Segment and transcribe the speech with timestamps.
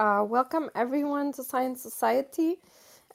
[0.00, 2.56] Uh, welcome everyone to Science Society.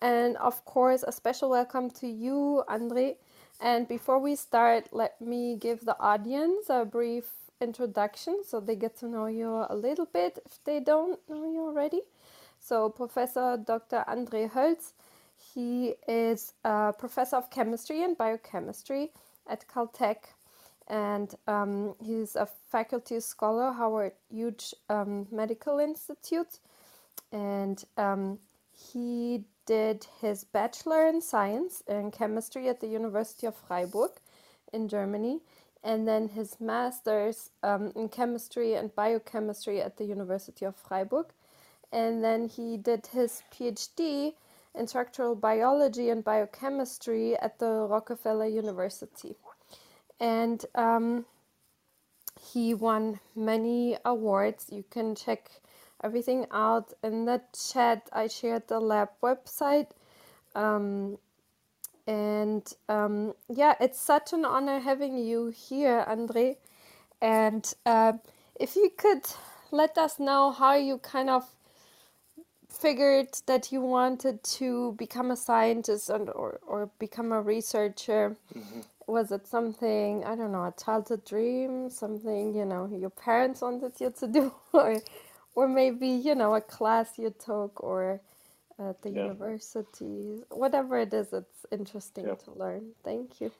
[0.03, 3.17] And of course, a special welcome to you, Andre.
[3.59, 7.25] And before we start, let me give the audience a brief
[7.59, 11.61] introduction so they get to know you a little bit if they don't know you
[11.61, 12.01] already.
[12.59, 14.03] So, Professor Dr.
[14.07, 14.93] Andre Hoelz,
[15.55, 19.09] he is a professor of chemistry and biochemistry
[19.49, 20.17] at Caltech
[20.87, 26.59] and um, he's a faculty scholar Howard Hughes um, Medical Institute,
[27.31, 28.39] and um,
[28.71, 34.11] he did his bachelor in science and chemistry at the University of Freiburg
[34.71, 35.39] in Germany,
[35.83, 41.27] and then his master's um, in chemistry and biochemistry at the University of Freiburg,
[41.91, 44.33] and then he did his PhD
[44.73, 49.35] in structural biology and biochemistry at the Rockefeller University
[50.19, 51.25] and um,
[52.39, 54.67] he won many awards.
[54.71, 55.49] You can check
[56.05, 57.41] everything out in the
[57.73, 58.09] chat.
[58.13, 59.89] I shared the lab website.
[60.55, 61.19] Um,
[62.07, 66.57] and um, yeah, it's such an honor having you here, Andre.
[67.21, 68.13] And uh,
[68.59, 69.25] if you could
[69.71, 71.45] let us know how you kind of
[72.69, 78.37] figured that you wanted to become a scientist and, or, or become a researcher.
[78.57, 83.61] Mm-hmm was it something I don't know a childhood dream, something you know your parents
[83.61, 85.01] wanted you to do, or
[85.55, 88.21] or maybe you know a class you took or
[88.77, 89.23] at the yeah.
[89.23, 92.35] university, whatever it is, it's interesting yeah.
[92.35, 92.91] to learn.
[93.03, 93.51] Thank you.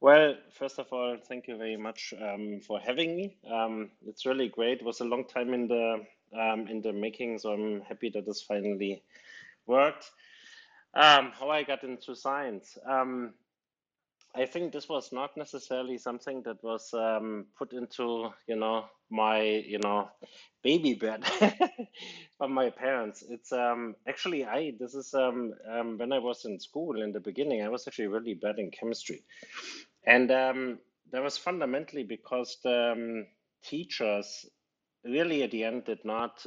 [0.00, 3.36] Well, first of all, thank you very much um, for having me.
[3.50, 4.80] Um, it's really great.
[4.80, 8.24] It was a long time in the um, in the making, so I'm happy that
[8.26, 9.02] this finally
[9.66, 10.10] worked.
[10.94, 12.76] Um, how I got into science.
[14.34, 19.42] I think this was not necessarily something that was um, put into, you know, my,
[19.42, 20.10] you know,
[20.62, 21.24] baby bed
[22.38, 23.24] from my parents.
[23.28, 24.74] It's um, actually I.
[24.80, 27.62] This is um, um, when I was in school in the beginning.
[27.62, 29.24] I was actually really bad in chemistry,
[30.06, 30.78] and um,
[31.12, 33.26] that was fundamentally because the um,
[33.64, 34.46] teachers
[35.04, 36.44] really at the end did not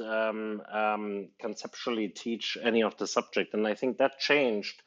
[1.40, 4.82] conceptually teach any of the subject, and I think that changed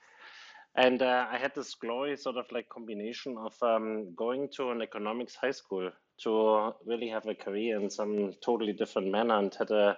[0.75, 4.81] and uh, I had this glory sort of like combination of um, going to an
[4.81, 5.91] economics high school
[6.24, 9.97] to really have a career in some totally different manner and had a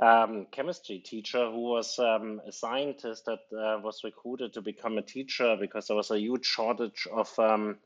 [0.00, 5.02] um, chemistry teacher who was um, a scientist that uh, was recruited to become a
[5.02, 7.78] teacher because there was a huge shortage of um,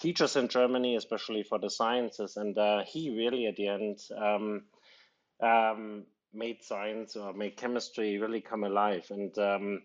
[0.00, 2.36] teachers in Germany, especially for the sciences.
[2.36, 4.62] And uh, he really, at the end, um,
[5.40, 9.06] um, made science or made chemistry really come alive.
[9.10, 9.82] And um,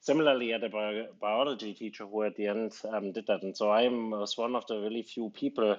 [0.00, 3.70] similarly, had a bi- biology teacher who at the end um, did that, and so
[3.70, 5.76] I was one of the really few people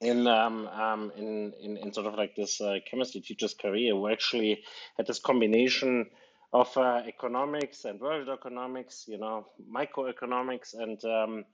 [0.00, 4.08] in um, um, in, in in sort of like this uh, chemistry teacher's career who
[4.08, 4.62] actually
[4.96, 6.06] had this combination
[6.52, 11.44] of uh, economics and world economics, you know, microeconomics and um,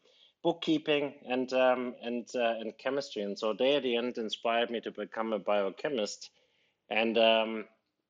[0.43, 4.81] bookkeeping and um, and uh, and chemistry, and so they at the end inspired me
[4.81, 6.31] to become a biochemist,
[6.91, 7.65] and um,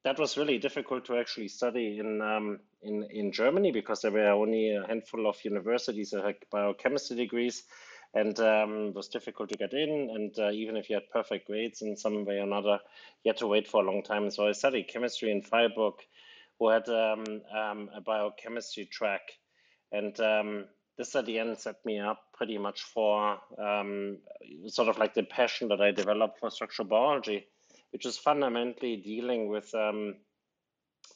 [0.06, 4.30] that was really difficult to actually study in um, in in Germany because there were
[4.30, 7.64] only a handful of universities that had biochemistry degrees,
[8.14, 10.08] and um, it was difficult to get in.
[10.14, 12.78] And uh, even if you had perfect grades in some way or another,
[13.24, 14.30] you had to wait for a long time.
[14.30, 15.94] So I studied chemistry in Freiburg,
[16.60, 19.22] who had um, um, a biochemistry track,
[19.90, 24.18] and um, this at the end set me up pretty much for um,
[24.68, 27.48] sort of like the passion that I developed for structural biology
[27.96, 30.16] which is fundamentally dealing with um,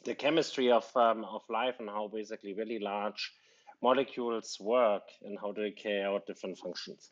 [0.06, 3.34] the chemistry of, um, of life and how basically really large
[3.82, 7.10] molecules work and how they carry out different functions.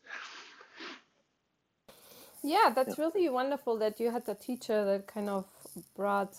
[2.43, 3.05] Yeah, that's yeah.
[3.05, 5.45] really wonderful that you had a teacher that kind of
[5.95, 6.35] brought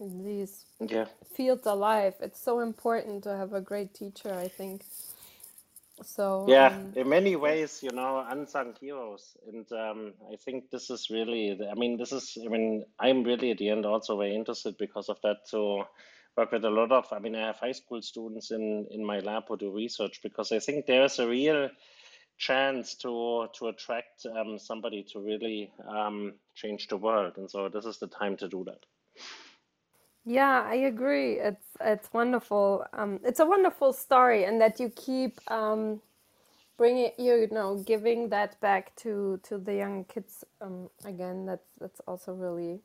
[0.00, 1.04] these yeah.
[1.36, 2.14] fields alive.
[2.20, 4.84] It's so important to have a great teacher, I think.
[6.02, 10.90] So yeah, um, in many ways, you know, unsung heroes, and um, I think this
[10.90, 11.58] is really.
[11.70, 12.38] I mean, this is.
[12.44, 15.84] I mean, I'm really at the end also very interested because of that to
[16.36, 17.06] work with a lot of.
[17.12, 20.52] I mean, I have high school students in in my lab who do research because
[20.52, 21.68] I think there's a real
[22.38, 27.84] chance to to attract um, somebody to really um, change the world, and so this
[27.84, 28.84] is the time to do that.
[30.24, 31.34] Yeah, I agree.
[31.38, 32.84] It's it's wonderful.
[32.92, 36.00] Um, it's a wonderful story, and that you keep um,
[36.78, 41.46] bringing you know giving that back to to the young kids um, again.
[41.46, 42.80] That's that's also really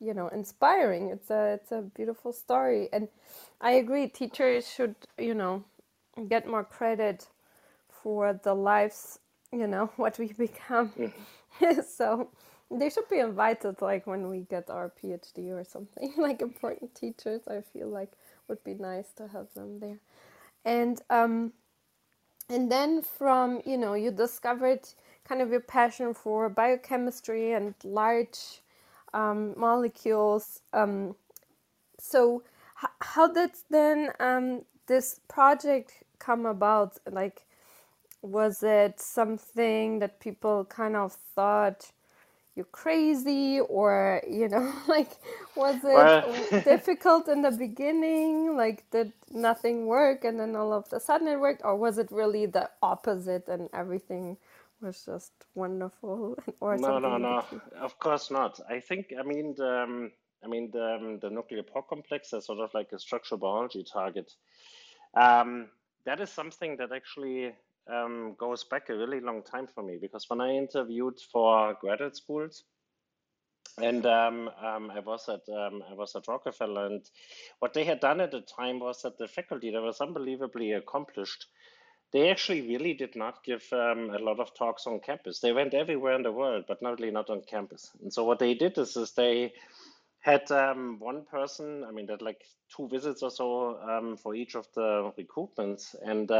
[0.00, 1.10] you know inspiring.
[1.10, 3.08] It's a it's a beautiful story, and
[3.60, 4.08] I agree.
[4.08, 5.64] Teachers should you know
[6.28, 7.28] get more credit
[8.02, 9.18] for the lives
[9.52, 10.92] you know what we become.
[11.88, 12.28] So
[12.70, 17.42] They should be invited, like when we get our PhD or something, like important teachers.
[17.48, 18.12] I feel like
[18.48, 20.00] would be nice to have them there.
[20.64, 21.52] And um,
[22.50, 24.80] and then from you know you discovered
[25.24, 28.62] kind of your passion for biochemistry and large
[29.14, 30.60] um, molecules.
[30.72, 31.16] Um,
[31.98, 32.42] so
[32.82, 36.98] h- how did then um, this project come about?
[37.10, 37.46] Like,
[38.22, 41.92] was it something that people kind of thought?
[42.58, 45.12] You're crazy or you know like
[45.54, 48.56] was it well, difficult in the beginning?
[48.56, 51.62] Like did nothing work and then all of a sudden it worked?
[51.64, 54.36] Or was it really the opposite and everything
[54.80, 57.44] was just wonderful or no no no.
[57.80, 58.58] of course not.
[58.68, 60.10] I think i mean the, um,
[60.44, 63.84] i mean the, um, the nuclear pore complex is sort of like a structural biology
[63.84, 64.32] target.
[65.14, 65.68] Um,
[66.06, 67.54] that is something that actually
[67.88, 72.16] um, goes back a really long time for me because when I interviewed for graduate
[72.16, 72.64] schools,
[73.80, 77.04] and um, um, I was at um, I was at Rockefeller, and
[77.60, 81.46] what they had done at the time was that the faculty that was unbelievably accomplished.
[82.10, 85.40] They actually really did not give um, a lot of talks on campus.
[85.40, 87.90] They went everywhere in the world, but not really not on campus.
[88.02, 89.52] And so what they did is, is they
[90.20, 91.84] had um, one person.
[91.86, 92.40] I mean, that like
[92.74, 96.30] two visits or so um, for each of the recruitments, and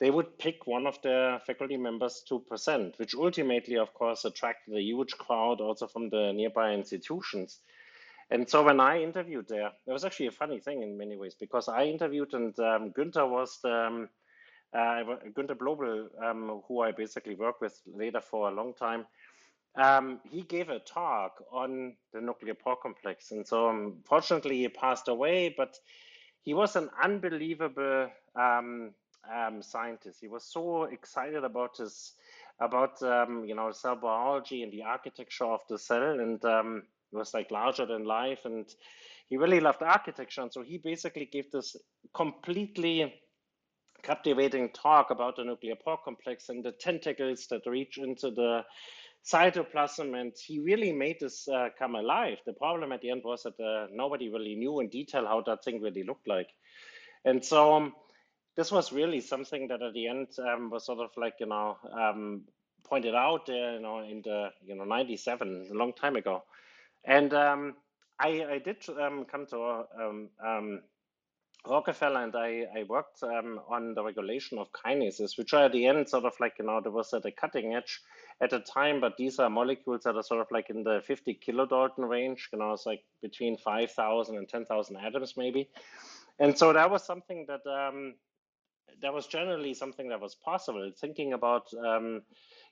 [0.00, 4.74] they would pick one of their faculty members to present, which ultimately, of course, attracted
[4.74, 7.60] a huge crowd also from the nearby institutions.
[8.30, 11.36] And so when I interviewed there, it was actually a funny thing in many ways
[11.38, 14.08] because I interviewed and um, Günter was the, um,
[14.74, 15.04] uh,
[15.34, 19.06] Günter Blobel, um, who I basically worked with later for a long time.
[19.74, 23.32] Um, he gave a talk on the nuclear pore complex.
[23.32, 25.76] And so um, fortunately he passed away, but
[26.42, 28.92] he was an unbelievable um,
[29.30, 30.18] um, scientist.
[30.20, 32.14] He was so excited about his
[32.60, 36.82] about um, you know cell biology and the architecture of the cell, and um,
[37.12, 38.40] it was like larger than life.
[38.44, 38.66] And
[39.28, 41.76] he really loved architecture, and so he basically gave this
[42.14, 43.14] completely
[44.02, 48.62] captivating talk about the nuclear pore complex and the tentacles that reach into the
[49.24, 53.44] cytoplasm and he really made this uh, come alive the problem at the end was
[53.44, 56.48] that uh, nobody really knew in detail how that thing really looked like
[57.24, 57.94] and so um,
[58.56, 61.76] this was really something that at the end um, was sort of like you know
[61.92, 62.42] um,
[62.84, 66.42] pointed out there, you know, in the you know '97, a long time ago,
[67.04, 67.74] and um,
[68.18, 70.82] I, I did um, come to um, um,
[71.66, 76.08] Rockefeller and I, I worked on the regulation of kinases, which are at the end
[76.08, 78.00] sort of like you know there was at the cutting edge
[78.40, 81.38] at the time, but these are molecules that are sort of like in the 50
[81.46, 85.70] kilodalton range, you know, it's like between 5,000 and 10,000 atoms maybe.
[86.40, 88.14] And so that was something that um,
[89.02, 90.90] that was generally something that was possible.
[90.98, 92.22] Thinking about, um,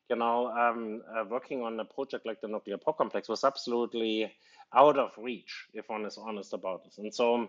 [0.09, 4.33] you know, um, uh, working on a project like the nuclear pore complex was absolutely
[4.75, 6.99] out of reach, if one is honest about this.
[6.99, 7.49] And so,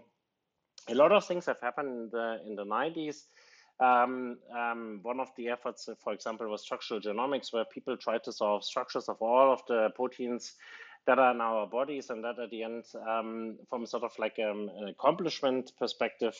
[0.90, 3.26] a lot of things have happened in the in the 90s.
[3.80, 8.32] Um, um, one of the efforts, for example, was structural genomics, where people tried to
[8.32, 10.54] solve structures of all of the proteins
[11.08, 14.38] that are in our bodies, and that at the end, um, from sort of like
[14.40, 16.36] um, an accomplishment perspective,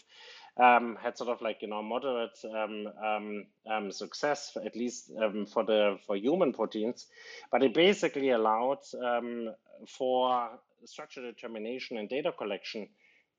[0.58, 5.12] um, had sort of like you know moderate um, um, um, success, at least
[5.54, 7.08] for the for human proteins,
[7.52, 8.80] but it basically allowed
[9.88, 10.50] for
[10.86, 12.88] structure determination and data collection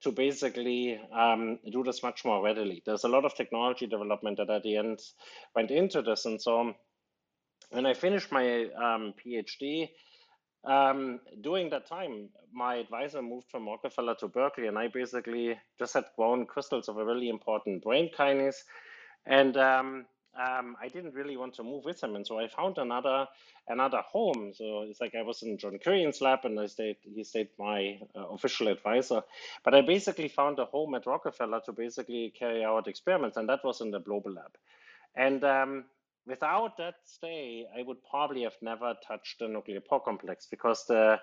[0.03, 2.83] to basically um, do this much more readily.
[2.85, 4.99] There's a lot of technology development that at the end
[5.55, 6.25] went into this.
[6.25, 6.73] And so
[7.71, 9.89] when I finished my um, PhD,
[10.65, 15.93] um, during that time, my advisor moved from Rockefeller to Berkeley, and I basically just
[15.93, 18.63] had grown crystals of a really important brain kinase.
[19.25, 20.05] And um,
[20.39, 23.27] um, I didn't really want to move with him, and so I found another
[23.67, 24.51] another home.
[24.55, 26.97] So it's like I was in John Kuriyan's lab, and I stayed.
[27.03, 29.21] He stayed my uh, official advisor,
[29.63, 33.63] but I basically found a home at Rockefeller to basically carry out experiments, and that
[33.63, 34.57] was in the Blobel lab.
[35.15, 35.85] And um,
[36.27, 41.19] without that stay, I would probably have never touched the nuclear pore complex because the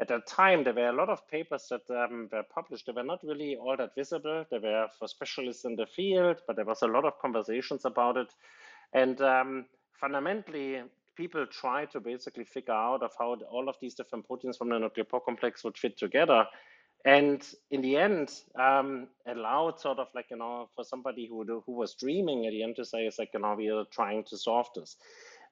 [0.00, 2.86] at that time there were a lot of papers that um, were published.
[2.86, 4.44] They were not really all that visible.
[4.50, 8.16] They were for specialists in the field, but there was a lot of conversations about
[8.16, 8.32] it.
[8.94, 9.66] And um,
[10.00, 10.82] fundamentally,
[11.16, 14.78] people tried to basically figure out of how all of these different proteins from the
[14.78, 16.46] nuclear pore complex would fit together
[17.04, 21.72] and in the end um, allowed sort of like you know for somebody who who
[21.72, 24.36] was dreaming at the end to say it's like you know we are trying to
[24.36, 24.96] solve this.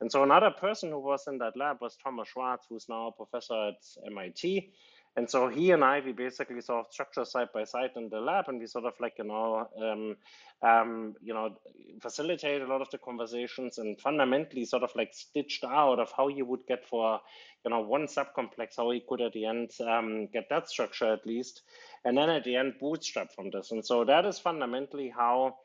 [0.01, 3.13] And so another person who was in that lab was thomas schwartz who's now a
[3.13, 4.71] professor at mit
[5.17, 8.21] And so he and I, we basically sort of structure side by side in the
[8.21, 10.17] lab, and we sort of like you know, um,
[10.63, 11.57] um, you know,
[12.01, 16.29] facilitate a lot of the conversations, and fundamentally sort of like stitched out of how
[16.29, 17.21] you would get for
[17.65, 21.27] you know one subcomplex, how he could at the end um, get that structure at
[21.27, 21.63] least,
[22.05, 23.73] and then at the end bootstrap from this.
[23.73, 25.57] And so that is fundamentally how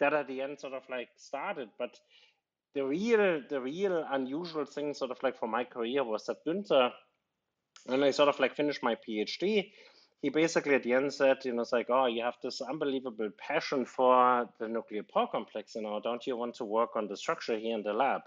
[0.00, 1.98] that at the end sort of like started, but
[2.74, 6.90] the real the real unusual thing sort of like for my career was that Günter
[7.86, 9.70] when I sort of like finished my PhD,
[10.20, 13.30] he basically at the end said, you know, it's like, oh, you have this unbelievable
[13.38, 17.16] passion for the nuclear pore complex, you know, don't you want to work on the
[17.16, 18.22] structure here in the lab?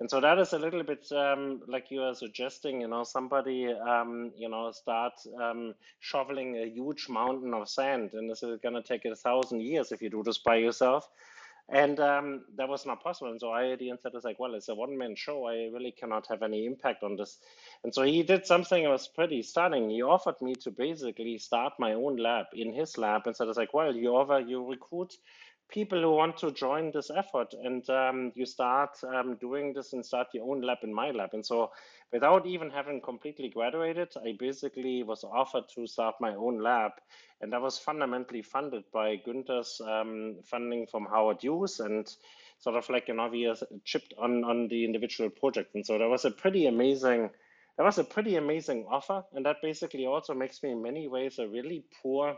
[0.00, 3.68] And so that is a little bit um, like you are suggesting, you know, somebody,
[3.68, 8.74] um, you know, start um, shoveling a huge mountain of sand, and this is going
[8.74, 11.06] to take a thousand years if you do this by yourself.
[11.72, 13.30] And um, that was not possible.
[13.30, 15.46] And so I, the said, "It's like, well, it's a one man show.
[15.46, 17.38] I really cannot have any impact on this.
[17.84, 19.88] And so he did something that was pretty stunning.
[19.88, 23.56] He offered me to basically start my own lab in his lab and said, "It's
[23.56, 25.14] like, well, you offer, you recruit
[25.70, 30.04] people who want to join this effort and um, you start um, doing this and
[30.04, 31.30] start your own lab in my lab.
[31.32, 31.70] And so
[32.12, 36.92] without even having completely graduated, I basically was offered to start my own lab.
[37.40, 42.06] And that was fundamentally funded by Günter's um, funding from Howard Hughes and
[42.58, 43.52] sort of like, know, we
[43.84, 45.74] chipped on, on the individual project.
[45.74, 47.30] And so that was a pretty amazing,
[47.78, 49.24] that was a pretty amazing offer.
[49.32, 52.36] And that basically also makes me in many ways a really poor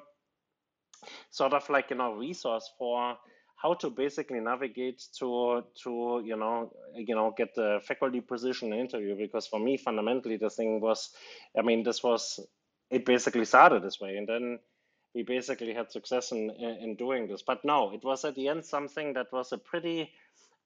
[1.30, 3.16] sort of like, you know, resource for
[3.62, 9.16] how to basically navigate to to you know you know get the faculty position interview.
[9.16, 11.10] Because for me fundamentally the thing was
[11.56, 12.40] i mean this was
[12.90, 14.58] it basically started this way and then
[15.14, 17.42] we basically had success in in doing this.
[17.42, 20.10] But no it was at the end something that was a pretty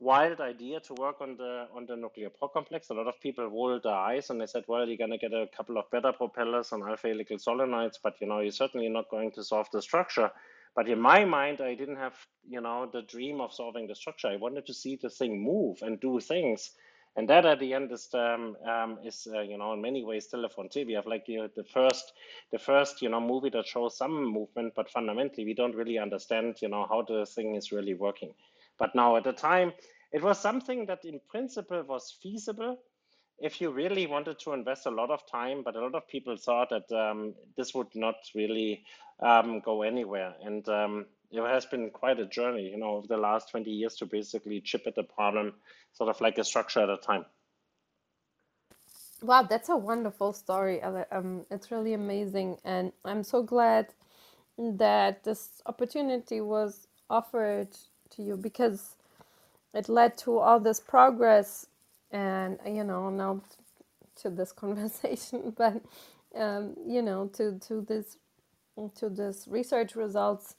[0.00, 3.46] wild idea to work on the on the nuclear pore complex a lot of people
[3.48, 6.12] rolled their eyes and they said well you're going to get a couple of beta
[6.12, 9.80] propellers and alpha helical solenoids but you know you're certainly not going to solve the
[9.80, 10.30] structure
[10.76, 12.14] but in my mind, I didn't have,
[12.46, 14.28] you know, the dream of solving the structure.
[14.28, 16.72] I wanted to see the thing move and do things.
[17.16, 20.26] And that at the end is, um, um, is uh, you know, in many ways
[20.26, 20.84] still a frontier.
[20.84, 22.12] We have like you know, the first,
[22.52, 26.56] the first, you know, movie that shows some movement, but fundamentally we don't really understand,
[26.60, 28.34] you know, how the thing is really working.
[28.78, 29.72] But now at the time,
[30.12, 32.78] it was something that in principle was feasible,
[33.38, 36.36] if you really wanted to invest a lot of time, but a lot of people
[36.36, 38.84] thought that um, this would not really
[39.20, 40.34] um, go anywhere.
[40.42, 43.96] And um, it has been quite a journey, you know, over the last 20 years
[43.96, 45.52] to basically chip at the problem,
[45.92, 47.26] sort of like a structure at a time.
[49.22, 50.82] Wow, that's a wonderful story.
[50.82, 52.58] Um, it's really amazing.
[52.64, 53.88] And I'm so glad
[54.58, 57.76] that this opportunity was offered
[58.16, 58.96] to you because
[59.74, 61.66] it led to all this progress
[62.12, 63.42] and you know now
[64.16, 65.82] to this conversation but
[66.36, 68.18] um, you know to to this
[68.96, 70.56] to this research results.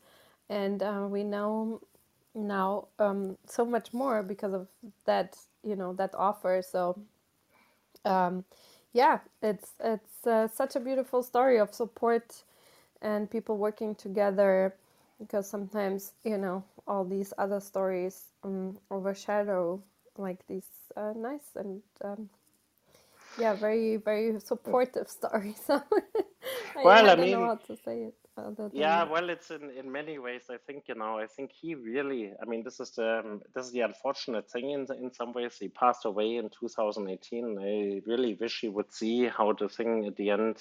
[0.50, 1.82] And uh, we know
[2.36, 4.68] now um, so much more because of
[5.06, 6.62] that you know that offer.
[6.68, 7.00] So
[8.06, 8.46] um,
[8.94, 12.44] yeah it's it's uh, such a beautiful story of support
[13.02, 14.76] and people working together
[15.20, 19.82] because sometimes you know all these other stories um, overshadow
[20.18, 22.30] like these uh, nice and um,
[23.40, 25.60] yeah, very very supportive stories.
[25.66, 25.82] So
[26.76, 28.16] I, well, I, I don't mean, know how to say it.
[28.72, 30.44] Yeah, well, it's in, in many ways.
[30.52, 31.18] I think you know.
[31.18, 32.34] I think he really.
[32.40, 34.72] I mean, this is the um, this is the unfortunate thing.
[34.72, 37.58] In in some ways, he passed away in 2018.
[37.60, 40.58] I really wish he would see how the thing at the end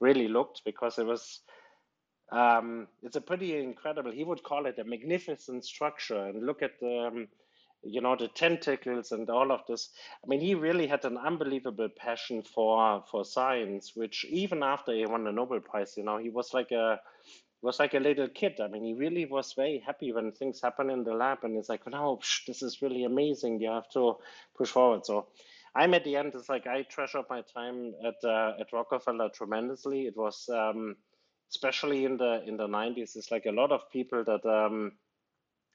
[0.00, 1.40] really looked because it was.
[2.30, 4.12] Um, it's a pretty incredible.
[4.12, 6.98] He would call it a magnificent structure, and look at the.
[7.06, 7.28] Um,
[7.82, 9.88] you know the tentacles and all of this
[10.22, 15.06] i mean he really had an unbelievable passion for for science which even after he
[15.06, 17.00] won the nobel prize you know he was like a
[17.62, 18.58] was like a little kid.
[18.60, 21.68] I mean, he really was very happy when things happen in the lab, and it's
[21.68, 23.60] like, no, psh, this is really amazing.
[23.60, 24.16] You have to
[24.56, 25.04] push forward.
[25.04, 25.26] So,
[25.74, 26.32] I'm at the end.
[26.34, 30.06] It's like I treasure my time at uh, at Rockefeller tremendously.
[30.06, 30.96] It was um,
[31.50, 33.16] especially in the in the 90s.
[33.16, 34.92] It's like a lot of people that um,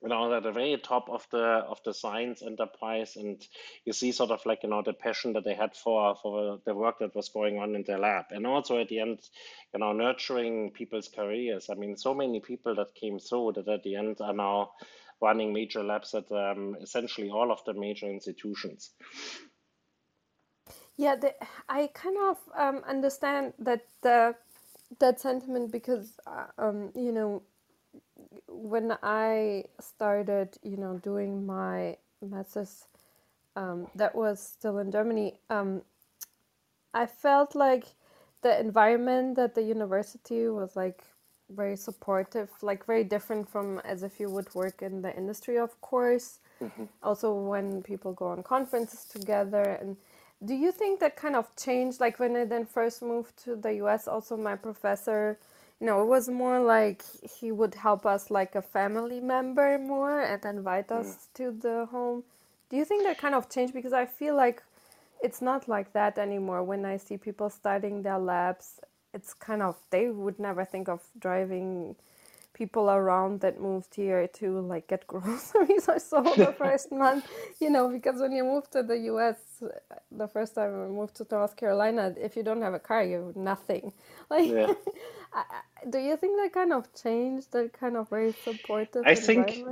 [0.02, 3.42] you know at the very top of the of the science enterprise and
[3.86, 6.76] you see sort of like you know the passion that they had for for the
[6.76, 9.20] work that was going on in their lab and also at the end
[9.74, 13.84] you know nurturing people's careers i mean so many people that came through that at
[13.84, 14.72] the end are now
[15.22, 18.92] running major labs at um, essentially all of the major institutions
[20.98, 21.34] yeah the,
[21.70, 24.36] i kind of um, understand that the
[25.00, 27.42] that sentiment because uh, um, you know
[28.48, 32.86] when I started, you know, doing my master's,
[33.56, 35.40] um, that was still in Germany.
[35.50, 35.82] Um,
[36.94, 37.86] I felt like
[38.42, 41.04] the environment at the university was like
[41.50, 45.80] very supportive, like very different from as if you would work in the industry, of
[45.82, 46.40] course.
[46.62, 46.86] Mm-hmm.
[47.04, 49.78] Also, when people go on conferences together.
[49.82, 49.98] And
[50.46, 52.00] do you think that kind of changed?
[52.00, 55.38] Like when I then first moved to the US, also my professor,
[55.80, 60.22] you know, it was more like he would help us like a family member more
[60.22, 61.34] and invite us mm.
[61.36, 62.24] to the home.
[62.70, 63.74] Do you think that kind of changed?
[63.74, 64.64] Because I feel like
[65.22, 66.64] it's not like that anymore.
[66.64, 68.80] When I see people starting their labs,
[69.14, 71.96] it's kind of they would never think of driving
[72.56, 77.28] people around that moved here to like get groceries or so the first month,
[77.60, 79.38] you know, because when you move to the US,
[80.12, 83.28] the first time I moved to North Carolina, if you don't have a car, you
[83.28, 83.94] have nothing.
[84.28, 84.74] Like, yeah.
[85.88, 89.64] do you think that kind of changed that kind of very supportive I think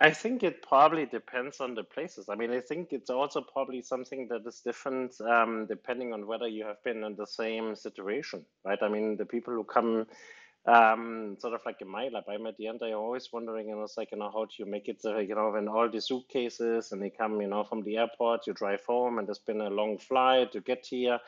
[0.00, 2.28] I think it probably depends on the places.
[2.28, 6.48] I mean, I think it's also probably something that is different um, depending on whether
[6.48, 8.82] you have been in the same situation, right?
[8.82, 10.06] I mean, the people who come
[10.66, 13.76] um, sort of like in my lab, I'm at the end, I'm always wondering, you
[13.76, 15.88] know, it's like, you know, how do you make it, uh, you know, when all
[15.90, 19.38] the suitcases and they come, you know, from the airport, you drive home and it's
[19.38, 21.20] been a long flight to get here.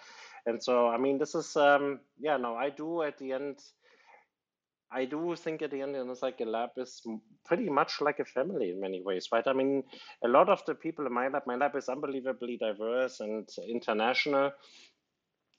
[0.47, 3.61] And so, I mean, this is, um, yeah, no, I do at the end
[4.90, 7.02] I do think at the end, it's like a lab is
[7.45, 9.47] pretty much like a family in many ways, right?
[9.47, 9.85] I mean,
[10.25, 14.52] a lot of the people in my lab, my lab is unbelievably diverse and international.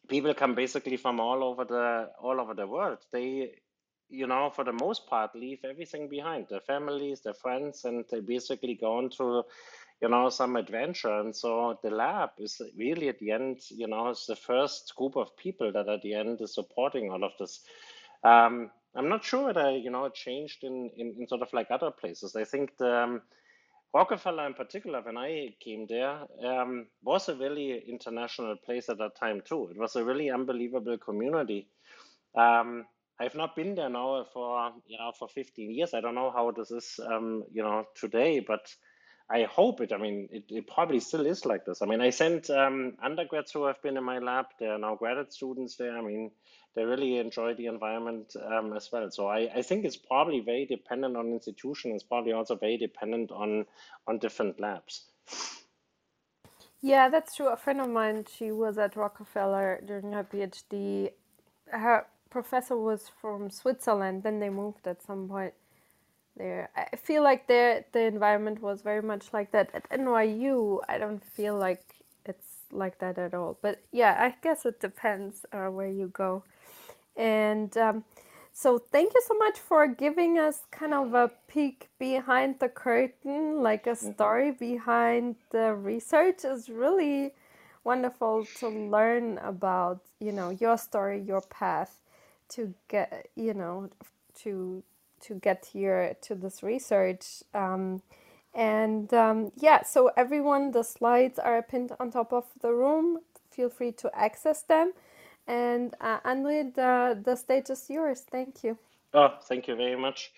[0.08, 2.98] People come basically from all over the all over the world.
[3.12, 3.52] They,
[4.10, 8.20] you know, for the most part, leave everything behind, their families, their friends, and they
[8.20, 9.44] basically go on to,
[10.02, 11.20] you know, some adventure.
[11.20, 15.16] And so the lab is really at the end, you know, it's the first group
[15.16, 17.62] of people that at the end is supporting all of this.
[18.24, 21.70] Um, I'm not sure whether you know it changed in, in, in sort of like
[21.70, 22.36] other places.
[22.36, 23.22] I think the um,
[23.94, 29.16] Rockefeller in particular, when I came there, um, was a really international place at that
[29.16, 29.70] time too.
[29.70, 31.68] It was a really unbelievable community.
[32.36, 32.86] Um,
[33.20, 35.94] I've not been there now for you know for 15 years.
[35.94, 38.74] I don't know how this is um, you know today, but
[39.30, 39.92] I hope it.
[39.94, 41.82] I mean, it, it probably still is like this.
[41.82, 44.46] I mean, I sent um, undergrads who have been in my lab.
[44.60, 45.96] They are now graduate students there.
[45.96, 46.32] I mean,
[46.76, 49.12] they really enjoy the environment um, as well.
[49.12, 51.92] So I, I think it's probably very dependent on institution.
[51.92, 53.66] It's probably also very dependent on
[54.08, 55.06] on different labs.
[56.82, 57.50] Yeah, that's true.
[57.50, 61.12] A friend of mine, she was at Rockefeller during her PhD.
[61.68, 64.24] Her professor was from Switzerland.
[64.24, 65.54] Then they moved at some point
[66.38, 66.70] there.
[66.76, 69.70] I feel like there the environment was very much like that.
[69.74, 71.84] At NYU, I don't feel like
[72.26, 73.58] it's like that at all.
[73.62, 76.44] But yeah, I guess it depends uh, where you go.
[77.16, 78.04] And um,
[78.54, 83.62] so thank you so much for giving us kind of a peek behind the curtain,
[83.62, 84.12] like a mm-hmm.
[84.12, 87.34] story behind the research is really
[87.84, 92.00] wonderful to learn about, you know, your story, your path
[92.50, 93.90] to get, you know,
[94.44, 94.84] to
[95.22, 97.44] to get here to this research.
[97.54, 98.02] Um,
[98.54, 103.20] and um, yeah, so everyone, the slides are pinned on top of the room.
[103.52, 104.94] Feel free to access them.
[105.48, 108.26] And uh, Andre, the, the stage is yours.
[108.32, 108.78] Thank you.
[109.14, 110.32] Oh, thank you very much.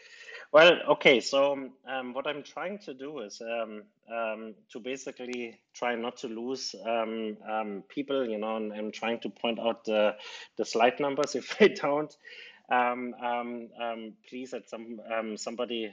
[0.52, 3.84] Well, okay, so um, what I'm trying to do is um,
[4.14, 9.22] um, to basically try not to lose um, um, people, you know, and I'm trying
[9.22, 10.16] to point out the,
[10.58, 12.14] the slide numbers if I don't
[13.82, 15.00] um, please at some
[15.38, 15.90] somebody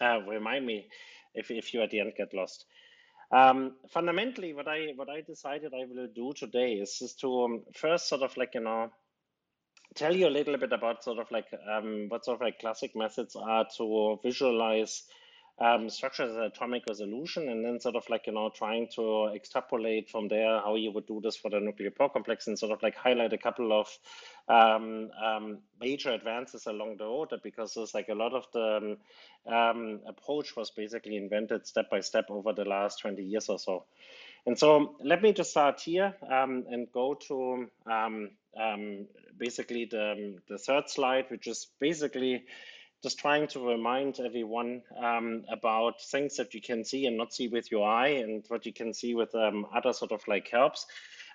[0.00, 0.88] uh, remind me
[1.34, 2.66] if, if you at the end get lost.
[3.90, 8.22] Fundamentally, what I what I decided I will do today is, is to first sort
[8.22, 8.92] of like you know
[9.96, 12.94] tell you a little bit about sort of like um, what sort of like classic
[12.94, 15.04] methods are to visualize
[15.58, 20.10] um, structure as atomic resolution and then sort of like, you know, trying to extrapolate
[20.10, 22.82] from there how you would do this for the nuclear pore complex and sort of
[22.82, 23.88] like highlight a couple of
[24.48, 28.96] um, um, major advances along the road because there's like a lot of the
[29.48, 33.58] um, um, approach was basically invented step by step over the last 20 years or
[33.58, 33.84] so.
[34.46, 37.66] And so let me just start here um, and go to
[39.38, 42.44] basically the, the third slide, which is basically
[43.02, 47.48] just trying to remind everyone um, about things that you can see and not see
[47.48, 50.86] with your eye and what you can see with um, other sort of like helps.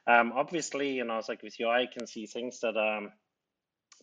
[0.07, 3.13] Um, obviously, you know, it's like with your eye, you can see things that are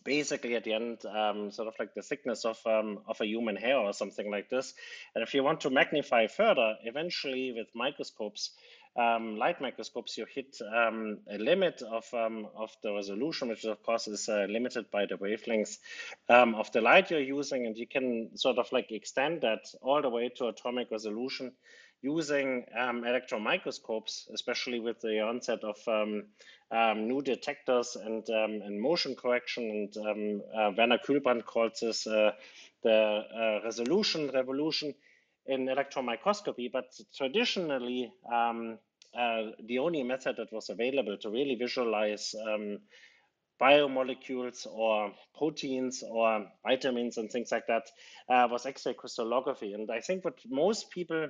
[0.05, 3.57] basically at the end, um, sort of like the thickness of, um, of a human
[3.57, 4.73] hair or something like this.
[5.13, 8.51] And if you want to magnify further, eventually with microscopes,
[8.97, 13.81] um, light microscopes, you hit um, a limit of, um, of the resolution, which of
[13.83, 15.77] course is uh, limited by the wavelengths
[16.27, 17.65] um, of the light you're using.
[17.65, 21.53] And you can sort of like extend that all the way to atomic resolution
[22.01, 26.23] using um, electron microscopes, especially with the onset of um,
[27.07, 29.89] new detectors and, and motion correction.
[29.95, 32.31] And uh, Werner Kühlbrandt calls this uh,
[32.83, 34.93] the uh, resolution revolution
[35.49, 36.85] in electron microscopy, but
[37.15, 38.77] traditionally, um,
[39.17, 42.77] uh, the only method that was available to really visualize um,
[43.59, 47.83] biomolecules or proteins or vitamins and things like that
[48.29, 49.73] uh, was X-ray crystallography.
[49.73, 51.29] And I think what most people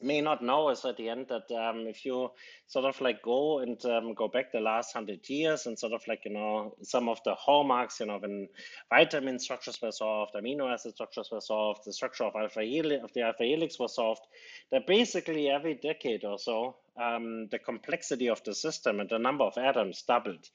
[0.00, 2.30] may not know is at the end that um, if you
[2.66, 6.02] sort of like go and um, go back the last hundred years and sort of
[6.06, 8.48] like you know some of the hallmarks you know when
[8.90, 13.12] vitamin structures were solved amino acid structures were solved the structure of alpha helix of
[13.14, 14.22] the alpha helix was solved
[14.70, 19.44] that basically every decade or so um, the complexity of the system and the number
[19.44, 20.48] of atoms doubled.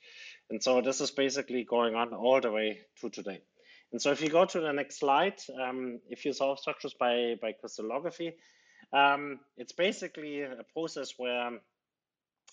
[0.50, 3.42] And so this is basically going on all the way to today.
[3.92, 7.36] And so if you go to the next slide um, if you solve structures by
[7.42, 8.34] by crystallography
[8.94, 11.52] um, it's basically a process where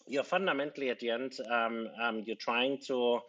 [0.07, 3.21] you're fundamentally at the end, um, um, you're trying to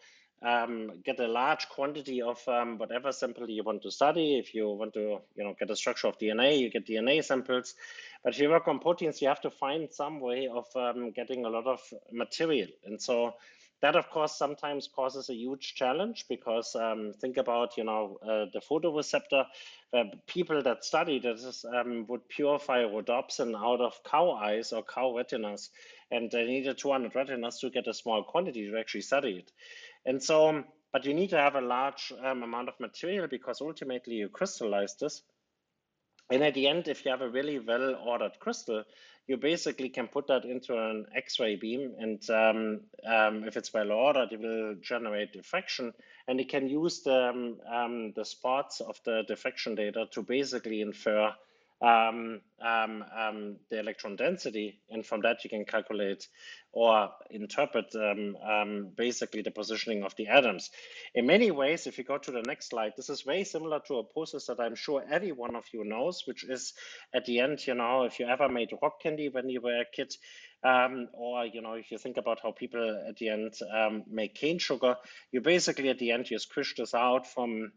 [0.44, 4.38] um, get a large quantity of um, whatever sample you want to study.
[4.38, 7.74] If you want to, you know, get a structure of DNA, you get DNA samples.
[8.24, 11.44] But if you work on proteins, you have to find some way of um, getting
[11.44, 12.68] a lot of material.
[12.84, 13.34] And so
[13.82, 18.46] that, of course, sometimes causes a huge challenge because um, think about, you know, uh,
[18.52, 19.44] the photoreceptor.
[19.92, 25.14] Uh, people that study this um, would purify rhodopsin out of cow eyes or cow
[25.14, 25.70] retinas,
[26.12, 29.50] and they needed 200 retinas to get a small quantity to actually study it.
[30.06, 34.14] And so, but you need to have a large um, amount of material because ultimately
[34.14, 35.22] you crystallize this.
[36.30, 38.84] And at the end, if you have a really well ordered crystal,
[39.26, 43.92] you basically can put that into an X-ray beam, and um, um, if it's well
[43.92, 45.92] ordered, it will generate diffraction,
[46.26, 50.80] and it can use the um, um the spots of the diffraction data to basically
[50.80, 51.32] infer
[51.82, 56.28] um, um, um, the electron density, and from that you can calculate
[56.72, 60.70] or interpret um, um, basically the positioning of the atoms.
[61.14, 63.98] In many ways, if you go to the next slide, this is very similar to
[63.98, 66.72] a process that I'm sure every one of you knows, which is
[67.12, 69.84] at the end, you know, if you ever made rock candy when you were a
[69.84, 70.12] kid,
[70.64, 74.34] um, or you know if you think about how people at the end um, make
[74.34, 74.96] cane sugar
[75.32, 77.72] you basically at the end you squish this out from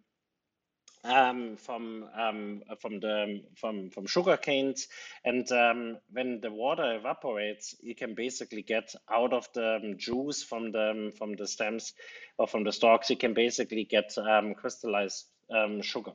[1.06, 4.88] um, from um, from the from from sugar canes,
[5.24, 10.44] and um, when the water evaporates, you can basically get out of the um, juice
[10.44, 11.94] from the from the stems
[12.38, 13.10] or from the stalks.
[13.10, 16.14] You can basically get um, crystallized um, sugar,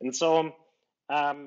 [0.00, 0.52] and so.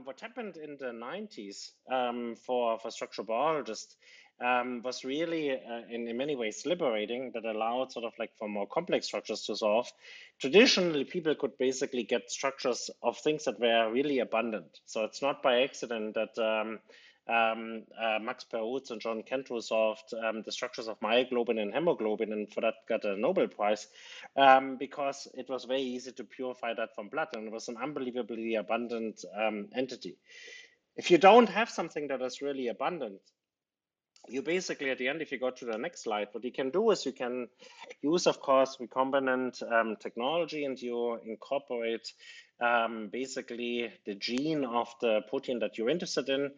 [0.06, 3.96] what happened in the 90s for, for structural biologists
[4.43, 8.49] um, was really uh, in, in many ways liberating that allowed sort of like for
[8.49, 9.91] more complex structures to solve.
[10.39, 14.80] Traditionally, people could basically get structures of things that were really abundant.
[14.86, 16.80] So it's not by accident that um,
[17.30, 22.34] um, uh, Max Perutz and John Kendrew solved um, the structures of myoglobin and hemoglobin,
[22.34, 23.88] and for that got a Nobel Prize
[24.36, 27.77] um, because it was very easy to purify that from blood, and it was an
[27.82, 30.17] unbelievably abundant um, entity.
[30.97, 33.21] If you don't have something that is really abundant,
[34.28, 36.70] you basically at the end, if you go to the next slide, what you can
[36.70, 37.48] do is you can
[38.02, 42.14] use, of course, recombinant um, technology and you incorporate
[42.62, 46.52] um, basically the gene of the protein that you're interested in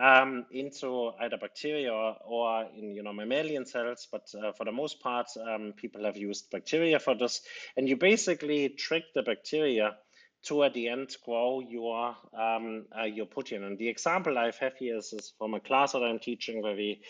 [0.00, 4.08] um, into either bacteria or, in you know mammalian cells.
[4.10, 7.42] But uh, for the most part, um, people have used bacteria for this,
[7.76, 9.96] and you basically trick the bacteria
[10.42, 13.62] to at the end grow your um, uh, your protein.
[13.62, 16.74] And the example I have here is, is, from a class that I'm teaching where
[16.74, 17.02] we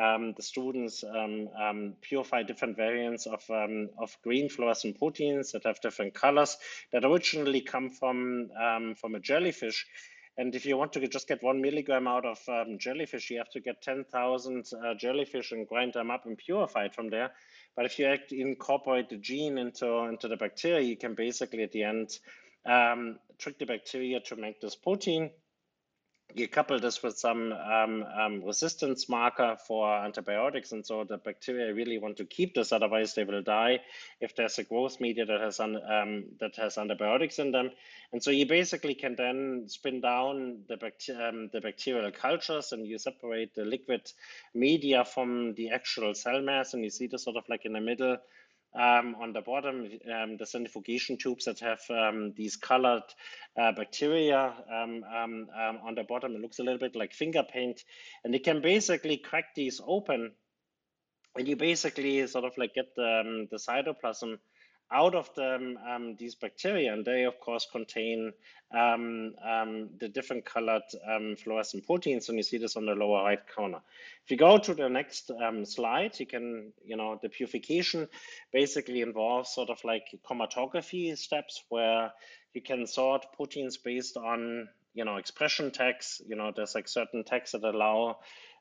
[0.00, 5.64] um, the students um, um purify different variants of um, of green fluorescent proteins that
[5.64, 6.56] have different colors
[6.92, 9.86] that originally come from um, from a jellyfish.
[10.38, 12.38] And if you want to just get one milligram out of
[12.78, 16.94] jellyfish, you have to get 10,000 uh, jellyfish and grind them up and purify it
[16.94, 17.30] from there.
[17.74, 21.84] But if you incorporate the gene into, into the bacteria, you can basically at the
[21.84, 22.18] end
[22.66, 25.30] um, trick the bacteria to make this protein.
[26.34, 31.72] You couple this with some um, um, resistance marker for antibiotics, and so the bacteria
[31.72, 33.78] really want to keep this, otherwise they will die
[34.20, 37.70] if there's a growth media that has um, that has antibiotics in them.
[38.12, 40.74] And so you basically can then spin down the,
[41.14, 44.10] um, the bacterial cultures, and you separate the liquid
[44.52, 47.80] media from the actual cell mass, and you see this sort of like in the
[47.80, 48.16] middle
[48.76, 53.02] on the bottom, um, the centrifugation tubes that have um, these colored
[53.58, 56.34] uh, bacteria um, um, um, on the bottom.
[56.34, 57.82] It looks a little bit like finger paint.
[58.24, 60.32] And you can basically crack these open
[61.36, 64.38] and you basically sort of like get the cytoplasm
[64.92, 68.32] out of them um, these bacteria, and they of course contain
[68.72, 73.24] um, um, the different colored um, fluorescent proteins, and you see this on the lower
[73.24, 73.80] right corner.
[74.24, 78.08] If you go to the next um, slide, you can, you know, the purification
[78.52, 82.12] basically involves sort of like chromatography steps where
[82.54, 86.20] you can sort proteins based on, you know, expression tags.
[86.26, 88.18] You know, there's like certain tags that allow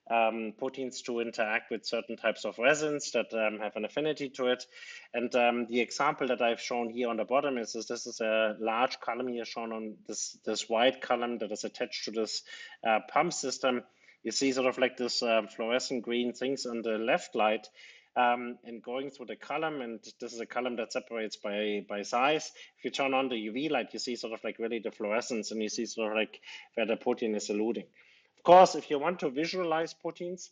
[0.09, 4.47] um, proteins to interact with certain types of resins that um, have an affinity to
[4.47, 4.65] it.
[5.13, 8.21] And um, the example that I've shown here on the bottom is, is, this is
[8.21, 12.43] a large column here shown on this, this white column that is attached to this
[12.87, 13.83] uh, pump system.
[14.23, 17.67] You see sort of like this uh, fluorescent green things on the left light.
[18.17, 22.03] Um, and going through the column, and this is a column that separates by by
[22.03, 22.49] size.
[22.77, 25.51] If you turn on the UV light, you see sort of like really the fluorescence,
[25.51, 26.39] and you see sort of like
[26.75, 27.87] where the protein is eluting
[28.45, 30.51] course, if you want to visualize proteins,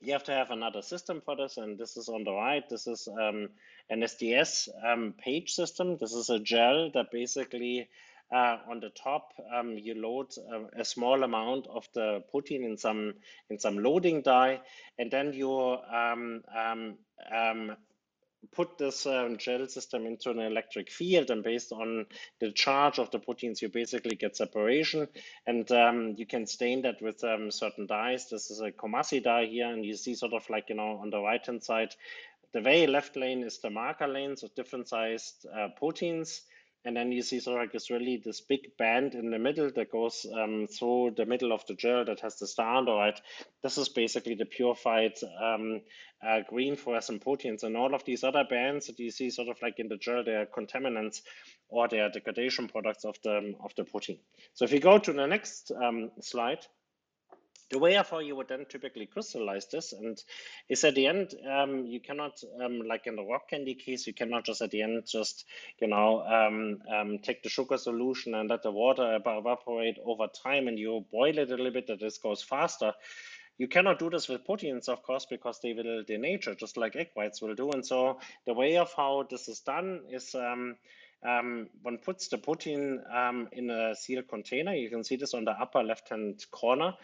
[0.00, 1.56] you have to have another system for this.
[1.56, 2.66] And this is on the right.
[2.68, 3.50] This is um,
[3.90, 5.98] an SDS um, page system.
[5.98, 7.88] This is a gel that basically
[8.32, 12.76] uh, on the top um, you load a, a, small amount of the protein in
[12.78, 13.14] some
[13.50, 14.60] in some loading dye,
[14.98, 16.96] and then you um, um,
[17.30, 17.76] um,
[18.52, 22.06] put this um, gel system into an electric field and based on
[22.40, 25.08] the charge of the proteins you basically get separation.
[25.46, 28.28] And um, you can stain that with um, certain dyes.
[28.30, 31.10] This is a Coomassie dye here and you see sort of like you know on
[31.10, 31.94] the right hand side
[32.52, 36.42] the very left lane is the marker lanes of different sized uh, proteins
[36.84, 39.70] and then you see sort of like this really this big band in the middle
[39.74, 42.92] that goes um, through the middle of the gel that has the star on the
[42.92, 43.18] right.
[43.62, 45.80] This is basically the purified um,
[46.26, 47.62] uh, green fluorescent proteins.
[47.62, 50.24] And all of these other bands that you see sort of like in the gel,
[50.24, 51.22] they are contaminants
[51.68, 54.18] or they are degradation products of the, of the protein.
[54.52, 56.66] So if you go to the next um, slide,
[57.74, 60.22] the way of how you would then typically crystallize this and
[60.68, 64.14] is at the end um, you cannot um, like in the rock candy case you
[64.14, 65.44] cannot just at the end just
[65.80, 70.68] you know um, um take the sugar solution and let the water evaporate over time
[70.68, 72.92] and you boil it a little bit that this goes faster
[73.56, 77.10] you cannot do this with proteins, of course, because they will denature, just like egg
[77.14, 77.70] whites will do.
[77.70, 80.74] And so the way of how this is done is um,
[81.24, 84.74] um, one puts the protein um, in a sealed container.
[84.74, 86.94] You can see this on the upper left-hand corner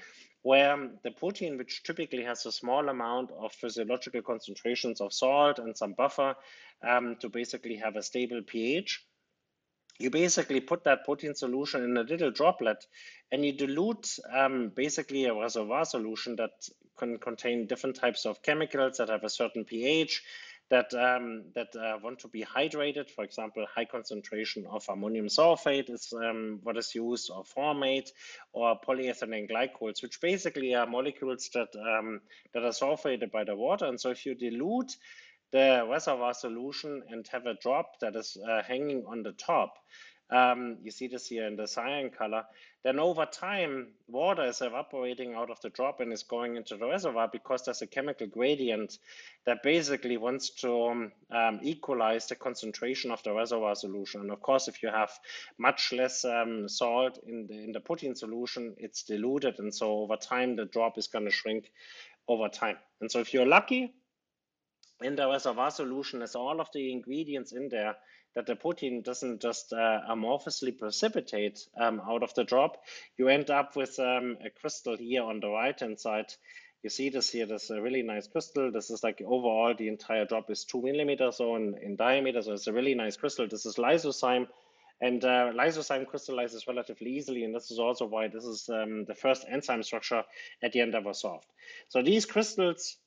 [0.42, 5.76] where the protein, which typically has a small amount of physiological concentrations of salt and
[5.76, 6.34] some buffer
[6.82, 9.04] um, to basically have a stable pH,
[9.98, 12.86] you basically put that protein solution in a little droplet
[13.30, 16.52] and you dilute um, basically a reservoir solution that
[16.96, 20.22] can contain different types of chemicals that have a certain pH
[20.70, 23.10] that um, that uh, want to be hydrated.
[23.10, 28.10] For example, high concentration of ammonium sulfate is um, what is used, or formate,
[28.52, 32.20] or polyethylene glycols, which basically are molecules that um,
[32.54, 33.86] that are solvated by the water.
[33.86, 34.96] And so, if you dilute
[35.52, 39.74] the reservoir solution and have a drop that is uh, hanging on the top,
[40.30, 42.44] um, you see this here in the cyan color,
[42.82, 46.86] then over time, water is evaporating out of the drop and is going into the
[46.86, 48.98] reservoir because there's a chemical gradient
[49.44, 54.22] that basically wants to um, um, equalize the concentration of the reservoir solution.
[54.22, 55.10] And of course, if you have
[55.58, 59.58] much less um, salt in the, in the protein solution, it's diluted.
[59.58, 61.70] And so over time, the drop is going to shrink
[62.28, 62.76] over time.
[63.00, 63.92] And so if you're lucky,
[65.02, 67.96] in the reservoir solution is all of the ingredients in there
[68.34, 72.82] that the protein doesn't just uh, amorphously precipitate um, out of the drop.
[73.18, 76.32] You end up with um, a crystal here on the right hand side.
[76.82, 78.70] You see this here, this is a really nice crystal.
[78.72, 82.40] This is like overall the entire drop is two millimeters so in, in diameter.
[82.42, 83.46] So it's a really nice crystal.
[83.48, 84.46] This is lysozyme.
[85.02, 89.14] And uh, lysozyme crystallizes relatively easily, and this is also why this is um, the
[89.14, 90.22] first enzyme structure
[90.62, 91.46] at the end was solved.
[91.88, 92.98] So these crystals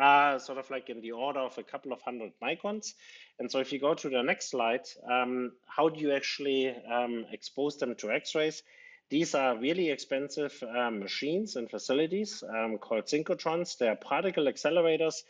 [0.00, 2.94] are sort of like in the order of a couple of hundred microns.
[3.38, 7.26] And so if you go to the next slide, um, how do you actually um,
[7.32, 8.62] expose them to X-rays?
[9.10, 13.76] These are really expensive um, machines and facilities um, called synchrotrons.
[13.76, 15.22] They are particle accelerators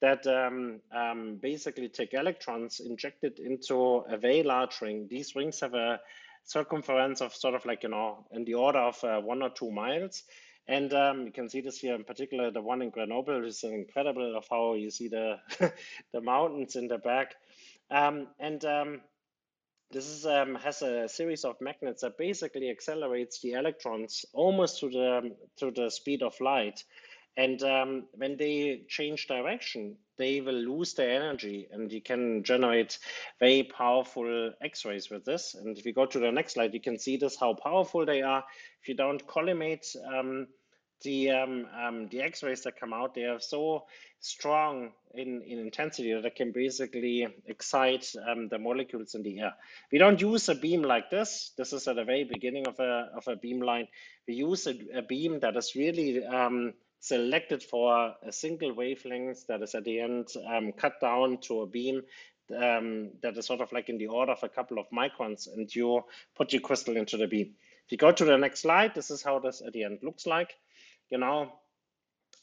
[0.00, 5.06] that um, um, basically take electrons injected into a very large ring.
[5.10, 6.00] These rings have a
[6.44, 9.70] circumference of sort of like, you know, in the order of uh, one or two
[9.70, 10.22] miles.
[10.68, 14.36] And um, you can see this here in particular, the one in Grenoble is incredible
[14.36, 15.38] of how you see the,
[16.12, 17.34] the mountains in the back.
[17.90, 19.00] Um, and um,
[19.92, 24.90] this is, um, has a series of magnets that basically accelerates the electrons almost to
[24.90, 26.82] the, to the speed of light.
[27.36, 32.98] And um, when they change direction, they will lose their energy and you can generate
[33.38, 35.54] very powerful x-rays with this.
[35.54, 38.22] And if you go to the next slide, you can see this, how powerful they
[38.22, 38.42] are.
[38.80, 40.46] If you don't collimate um,
[41.02, 43.84] the um, um, the X-rays that come out, they are so
[44.20, 49.52] strong in, in intensity that they can basically excite um, the molecules in the air.
[49.92, 51.52] We don't use a beam like this.
[51.56, 53.88] This is at the very beginning of a, of a beam line.
[54.26, 59.62] We use a, a beam that is really um, selected for a single wavelength that
[59.62, 62.02] is at the end um, cut down to a beam
[62.56, 65.74] um, that is sort of like in the order of a couple of microns and
[65.74, 66.02] you
[66.36, 67.54] put your crystal into the beam.
[67.86, 70.26] If you go to the next slide, this is how this at the end looks
[70.26, 70.54] like
[71.10, 71.52] you know,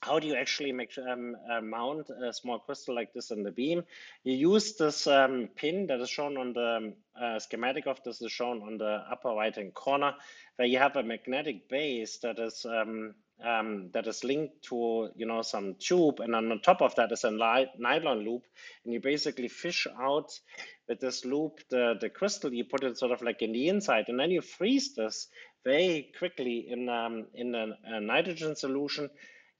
[0.02, 3.52] how do you actually make um, uh, mount a small crystal like this in the
[3.52, 3.84] beam?
[4.24, 8.22] You use this um, pin that is shown on the um, uh, schematic of this
[8.22, 10.14] is shown on the upper right hand corner,
[10.58, 15.26] where you have a magnetic base that is um, um, that is linked to you
[15.26, 18.44] know some tube, and on top of that is a nylon loop,
[18.84, 20.32] and you basically fish out
[20.88, 22.54] with this loop the the crystal.
[22.54, 25.28] You put it sort of like in the inside, and then you freeze this
[25.64, 29.10] very quickly in, um, in a, a, nitrogen solution.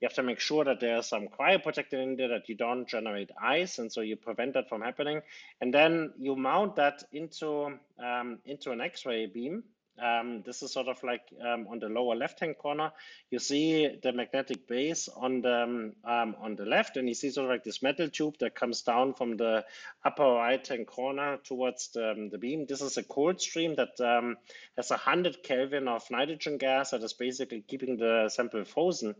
[0.02, 3.30] You have to make sure that there's some cryoprotectant in there that you don't generate
[3.42, 5.22] ice, and so you prevent that from happening.
[5.62, 9.64] And then you mount that into um, into an X-ray beam,
[10.02, 12.92] um, this is sort of like um, on the lower left-hand corner.
[13.30, 17.30] You see the magnetic base on the um, um, on the left, and you see
[17.30, 19.66] sort of like this metal tube that comes down from the
[20.04, 22.66] upper right-hand corner towards the, um, the beam.
[22.68, 24.38] This is a cold stream that um,
[24.78, 29.16] has a hundred Kelvin of nitrogen gas that is basically keeping the sample frozen.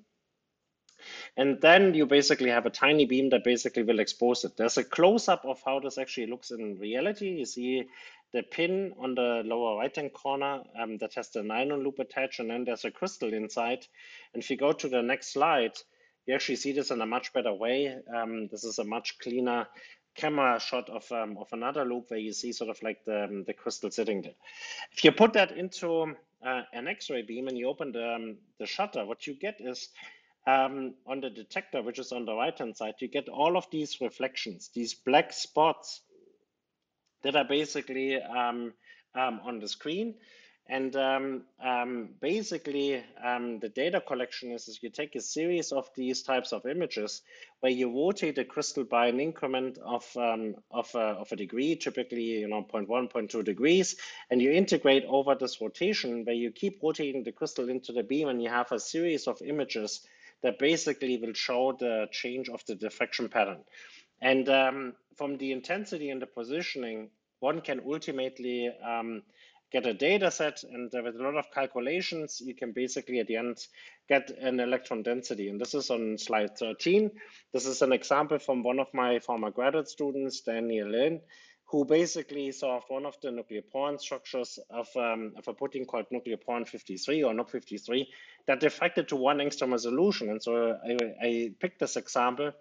[1.36, 4.56] And then you basically have a tiny beam that basically will expose it.
[4.56, 7.28] There's a close-up of how this actually looks in reality.
[7.28, 7.84] You see
[8.34, 12.40] the pin on the lower right hand corner um, that has the nylon loop attached,
[12.40, 13.86] and then there's a crystal inside.
[14.34, 15.74] And if you go to the next slide,
[16.26, 17.96] you actually see this in a much better way.
[18.14, 19.68] Um, this is a much cleaner
[20.16, 23.44] camera shot of, um, of another loop where you see sort of like the, um,
[23.46, 24.36] the crystal sitting there.
[24.92, 26.16] If you put that into
[26.46, 29.90] uh, an X-ray beam and you open the, um, the shutter, what you get is
[30.48, 34.02] um, on the detector, which is on the right-hand side, you get all of these
[34.02, 36.02] reflections, these black spots
[37.24, 38.74] that are basically um,
[39.16, 40.16] um, on the screen.
[40.70, 45.90] And um, um basically, um, the data collection is, is you take a series of
[45.94, 47.22] these types of images
[47.60, 51.76] where you rotate a crystal by an increment of, um, of, a, of a degree,
[51.76, 53.98] typically you know 0 0.1, 0 0.2 degrees,
[54.30, 58.30] and you integrate over this rotation where you keep rotating the crystal into the beam
[58.30, 60.08] and you have a series of images
[60.44, 63.60] that basically will show the change of the diffraction pattern.
[64.22, 69.22] And um, from the intensity and the positioning, one can ultimately um,
[69.74, 73.36] get a data set and with a lot of calculations, you can basically at the
[73.36, 73.58] end
[74.08, 75.50] get an electron density.
[75.50, 77.10] And this is on slide 13.
[77.52, 81.22] This is an example from one of my former graduate students, Daniel Lin,
[81.66, 86.68] who basically solved one of the nucleoporin structures of, um, of a protein called nucleoporin
[86.68, 88.06] 53 or NUP53
[88.46, 90.30] that diffracted to one angstrom resolution.
[90.30, 92.52] And so I, I picked this example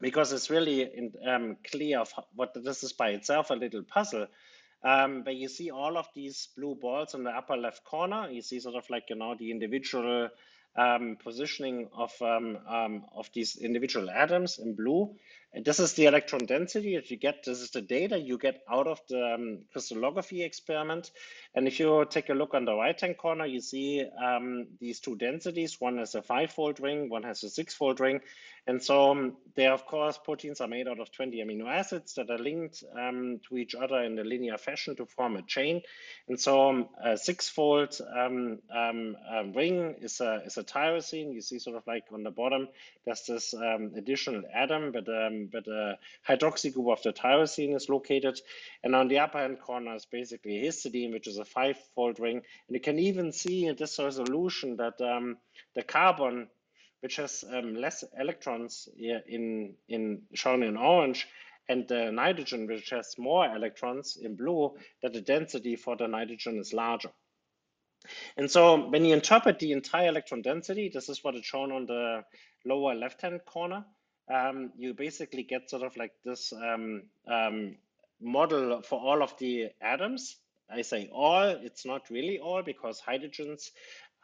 [0.00, 4.26] because it's really um, clear of what this is by itself a little puzzle.
[4.82, 8.28] Um, but you see all of these blue balls in the upper left corner.
[8.30, 10.28] You see sort of like you know the individual
[10.76, 15.14] um, positioning of um, um, of these individual atoms in blue.
[15.56, 17.42] And this is the electron density that you get.
[17.42, 21.10] This is the data you get out of the um, crystallography experiment.
[21.54, 25.16] And if you take a look on the right-hand corner, you see um, these two
[25.16, 25.80] densities.
[25.80, 28.20] One has a five-fold ring, one has a six-fold ring.
[28.66, 32.30] And so um, there, of course, proteins are made out of 20 amino acids that
[32.30, 35.80] are linked um, to each other in a linear fashion to form a chain.
[36.28, 38.58] And so um, a six-fold um,
[39.54, 41.32] ring is a, is a tyrosine.
[41.32, 42.68] You see sort of like on the bottom,
[43.06, 45.06] there's this additional atom, but,
[45.50, 48.40] but the hydroxy group of the tyrosine is located.
[48.82, 52.36] And on the upper hand corner is basically histidine, which is a five-fold ring.
[52.36, 56.48] And you can even see in this resolution that the carbon
[57.00, 61.28] which has um, less electrons in, in shown in orange,
[61.68, 66.58] and the nitrogen, which has more electrons in blue, that the density for the nitrogen
[66.58, 67.10] is larger.
[68.36, 71.86] And so when you interpret the entire electron density, this is what is shown on
[71.86, 72.24] the
[72.64, 73.84] lower left-hand corner,
[74.28, 77.76] um, you basically get sort of like this um, um,
[78.20, 80.36] model for all of the atoms.
[80.70, 83.70] I say all, it's not really all because hydrogens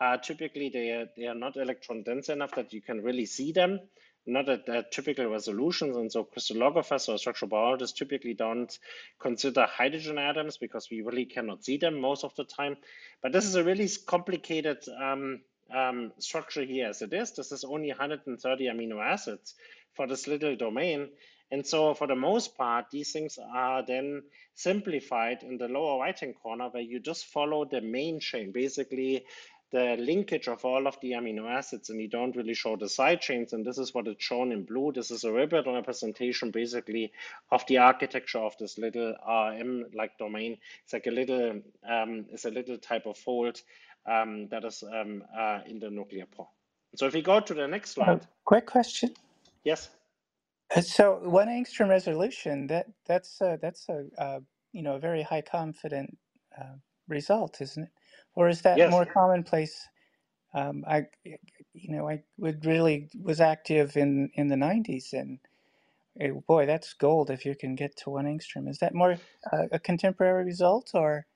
[0.00, 3.52] are typically, they are, they are not electron dense enough that you can really see
[3.52, 3.78] them,
[4.26, 5.96] not at, at typical resolutions.
[5.96, 8.76] And so crystallographers or structural biologists typically don't
[9.20, 12.76] consider hydrogen atoms because we really cannot see them most of the time.
[13.22, 17.32] But this is a really complicated um, um, structure here as it is.
[17.32, 19.54] This is only 130 amino acids
[19.94, 21.08] for this little domain.
[21.50, 24.22] And so for the most part, these things are then
[24.54, 29.26] simplified in the lower right-hand corner where you just follow the main chain, basically
[29.70, 33.20] the linkage of all of the amino acids and you don't really show the side
[33.20, 33.52] chains.
[33.52, 34.92] And this is what is shown in blue.
[34.92, 37.12] This is a ribbon representation basically
[37.50, 40.58] of the architecture of this little RM like domain.
[40.84, 43.60] It's like a little, um, it's a little type of fold
[44.06, 46.48] um, that is um, uh, in the nuclear pore.
[46.96, 48.08] So if we go to the next slide.
[48.08, 49.14] Uh, quick question.
[49.64, 49.90] Yes.
[50.74, 54.40] Uh, so one angstrom resolution that that's a, that's a uh,
[54.72, 56.18] you know a very high confident
[56.60, 56.76] uh,
[57.08, 57.90] result, isn't it?
[58.36, 58.90] Or is that yes.
[58.90, 59.88] more commonplace?
[60.54, 61.06] Um, I
[61.74, 65.38] you know I would really was active in in the '90s and.
[66.20, 68.68] Eh, boy, that's gold if you can get to one angstrom.
[68.68, 69.16] Is that more
[69.52, 71.26] uh, a contemporary result, or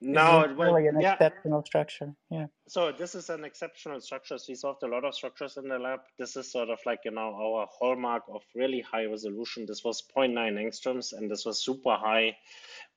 [0.00, 1.12] no, it really an yeah.
[1.12, 2.14] exceptional structure.
[2.30, 2.46] Yeah.
[2.68, 4.38] So this is an exceptional structure.
[4.38, 6.00] So we solved a lot of structures in the lab.
[6.18, 9.66] This is sort of like you know our hallmark of really high resolution.
[9.66, 12.36] This was 0.9 angstroms, and this was super high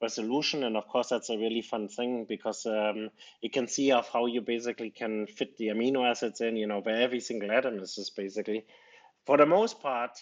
[0.02, 0.64] resolution.
[0.64, 3.10] And of course, that's a really fun thing because um,
[3.42, 6.56] you can see of how you basically can fit the amino acids in.
[6.56, 8.66] You know, where every single atom is just basically.
[9.26, 10.22] For the most part,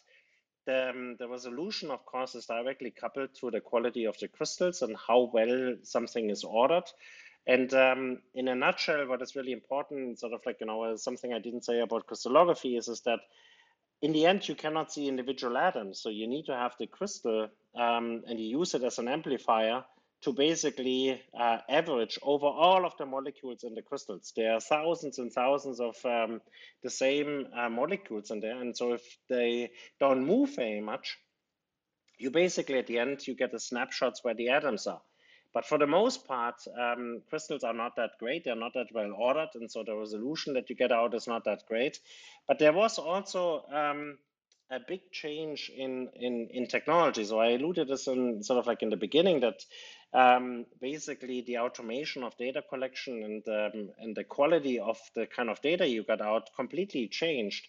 [0.65, 4.81] the, um, the resolution, of course, is directly coupled to the quality of the crystals
[4.81, 6.83] and how well something is ordered.
[7.47, 11.33] And um, in a nutshell, what is really important, sort of like, you know, something
[11.33, 13.19] I didn't say about crystallography is, is that
[14.01, 15.99] in the end, you cannot see individual atoms.
[15.99, 19.83] So you need to have the crystal um, and you use it as an amplifier
[20.23, 24.31] to basically uh, average over all of the molecules in the crystals.
[24.35, 26.41] There are thousands and thousands of um,
[26.83, 28.59] the same uh, molecules in there.
[28.59, 31.17] And so if they don't move very much,
[32.19, 35.01] you basically at the end, you get the snapshots where the atoms are.
[35.53, 38.45] But for the most part, um, crystals are not that great.
[38.45, 39.49] They're not that well ordered.
[39.55, 41.99] And so the resolution that you get out is not that great.
[42.47, 44.17] But there was also um,
[44.71, 47.25] a big change in, in, in technology.
[47.25, 49.61] So I alluded to this in sort of like in the beginning that
[50.13, 55.49] um, basically the automation of data collection and, um, and the quality of the kind
[55.49, 57.67] of data you got out completely changed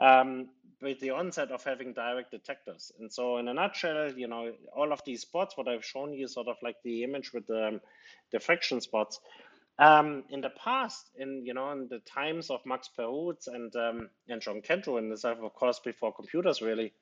[0.00, 0.48] um,
[0.80, 2.92] with the onset of having direct detectors.
[2.98, 6.26] And so in a nutshell, you know, all of these spots, what I've shown you
[6.28, 7.80] sort of like the image with the
[8.30, 9.20] diffraction spots,
[9.78, 14.10] um, in the past, in you know, in the times of Max Perutz and um,
[14.28, 16.92] and John Kendrew, and this of course before computers really,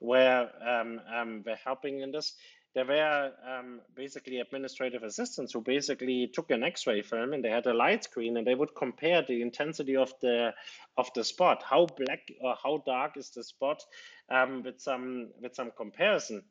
[0.00, 2.34] were um, um, were helping in this.
[2.74, 7.66] There were um, basically administrative assistants who basically took an X-ray film and they had
[7.66, 10.52] a light screen and they would compare the intensity of the
[10.96, 13.84] of the spot, how black or how dark is the spot,
[14.28, 16.42] um, with some with some comparison.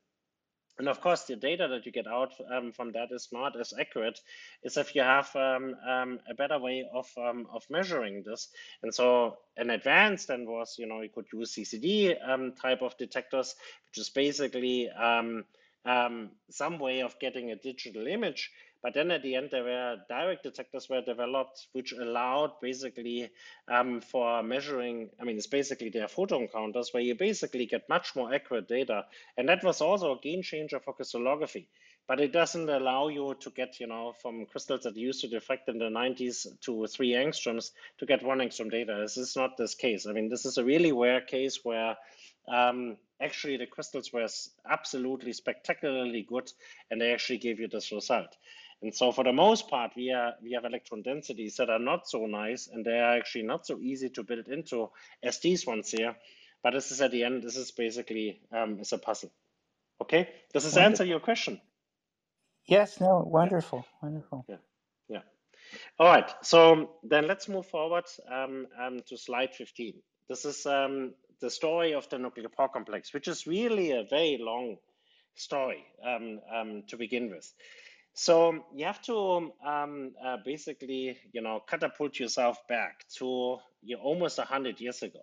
[0.79, 3.73] And of course, the data that you get out um, from that is not as
[3.79, 4.19] accurate
[4.65, 8.47] as if you have um, um, a better way of, um, of measuring this.
[8.81, 12.15] And so an advanced then was, you know, you could use CCD
[12.59, 13.53] type of detectors,
[13.87, 14.89] which is basically
[15.85, 18.51] um, some way of getting a digital image
[18.83, 23.31] but then at the end, there were direct detectors were developed, which allowed basically
[23.69, 25.09] um, for measuring.
[25.21, 29.05] I mean, it's basically their photon counters, where you basically get much more accurate data.
[29.37, 31.69] And that was also a game changer for crystallography.
[32.09, 35.69] But it doesn't allow you to get, you know, from crystals that used to diffract
[35.69, 38.97] in the 90s to three angstroms to get one angstrom data.
[38.99, 40.05] This is not this case.
[40.05, 41.95] I mean, this is a really rare case where
[42.47, 44.27] um, actually the crystals were
[44.69, 46.51] absolutely spectacularly good
[46.91, 48.35] and they actually gave you this result.
[48.81, 52.07] And so for the most part, we, are, we have electron densities that are not
[52.07, 54.89] so nice and they are actually not so easy to build into
[55.23, 56.15] as these ones here.
[56.61, 59.31] But this is at the end, this is basically um, is a puzzle.
[60.01, 60.91] Okay, does this wonderful.
[60.91, 61.61] answer your question?
[62.65, 64.09] Yes, no, wonderful, yeah.
[64.09, 64.45] wonderful.
[64.47, 64.55] Yeah,
[65.09, 65.21] yeah.
[65.99, 69.93] All right, so then let's move forward um, um, to slide 15.
[70.29, 71.13] This is um,
[71.43, 74.77] the story of the nuclear pore complex, which is really a very long
[75.35, 77.53] story um, um, to begin with.
[78.13, 84.03] So you have to um, uh, basically, you know, catapult yourself back to you know,
[84.03, 85.19] almost 100 years ago,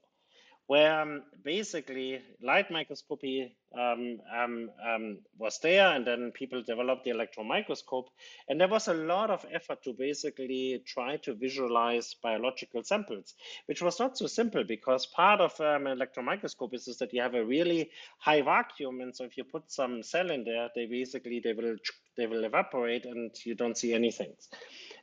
[0.71, 7.11] where um, basically light microscopy um, um, um, was there, and then people developed the
[7.11, 8.09] electron microscope.
[8.49, 13.35] And there was a lot of effort to basically try to visualize biological samples,
[13.66, 17.12] which was not so simple because part of um, an electron microscope is, is that
[17.12, 17.91] you have a really
[18.21, 19.01] high vacuum.
[19.01, 21.79] And so if you put some cell in there, they basically, they will
[22.16, 24.35] they will evaporate and you don't see anything.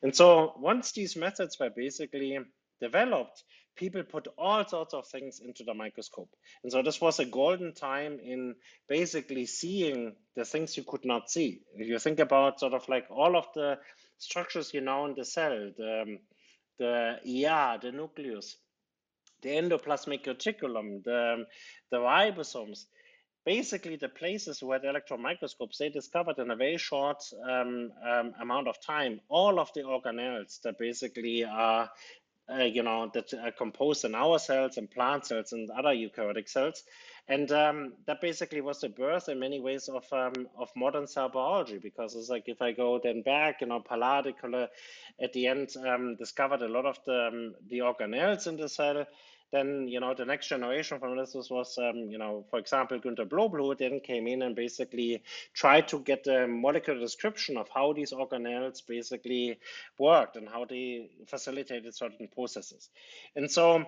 [0.01, 2.39] And so once these methods were basically
[2.79, 3.43] developed,
[3.77, 6.29] people put all sorts of things into the microscope.
[6.63, 8.55] And so this was a golden time in
[8.89, 11.61] basically seeing the things you could not see.
[11.75, 13.77] If you think about sort of like all of the
[14.17, 16.19] structures you know in the cell, the, um,
[16.79, 18.57] the ER, the nucleus,
[19.41, 21.45] the endoplasmic reticulum, the,
[21.91, 22.85] the ribosomes,
[23.47, 28.33] basically the places where the electron microscopes they discovered in a very short um, um,
[28.41, 31.89] amount of time all of the organelles that basically are
[32.49, 36.47] uh, you know that are composed in our cells and plant cells and other eukaryotic
[36.47, 36.83] cells
[37.29, 41.27] and um, that basically was the birth in many ways of um, of modern cell
[41.27, 44.33] biology because it's like if I go then back, you know, Palade
[45.21, 49.05] at the end um, discovered a lot of the um, the organelles in the cell.
[49.51, 53.27] Then you know the next generation from this was um, you know for example Günter
[53.27, 55.23] Blobel then came in and basically
[55.53, 59.57] tried to get a molecular description of how these organelles basically
[59.97, 62.89] worked and how they facilitated certain processes,
[63.35, 63.85] and so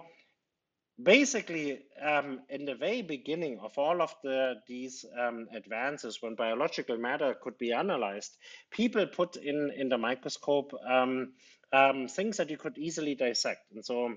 [1.01, 6.97] basically um, in the very beginning of all of the these um, advances when biological
[6.97, 8.38] matter could be analyzed
[8.70, 11.32] people put in in the microscope um,
[11.72, 13.72] um things that you could easily dissect.
[13.72, 14.16] And so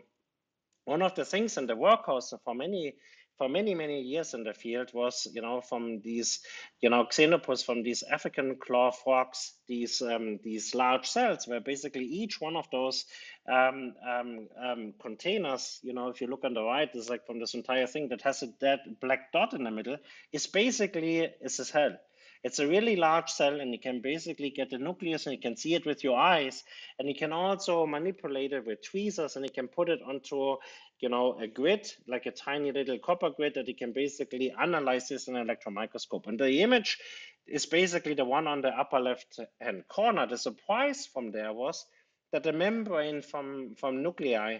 [0.84, 2.94] one of the things in the workhouse for many
[3.38, 6.40] for many many years in the field was you know from these
[6.80, 12.04] you know xenopus from these african claw frogs these um, these large cells where basically
[12.04, 13.06] each one of those
[13.50, 17.40] um, um, um, containers you know if you look on the right is like from
[17.40, 19.96] this entire thing that has a dead black dot in the middle
[20.32, 21.96] is basically is a cell
[22.44, 25.56] it's a really large cell and you can basically get the nucleus and you can
[25.56, 26.64] see it with your eyes
[26.98, 30.56] and you can also manipulate it with tweezers and you can put it onto
[31.02, 35.08] you know, a grid, like a tiny little copper grid that you can basically analyze
[35.08, 36.28] this in an electron microscope.
[36.28, 36.98] And the image
[37.46, 40.28] is basically the one on the upper left hand corner.
[40.28, 41.84] The surprise from there was
[42.32, 44.58] that the membrane from, from nuclei,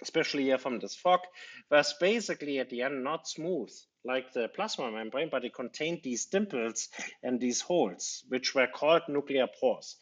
[0.00, 1.20] especially here from this fog,
[1.68, 3.72] was basically at the end not smooth
[4.04, 6.88] like the plasma membrane, but it contained these dimples
[7.22, 9.96] and these holes, which were called nuclear pores.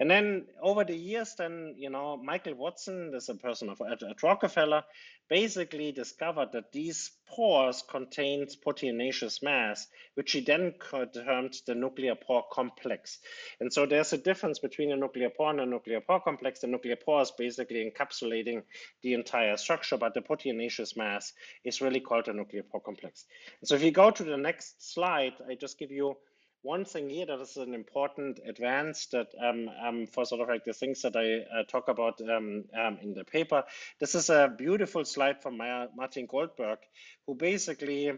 [0.00, 4.02] And then over the years, then, you know, Michael Watson, this a person of, at,
[4.02, 4.82] at Rockefeller,
[5.28, 10.72] basically discovered that these pores contained proteinaceous mass, which he then
[11.14, 13.18] termed the nuclear pore complex.
[13.60, 16.60] And so there's a difference between a nuclear pore and a nuclear pore complex.
[16.60, 18.62] The nuclear pore is basically encapsulating
[19.02, 23.26] the entire structure, but the proteinaceous mass is really called a nuclear pore complex.
[23.60, 26.16] And so if you go to the next slide, I just give you
[26.62, 30.64] one thing here that is an important advance that um, um, for sort of like
[30.64, 33.64] the things that I uh, talk about um, um in the paper.
[33.98, 36.78] This is a beautiful slide from Martin Goldberg,
[37.26, 38.12] who basically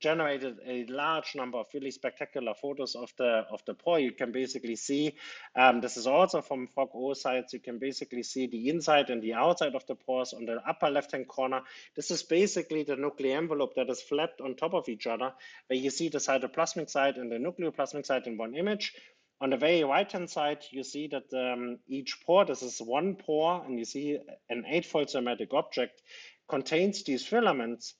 [0.00, 3.98] generated a large number of really spectacular photos of the of the pore.
[3.98, 5.14] You can basically see,
[5.54, 9.34] um, this is also from Frog oocytes, you can basically see the inside and the
[9.34, 11.62] outside of the pores on the upper left-hand corner.
[11.94, 15.32] This is basically the nuclear envelope that is flapped on top of each other,
[15.68, 18.92] where you see the cytoplasmic side and the nucleoplasmic side in one image.
[19.38, 23.62] On the very right-hand side, you see that um, each pore, this is one pore,
[23.64, 24.18] and you see
[24.48, 26.00] an eightfold symmetric object,
[26.48, 27.94] contains these filaments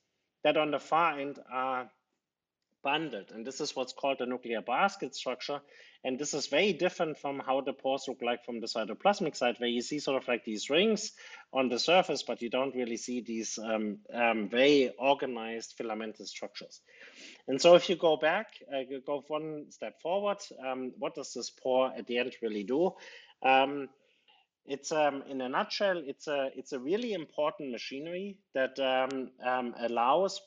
[0.46, 1.90] that on the far end are
[2.84, 3.32] bundled.
[3.34, 5.60] And this is what's called a nuclear basket structure.
[6.04, 9.56] And this is very different from how the pores look like from the cytoplasmic side,
[9.58, 11.10] where you see sort of like these rings
[11.52, 16.80] on the surface, but you don't really see these um, um, very organized filamentous structures.
[17.48, 21.32] And so if you go back, uh, you go one step forward, um, what does
[21.32, 22.92] this pore at the end really do?
[24.68, 29.74] It's um, in a nutshell, it's a it's a really important machinery that um, um,
[29.78, 30.40] allows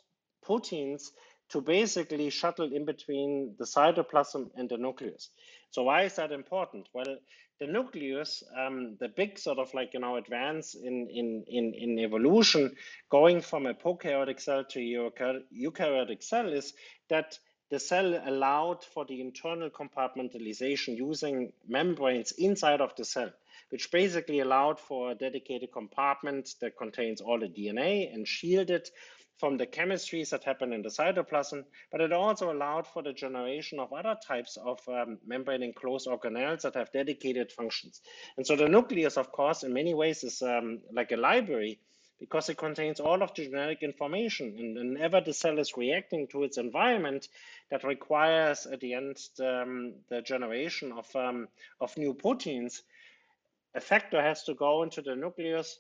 [0.44, 1.12] proteins
[1.50, 5.30] to basically shuttle in between the cytoplasm and the nucleus.
[5.72, 6.88] So why is that important?
[6.94, 7.18] Well,
[7.60, 12.00] the nucleus, um, the big sort of like you know advance in in in in
[12.00, 12.76] evolution,
[13.10, 16.74] going from a prokaryotic cell to eukaryotic cell is
[17.10, 17.38] that
[17.70, 23.32] the cell allowed for the internal compartmentalization using membranes inside of the cell
[23.70, 28.90] which basically allowed for a dedicated compartment that contains all the DNA and shielded
[29.40, 33.80] from the chemistries that happen in the cytoplasm, but it also allowed for the generation
[33.80, 38.02] of other types of um, membrane enclosed organelles that have dedicated functions.
[38.36, 41.80] And so the nucleus, of course, in many ways is um, like a library
[42.20, 44.56] because it contains all of the genetic information.
[44.58, 47.30] And whenever the cell is reacting to its environment,
[47.72, 51.48] that requires at the end um, the generation of, um,
[51.80, 52.82] of new proteins,
[53.76, 55.80] a factor has to go into the nucleus,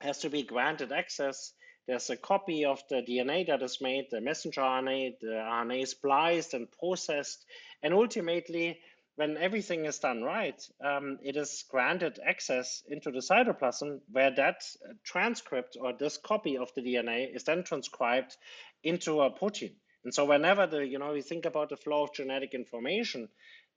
[0.00, 1.52] has to be granted access.
[1.86, 5.90] There's a copy of the DNA that is made, the messenger RNA, the RNA is
[5.90, 7.44] spliced and processed.
[7.82, 8.80] And ultimately,
[9.16, 14.62] when everything is done right, um, it is granted access into the cytoplasm where that
[15.04, 18.36] transcript or this copy of the DNA is then transcribed
[18.82, 19.76] into a protein.
[20.04, 23.28] And so whenever the, you know, we think about the flow of genetic information,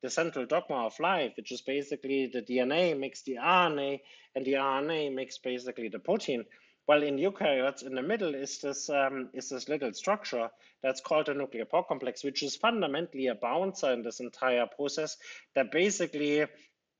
[0.02, 4.00] the central dogma of life, which is basically the DNA makes the RNA
[4.36, 6.46] and the RNA makes basically the protein.
[6.88, 10.50] Well, in eukaryotes, in the middle is this um, is this little structure
[10.82, 15.18] that's called the nuclear pore complex, which is fundamentally a bouncer in this entire process
[15.56, 16.46] that basically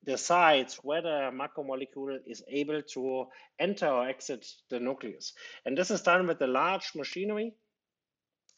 [0.06, 3.28] decides whether a macromolecule is able to
[3.60, 5.34] enter or exit the nucleus.
[5.66, 7.54] And this is done with a large machinery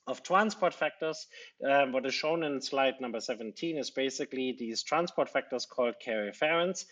[0.08, 1.28] of transport factors.
[1.68, 6.32] Um, what is shown in slide number 17 is basically these transport factors called carrier
[6.32, 6.86] karyopherins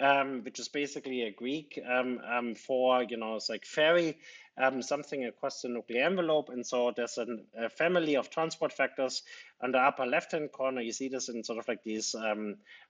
[0.00, 4.18] um, which is basically a Greek um, um, for, you know, it's like ferry
[4.60, 6.48] um, something across the nuclear envelope.
[6.50, 9.22] And so there's an, a family of transport factors
[9.62, 10.80] on the upper left-hand corner.
[10.80, 12.14] You see this in sort of like these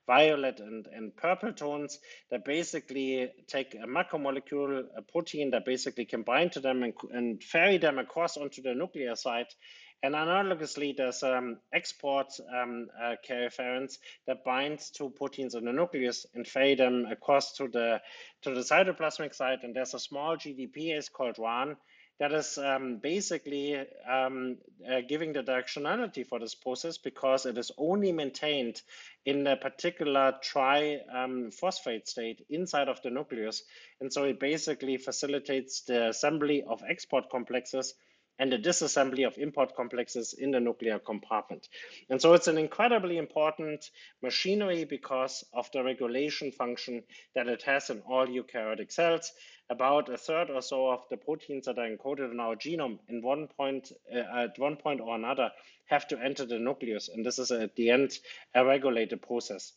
[0.06, 1.98] violet and, and purple tones
[2.30, 7.42] that basically take a macromolecule, a protein that basically can bind to them and, and
[7.42, 9.54] ferry them across onto the nuclear site
[10.02, 16.46] and analogously, there's um, export um, uh, that binds to proteins in the nucleus and
[16.46, 18.00] fade them across to the
[18.42, 19.62] to the cytoplasmic site.
[19.62, 21.76] And there's a small GTPase called RAN
[22.18, 23.76] that is um, basically
[24.08, 28.82] um, uh, giving the directionality for this process because it is only maintained
[29.24, 33.62] in a particular triphosphate um, state inside of the nucleus.
[34.00, 37.94] And so it basically facilitates the assembly of export complexes
[38.38, 41.68] and the disassembly of import complexes in the nuclear compartment.
[42.10, 43.90] And so it's an incredibly important
[44.22, 47.02] machinery because of the regulation function
[47.34, 49.32] that it has in all eukaryotic cells.
[49.70, 53.22] About a third or so of the proteins that are encoded in our genome in
[53.22, 55.50] one point, uh, at one point or another
[55.86, 57.08] have to enter the nucleus.
[57.08, 58.18] And this is at the end
[58.54, 59.72] a regulated process.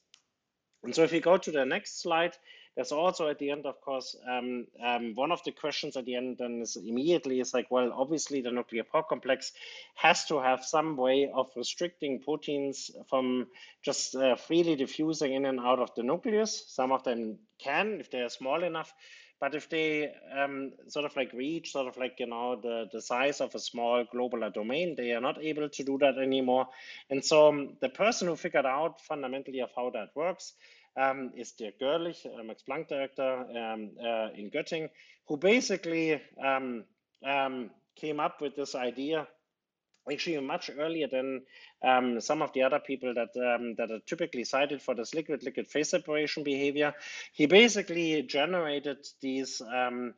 [0.83, 2.35] And so if you go to the next slide,
[2.75, 6.15] there's also at the end, of course, um, um, one of the questions at the
[6.15, 9.53] end then is immediately is like, well, obviously the nuclear pore complex
[9.95, 13.47] has to have some way of restricting proteins from
[13.81, 16.65] just uh, freely diffusing in and out of the nucleus.
[16.67, 18.93] Some of them can if they are small enough.
[19.39, 23.01] But if they um, sort of like reach sort of like, you know, the, the
[23.01, 26.67] size of a small globular domain, they are not able to do that anymore.
[27.09, 30.53] And so um, the person who figured out fundamentally of how that works
[30.97, 34.89] um, is Dirk Görlich, uh, Max Planck director um, uh, in Göttingen,
[35.27, 36.85] who basically um,
[37.95, 39.27] came up with this idea
[40.11, 41.41] actually much earlier than
[41.83, 45.67] um, some of the other people that um, that are typically cited for this liquid-liquid
[45.67, 46.93] phase separation behavior.
[47.33, 50.13] He basically generated these um,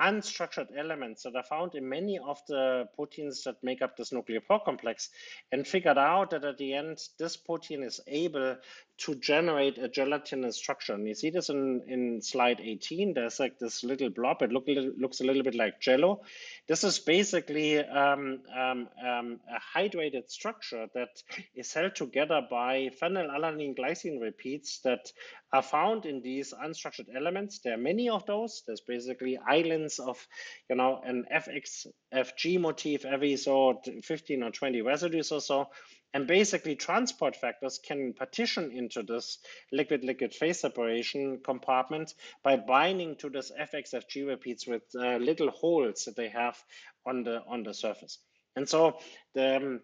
[0.00, 4.40] unstructured elements that are found in many of the proteins that make up this nuclear
[4.40, 5.10] pore complex
[5.52, 8.56] and figured out that at the end this protein is able
[9.02, 10.94] to generate a gelatinous structure.
[10.94, 13.14] And you see this in, in slide 18.
[13.14, 14.42] There's like this little blob.
[14.42, 16.22] It look, looks a little bit like jello.
[16.68, 21.08] This is basically um, um, um, a hydrated structure that
[21.56, 25.10] is held together by phenylalanine glycine repeats that
[25.52, 27.58] are found in these unstructured elements.
[27.64, 28.62] There are many of those.
[28.66, 30.24] There's basically islands of,
[30.70, 35.66] you know, an FXFG motif every so 15 or 20 residues or so.
[36.14, 39.38] And basically transport factors can partition into this
[39.72, 46.16] liquid-liquid phase separation compartment by binding to this FXFG repeats with uh, little holes that
[46.16, 46.62] they have
[47.06, 48.18] on the on the surface.
[48.56, 48.98] And so
[49.34, 49.80] the, um,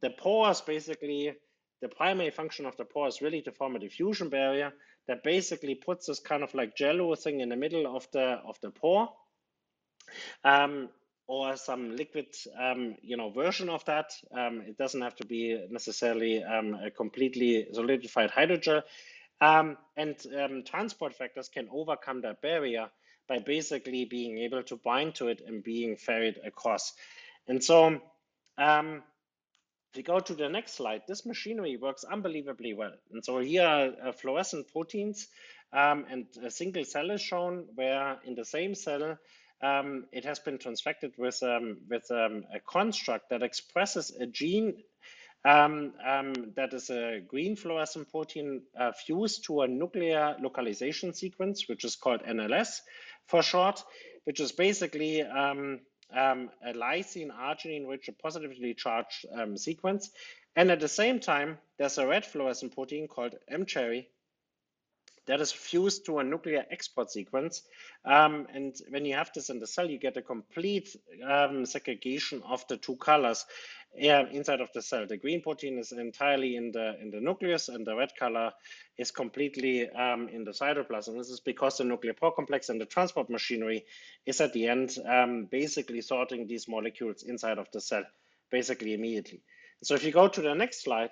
[0.00, 1.34] the pores basically,
[1.82, 4.72] the primary function of the pore is really to form a diffusion barrier
[5.08, 8.60] that basically puts this kind of like jello thing in the middle of the of
[8.60, 9.08] the pore.
[10.44, 10.88] Um,
[11.26, 12.26] or some liquid,
[12.60, 14.12] um, you know, version of that.
[14.36, 18.82] Um, it doesn't have to be necessarily um, a completely solidified hydrogel.
[19.40, 22.88] Um, and um, transport factors can overcome that barrier
[23.28, 26.92] by basically being able to bind to it and being ferried across.
[27.48, 28.00] And so
[28.58, 29.02] um,
[29.90, 32.92] if we go to the next slide, this machinery works unbelievably well.
[33.12, 35.28] And so here are uh, fluorescent proteins
[35.74, 39.18] and a single cell is shown where in the same cell,
[39.62, 44.82] um, it has been transfected with, um, with um, a construct that expresses a gene
[45.44, 51.68] um, um, that is a green fluorescent protein uh, fused to a nuclear localization sequence,
[51.68, 52.80] which is called NLS
[53.26, 53.82] for short,
[54.24, 55.80] which is basically um,
[56.10, 59.26] a lysine arginine rich, a positively charged
[59.56, 60.10] sequence.
[60.56, 64.06] And at the same time, there's a red fluorescent protein called mCherry
[65.26, 67.62] that is fused to a nuclear export sequence.
[68.04, 70.94] Um, and when you have this in the cell, you get a complete
[71.26, 73.46] um, segregation of the two colors
[73.96, 75.06] uh, inside of the cell.
[75.06, 78.52] The green protein is entirely in the in the nucleus, and the red color
[78.98, 81.16] is completely um, in the cytoplasm.
[81.16, 83.84] This is because the nuclear pore complex and the transport machinery
[84.26, 88.04] is at the end um, basically sorting these molecules inside of the cell,
[88.50, 89.42] basically immediately.
[89.82, 91.10] So if you go to the next slide,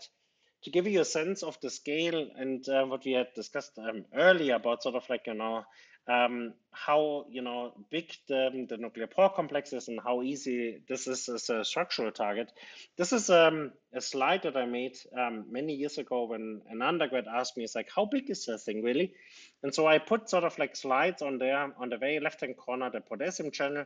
[0.65, 4.05] to give you a sense of the scale and uh, what we had discussed um,
[4.15, 5.65] earlier about sort of like, you know,
[6.09, 11.07] um, how you know big the, the nuclear pore complex is and how easy this
[11.07, 12.51] is as a structural target.
[12.97, 17.27] This is um, a slide that I made um, many years ago when an undergrad
[17.33, 19.15] asked me, "It's like how big is this thing really?"
[19.63, 22.57] And so I put sort of like slides on there on the very left hand
[22.57, 23.85] corner, the potassium channel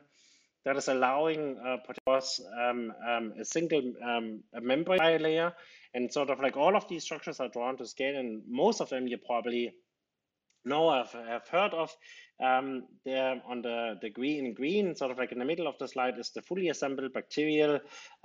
[0.67, 1.77] that is allowing uh,
[2.61, 5.53] um, um, a single um, a membrane layer,
[5.95, 8.91] and sort of like all of these structures are drawn to scale, and most of
[8.91, 9.73] them you probably
[10.64, 11.97] know I've, have heard of.
[12.39, 15.87] Um, there on the, the green green, sort of like in the middle of the
[15.87, 17.79] slide, is the fully assembled bacterial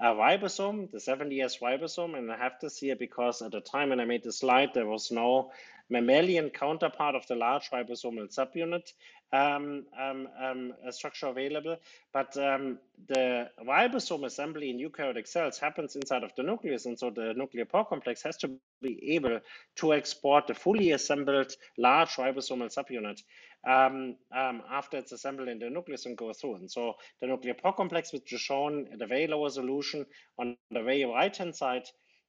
[0.04, 2.18] uh, ribosome, the 70S ribosome.
[2.18, 4.88] And I have this here because at the time when I made the slide, there
[4.88, 5.52] was no
[5.90, 8.92] mammalian counterpart of the large ribosomal subunit
[9.34, 11.78] um, um, um, structure available.
[12.14, 16.86] But um, the ribosome assembly in eukaryotic cells happens inside of the nucleus.
[16.86, 18.52] And so the nuclear pore complex has to
[18.82, 19.40] be able
[19.78, 23.22] to export the fully assembled large ribosomal subunit
[23.68, 26.56] um, um, after it's assembled in the nucleus and go through.
[26.56, 30.06] And so the nuclear pore complex, which is shown at a very low resolution
[30.38, 31.84] on the very right-hand side,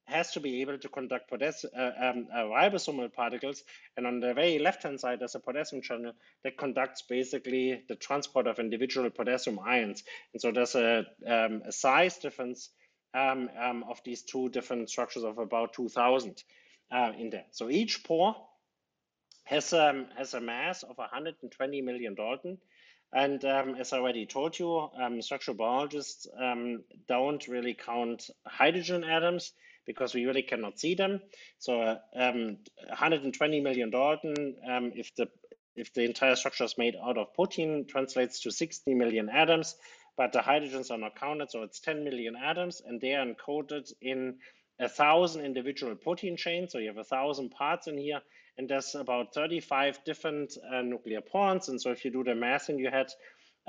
[0.05, 3.63] has to be able to conduct potassium, uh, um, uh, ribosomal particles.
[3.97, 6.13] And on the very left-hand side, there's a potassium channel
[6.45, 10.03] that conducts basically the transport of individual potassium ions.
[10.33, 12.71] And so there's a, um, a size difference
[13.15, 16.43] um, um of these two different structures of about 2,000
[16.91, 17.45] uh, in there.
[17.51, 18.35] So each pore
[19.45, 22.59] has, um, has a mass of 120 million Dalton.
[23.15, 29.05] And um, as I already told you, um, structural biologists um, don't really count hydrogen
[29.05, 29.53] atoms
[29.87, 31.21] because we really cannot see them.
[31.59, 35.29] So um, 120 million Dalton, um, if the
[35.75, 39.75] if the entire structure is made out of protein, translates to 60 million atoms,
[40.17, 43.91] but the hydrogens are not counted, so it's 10 million atoms, and they are encoded
[44.03, 44.37] in
[44.79, 46.73] a thousand individual protein chains.
[46.73, 48.21] So you have a thousand parts in here,
[48.59, 51.69] and there's about 35 different uh, nuclear pores.
[51.69, 53.07] And so if you do the math in your head,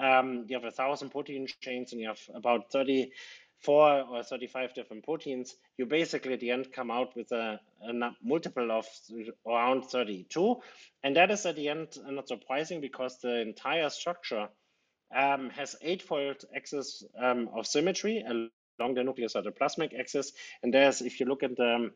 [0.01, 3.11] um, you have a thousand protein chains, and you have about 30
[3.63, 8.11] four or 35 different proteins, you basically at the end come out with a, a
[8.21, 8.85] multiple of
[9.47, 10.57] around 32.
[11.03, 14.49] And that is at the end not surprising because the entire structure
[15.15, 20.33] um, has eightfold axis um, of symmetry along the plasmic axis.
[20.61, 21.91] And there's, if you look at the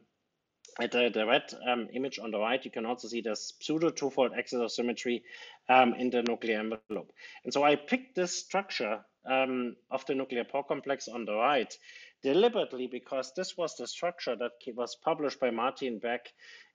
[0.79, 3.89] at the, the red um, image on the right, you can also see this pseudo
[3.89, 5.23] twofold axis of symmetry
[5.69, 7.11] um, in the nuclear envelope.
[7.43, 11.77] And so I picked this structure um, of the nuclear pore complex on the right
[12.23, 16.27] deliberately because this was the structure that was published by Martin Beck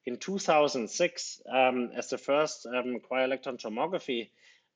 [0.07, 4.29] in 2006 um, as the first um, cryo-electron tomography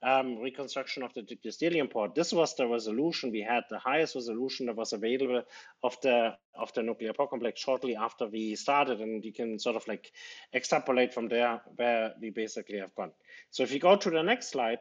[0.03, 2.13] um, reconstruction of the Dictyostelium pore.
[2.15, 5.43] This was the resolution we had, the highest resolution that was available
[5.83, 9.77] of the of the nuclear pore complex shortly after we started, and you can sort
[9.77, 10.13] of like
[10.55, 13.13] extrapolate from there where we basically have gone.
[13.51, 14.81] So if you go to the next slide,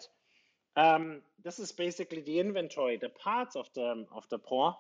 [0.76, 4.76] um, this is basically the inventory, the parts of the of the pore,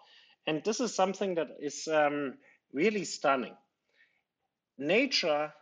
[0.47, 2.35] and this is something that is um,
[2.73, 3.55] really stunning.
[4.77, 5.53] Nature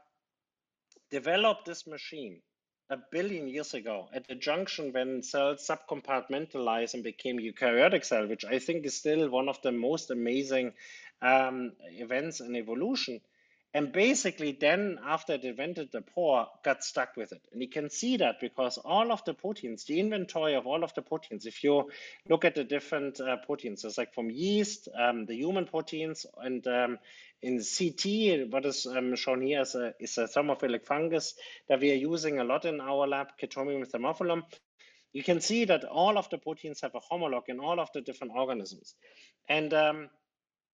[1.11, 2.41] developed this machine
[2.89, 8.45] a billion years ago at the junction when cells subcompartmentalized and became eukaryotic cell, which
[8.45, 10.73] I think is still one of the most amazing
[11.21, 13.21] um, events in evolution.
[13.75, 17.41] And basically, then after it invented the pore, got stuck with it.
[17.51, 20.93] And you can see that because all of the proteins, the inventory of all of
[20.93, 21.89] the proteins, if you
[22.29, 26.67] look at the different uh, proteins, it's like from yeast, um, the human proteins, and
[26.67, 26.99] um,
[27.41, 31.33] in CT, what is um, shown here is a, is a thermophilic fungus
[31.67, 34.43] that we are using a lot in our lab, Chaetomium thermophilum.
[35.13, 38.01] You can see that all of the proteins have a homologue in all of the
[38.01, 38.95] different organisms.
[39.49, 40.09] And um,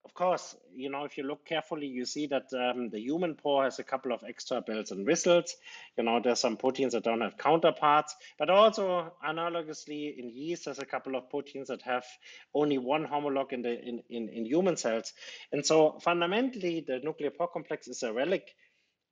[0.05, 3.65] of course, you know, if you look carefully, you see that um, the human pore
[3.65, 5.55] has a couple of extra bells and whistles.
[5.97, 10.79] You know, there's some proteins that don't have counterparts, but also analogously in yeast, there's
[10.79, 12.05] a couple of proteins that have
[12.53, 15.13] only one homologue in the in, in, in human cells.
[15.51, 18.49] And so fundamentally, the nuclear pore complex is a relic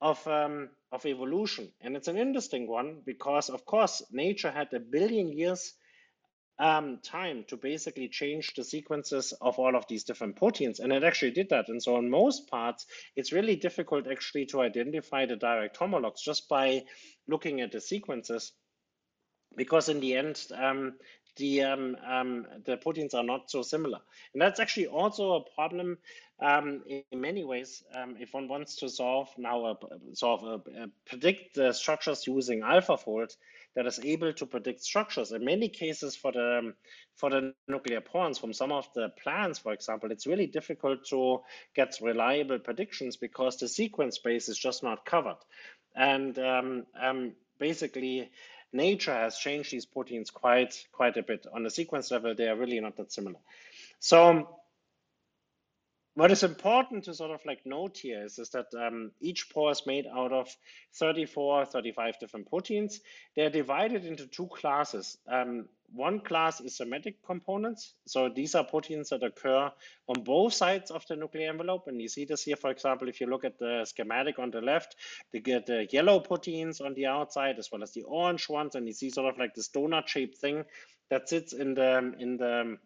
[0.02, 4.80] of um, of evolution, and it's an interesting one because, of course, nature had a
[4.80, 5.74] billion years
[6.60, 10.80] um, time to basically change the sequences of all of these different proteins.
[10.80, 11.70] And it actually did that.
[11.70, 12.86] And so in most parts,
[13.16, 16.84] it's really difficult actually to identify the direct homologs just by
[17.28, 18.52] looking at the sequences.
[19.56, 20.94] Because in the end, um,
[21.38, 24.00] the um, um, the proteins are not so similar,
[24.34, 25.98] and that's actually also a problem
[26.40, 27.84] um, in many ways.
[27.96, 29.76] Um, if one wants to solve now, a,
[30.14, 33.36] solve a, a predict the structures using AlphaFold,
[33.78, 35.32] that is able to predict structures.
[35.32, 36.74] In many cases, for the
[37.16, 41.42] for the nuclear pores from some of the plants, for example, it's really difficult to
[41.76, 45.38] get reliable predictions because the sequence space is just not covered.
[45.96, 48.32] And um, um, basically,
[48.74, 51.46] nature has changed these proteins quite quite a bit.
[51.54, 53.40] On the sequence level, they are really not that similar.
[54.00, 54.58] So
[56.18, 59.70] what is important to sort of like note here is, is that um, each pore
[59.70, 60.50] is made out of
[60.96, 63.02] 34, 35 different proteins.
[63.36, 65.20] They're divided into two classes.
[65.32, 67.94] Um, one class is symmetric components.
[68.08, 69.72] So these are proteins that occur
[70.08, 71.84] on both sides of the nuclear envelope.
[71.86, 74.62] And you see this here, for example, if you look at the schematic on the
[74.62, 74.96] left,
[75.34, 78.74] you get the yellow proteins on the outside as well as the orange ones.
[78.74, 80.64] And you see sort of like this donut shaped thing
[81.12, 82.80] that sits in the, in the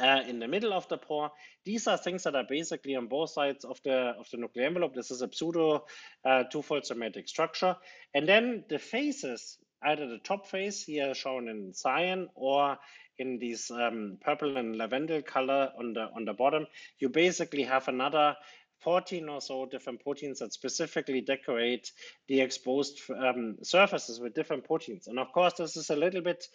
[0.00, 1.30] uh, in the middle of the pore.
[1.64, 4.94] These are things that are basically on both sides of the of the nuclear envelope.
[4.94, 5.84] This is a pseudo
[6.24, 7.76] uh, twofold symmetric structure.
[8.14, 12.78] And then the faces, either the top face here shown in cyan or
[13.18, 16.66] in these um, purple and lavender color on the on the bottom,
[16.98, 18.36] you basically have another
[18.84, 21.90] 14 or so different proteins that specifically decorate
[22.28, 25.06] the exposed um, surfaces with different proteins.
[25.08, 26.46] And of course, this is a little bit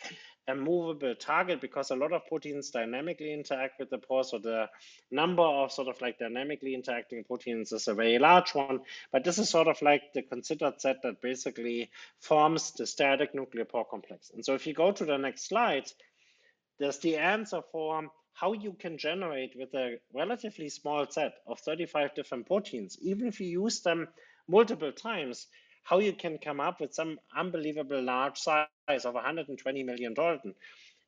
[0.48, 4.24] a movable target because a lot of proteins dynamically interact with the pore.
[4.24, 4.68] So the
[5.12, 8.80] number of sort of like dynamically interacting proteins is a very large one.
[9.12, 13.66] But this is sort of like the considered set that basically forms the static nuclear
[13.66, 14.32] pore complex.
[14.34, 15.86] And so if you go to the next slide,
[16.80, 18.10] there's the answer for
[18.40, 23.42] how you can generate with a relatively small set of 35 different proteins, even if
[23.42, 24.08] you use them
[24.48, 25.48] multiple times,
[25.84, 30.56] how you can come up with some unbelievable large size of 120 million Dalton.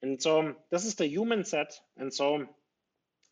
[0.01, 1.79] And so this is the human set.
[1.97, 2.47] And so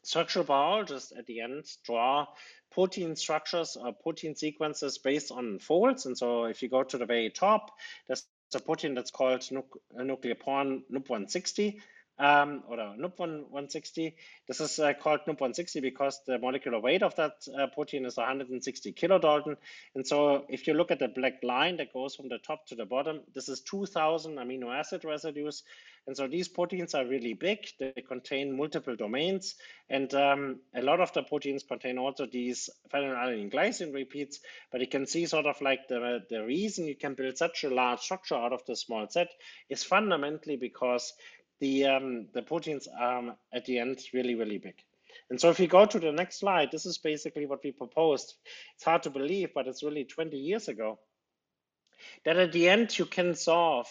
[0.04, 2.28] structural biologists at the end draw
[2.72, 6.06] protein structures or protein sequences based on folds.
[6.06, 7.72] And so if you go to the very top,
[8.08, 8.26] there's
[8.56, 11.80] a protein that's called nucleopore NUP160
[12.20, 14.14] um, or NUP160.
[14.48, 18.94] This is uh, called NUP160 because the molecular weight of that uh, protein is 160
[18.94, 19.56] kilodalton.
[19.96, 22.76] And so if you look at the black line that goes from the top to
[22.76, 25.64] the bottom, this is 2000 amino acid residues.
[26.08, 27.60] And so these proteins are really big.
[27.80, 29.56] They contain multiple domains.
[29.90, 34.40] And um, a lot of the proteins contain also these phenylalanine glycine repeats.
[34.72, 37.70] But you can see sort of like the, the reason you can build such a
[37.70, 39.30] large structure out of the small set
[39.70, 41.14] is fundamentally because
[41.60, 44.76] the, um, the proteins are at the end really, really big.
[45.30, 48.36] And so if you go to the next slide, this is basically what we proposed.
[48.76, 51.00] It's hard to believe, but it's really 20 years ago.
[52.26, 53.88] That at the end, you can solve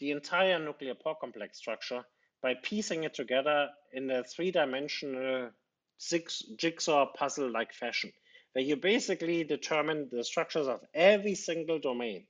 [0.00, 2.04] the entire nuclear pore complex structure
[2.42, 5.50] by piecing it together in a three-dimensional
[5.96, 8.12] six jigsaw puzzle-like fashion,
[8.52, 12.26] where you basically determine the structures of every single domain,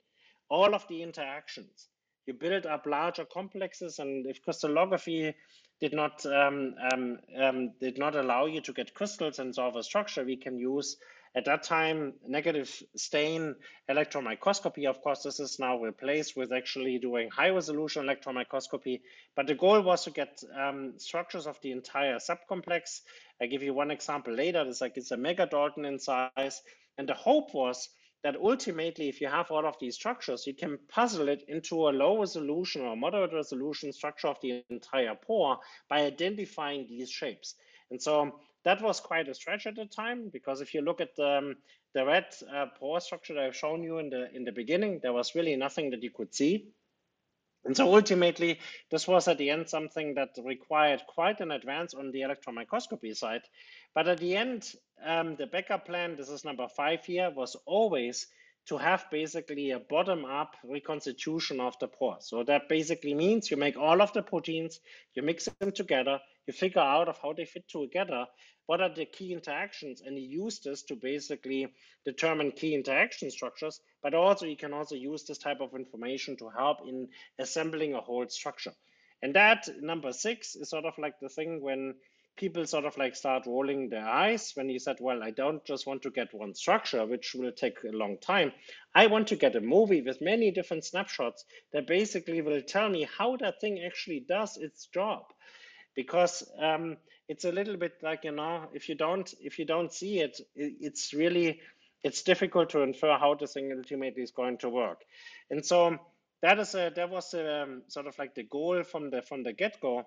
[0.51, 1.89] all of the interactions,
[2.27, 5.35] you build up larger complexes and if crystallography
[5.81, 9.83] did not um, um, um, did not allow you to get crystals and solve a
[9.83, 10.97] structure, we can use
[11.35, 13.57] at that time negative stain
[13.89, 14.87] electron microscopy.
[14.87, 19.03] Of course, this is now replaced with actually doing high resolution electron microscopy.
[19.35, 23.01] But the goal was to get um, structures of the entire subcomplex.
[23.41, 24.63] I give you one example later.
[24.67, 26.63] It's like it's a megadalton in size.
[26.99, 27.89] And the hope was
[28.23, 31.91] that ultimately, if you have all of these structures, you can puzzle it into a
[31.91, 35.59] low resolution or moderate resolution structure of the entire pore
[35.89, 37.57] by identifying these shapes.
[37.91, 41.17] And so that was quite a stretch at the time because if you look at
[41.17, 41.57] the, um,
[41.95, 45.13] the red uh, pore structure that I've shown you in the in the beginning, there
[45.13, 46.69] was really nothing that you could see.
[47.65, 48.59] And so ultimately,
[48.91, 53.15] this was at the end something that required quite an advance on the electron microscopy
[53.15, 53.43] side.
[53.95, 54.73] But at the end,
[55.05, 58.27] um, the backup plan, this is number five here, was always
[58.67, 62.19] to have basically a bottom up reconstitution of the pore.
[62.21, 64.79] So that basically means you make all of the proteins,
[65.15, 68.27] you mix them together, you figure out of how they fit together,
[68.67, 71.67] what are the key interactions, and you use this to basically
[72.05, 76.49] determine key interaction structures, but also you can also use this type of information to
[76.49, 77.09] help in
[77.41, 78.73] assembling a whole structure.
[79.23, 81.95] And that number six is sort of like the thing when
[82.37, 85.87] people sort of like start rolling their eyes when you said, well, I don't just
[85.87, 88.53] want to get one structure, which will take a long time.
[88.95, 93.07] I want to get a movie with many different snapshots that basically will tell me
[93.19, 95.25] how that thing actually does its job.
[95.95, 96.97] Because um,
[97.29, 100.41] it's a little bit like, you know, if you don't if you don't see it,
[100.57, 101.61] it's really
[102.03, 105.03] it's difficult to infer how the thing ultimately is going to work.
[105.51, 105.99] And so
[106.41, 109.43] that is a that was a, um, sort of like the goal from the from
[109.43, 110.07] the get-go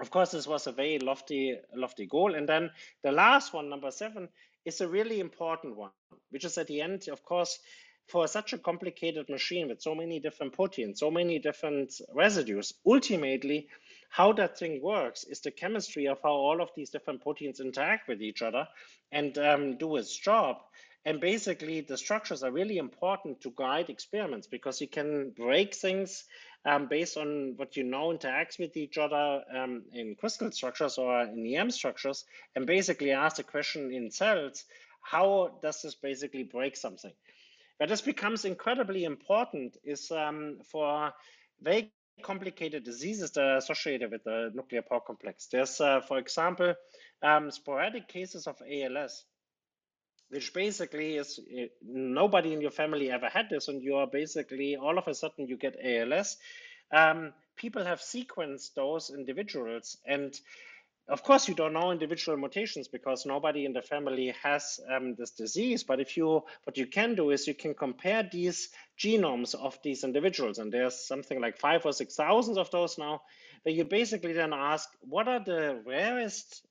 [0.00, 2.34] of course, this was a very lofty, lofty goal.
[2.34, 2.70] And then
[3.02, 4.28] the last one, number seven,
[4.64, 5.90] is a really important one,
[6.30, 7.58] which is at the end, of course,
[8.08, 13.68] for such a complicated machine with so many different proteins, so many different residues, ultimately,
[14.10, 18.06] how that thing works is the chemistry of how all of these different proteins interact
[18.08, 18.66] with each other
[19.10, 20.58] and um, do its job.
[21.06, 26.24] And basically, the structures are really important to guide experiments because you can break things
[26.64, 31.22] um, based on what you know interacts with each other um, in crystal structures or
[31.22, 32.24] in EM structures,
[32.56, 34.64] and basically ask the question in cells,
[35.02, 37.12] how does this basically break something?
[37.76, 41.12] Where this becomes incredibly important is um, for
[41.60, 41.92] very
[42.22, 45.48] complicated diseases that are associated with the nuclear pore complex.
[45.52, 46.74] There's, uh, for example,
[47.22, 49.24] um, sporadic cases of ALS
[50.30, 54.76] which basically is eh, nobody in your family ever had this, and you are basically
[54.76, 56.36] all of a sudden you get ALS.
[56.92, 60.34] Um, people have sequenced those individuals, and
[61.08, 65.30] of course you don't know individual mutations because nobody in the family has um, this
[65.32, 65.84] disease.
[65.84, 70.04] But if you, what you can do is you can compare these genomes of these
[70.04, 73.22] individuals, and there's something like five or six thousand of those now,
[73.62, 76.66] where you basically then ask, what are the rarest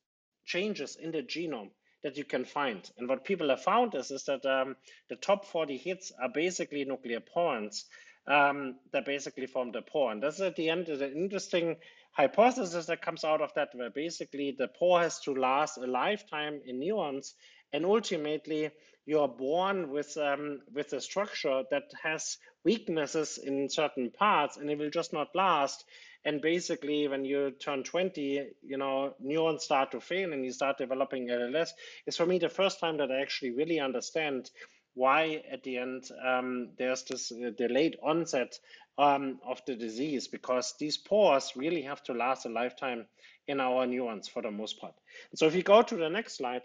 [0.45, 1.69] changes in the genome?
[2.03, 2.89] That you can find.
[2.97, 4.75] And what people have found is, is that um,
[5.09, 7.85] the top 40 hits are basically nucleoporins
[8.27, 10.11] um, that basically form the pore.
[10.11, 11.77] And this at the end an interesting
[12.11, 16.61] hypothesis that comes out of that, where basically the pore has to last a lifetime
[16.65, 17.35] in neurons,
[17.71, 18.69] and ultimately
[19.05, 24.69] you are born with um, with a structure that has weaknesses in certain parts, and
[24.69, 25.83] it will just not last.
[26.25, 30.77] And basically, when you turn 20, you know, neurons start to fail and you start
[30.77, 31.73] developing ALS.
[32.05, 34.49] It's for me the first time that I actually really understand
[34.93, 38.57] why at the end um, there's this uh, delayed onset
[38.97, 43.05] um, of the disease because these pores really have to last a lifetime
[43.47, 44.93] in our neurons for the most part.
[45.31, 46.63] And so if you go to the next slide,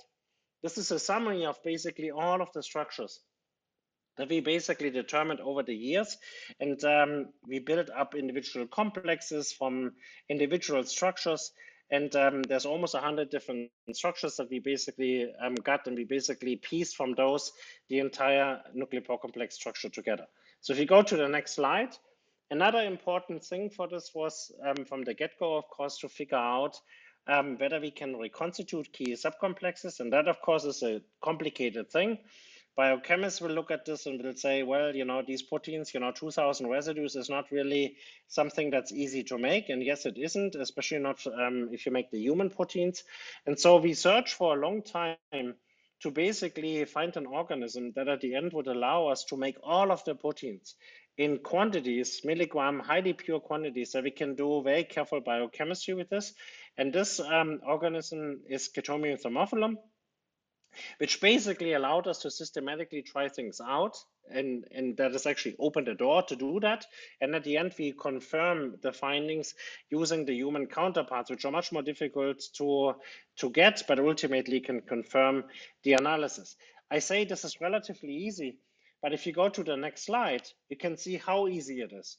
[0.62, 3.20] this is a summary of basically all of the structures
[4.18, 6.18] that we basically determined over the years.
[6.60, 9.92] And um, we built up individual complexes from
[10.28, 11.52] individual structures.
[11.90, 16.56] And um, there's almost 100 different structures that we basically um, got, and we basically
[16.56, 17.52] pieced from those
[17.88, 20.26] the entire nuclear pore complex structure together.
[20.60, 21.96] So if you go to the next slide,
[22.50, 26.78] another important thing for this was um, from the get-go, of course, to figure out
[27.26, 30.00] um, whether we can reconstitute key subcomplexes.
[30.00, 32.18] And that, of course, is a complicated thing
[32.78, 36.12] biochemists will look at this and will say, well, you know, these proteins, you know,
[36.12, 37.96] 2000 residues is not really
[38.28, 39.68] something that's easy to make.
[39.68, 43.02] And yes, it isn't, especially not um, if you make the human proteins.
[43.46, 45.16] And so we search for a long time
[46.02, 49.90] to basically find an organism that at the end would allow us to make all
[49.90, 50.76] of the proteins
[51.16, 56.32] in quantities, milligram, highly pure quantities, that we can do very careful biochemistry with this.
[56.76, 59.78] And this um, organism is Chaetomium thermophilum
[60.98, 63.96] which basically allowed us to systematically try things out.
[64.30, 66.84] And, and that has actually opened the door to do that.
[67.20, 69.54] And at the end, we confirm the findings
[69.90, 72.94] using the human counterparts, which are much more difficult to,
[73.38, 75.44] to get, but ultimately can confirm
[75.82, 76.56] the analysis.
[76.90, 78.58] I say this is relatively easy,
[79.02, 82.18] but if you go to the next slide, you can see how easy it is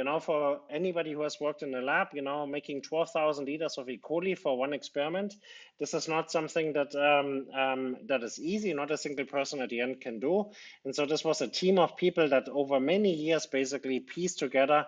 [0.00, 3.76] you know, for anybody who has worked in a lab, you know, making 12,000 liters
[3.76, 4.00] of E.
[4.02, 5.34] coli for one experiment,
[5.78, 8.72] this is not something that um, um, that is easy.
[8.72, 10.46] Not a single person at the end can do.
[10.86, 14.86] And so this was a team of people that over many years basically pieced together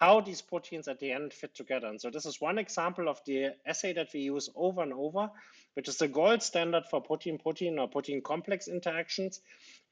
[0.00, 1.88] how these proteins at the end fit together.
[1.88, 5.30] And so this is one example of the assay that we use over and over,
[5.74, 9.40] which is the gold standard for protein-protein or protein complex interactions.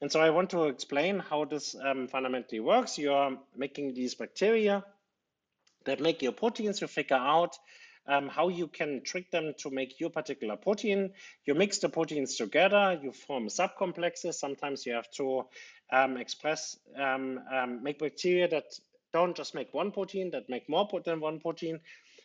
[0.01, 2.97] And so I want to explain how this um, fundamentally works.
[2.97, 4.83] You're making these bacteria
[5.85, 6.81] that make your proteins.
[6.81, 7.57] You figure out
[8.07, 11.11] um, how you can trick them to make your particular protein.
[11.45, 14.35] You mix the proteins together, you form subcomplexes.
[14.35, 15.45] Sometimes you have to
[15.91, 18.65] um, express, um, um make bacteria that
[19.13, 21.79] don't just make one protein, that make more than one protein.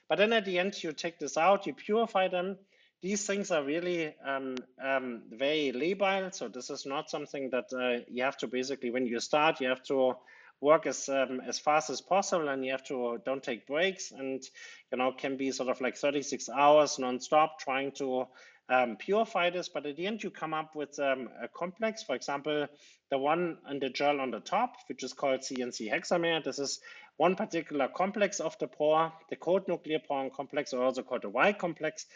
[0.08, 2.56] But then at the end, you take this out, you purify them.
[3.00, 6.34] These things are really um, um, very labile.
[6.34, 9.68] So this is not something that uh, you have to basically, when you start, you
[9.68, 10.14] have to
[10.60, 14.42] work as um, as fast as possible and you have to don't take breaks and
[14.90, 18.26] you know can be sort of like 36 hours nonstop trying to
[18.70, 22.02] um, purify this, but at the end you come up with um, a complex.
[22.02, 22.66] For example,
[23.10, 26.44] the one in the gel on the top, which is called CNC hexamer.
[26.44, 26.80] This is
[27.16, 31.30] one particular complex of the pore, the coat nuclear pore complex, or also called the
[31.30, 32.06] Y complex.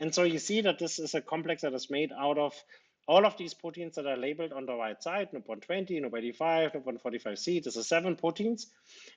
[0.00, 2.54] And so you see that this is a complex that is made out of
[3.08, 7.76] all of these proteins that are labeled on the right side, NUP120, NUP85, NUP145C, this
[7.76, 8.66] is seven proteins.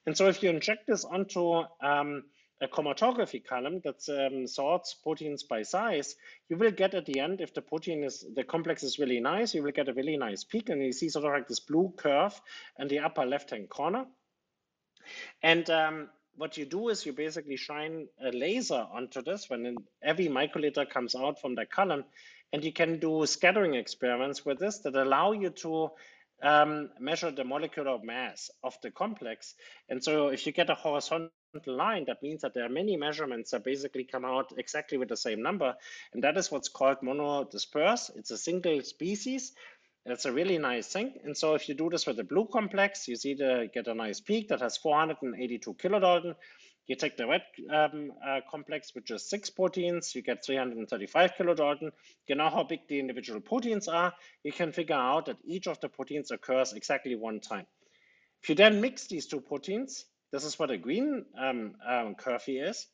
[0.05, 2.23] And so if you inject this onto um,
[2.61, 6.15] a chromatography column that um, sorts proteins by size,
[6.47, 9.53] you will get at the end, if the protein is, the complex is really nice,
[9.53, 11.93] you will get a really nice peak and you see sort of like this blue
[11.97, 12.39] curve
[12.79, 14.05] in the upper left-hand corner.
[15.43, 20.27] And um, what you do is you basically shine a laser onto this when every
[20.27, 22.03] microliter comes out from the column
[22.53, 25.91] and you can do scattering experiments with this that allow you to
[26.43, 29.55] um, measure the molecular mass of the complex.
[29.89, 31.31] And so if you get a horizontal
[31.65, 35.17] line, that means that there are many measurements that basically come out exactly with the
[35.17, 35.75] same number.
[36.13, 38.15] And that is what's called monodisperse.
[38.15, 39.53] It's a single species.
[40.05, 41.13] It's a really nice thing.
[41.23, 43.93] And so if you do this with the blue complex, you see the get a
[43.93, 46.35] nice peak that has 482 kilodalton.
[46.87, 51.91] You take the red um, uh, complex, which is six proteins, you get 335 kilodalton.
[52.27, 54.13] You know how big the individual proteins are.
[54.43, 57.67] You can figure out that each of the proteins occurs exactly one time.
[58.41, 62.43] If you then mix these two proteins, this is what a green um, um, curve
[62.47, 62.87] is,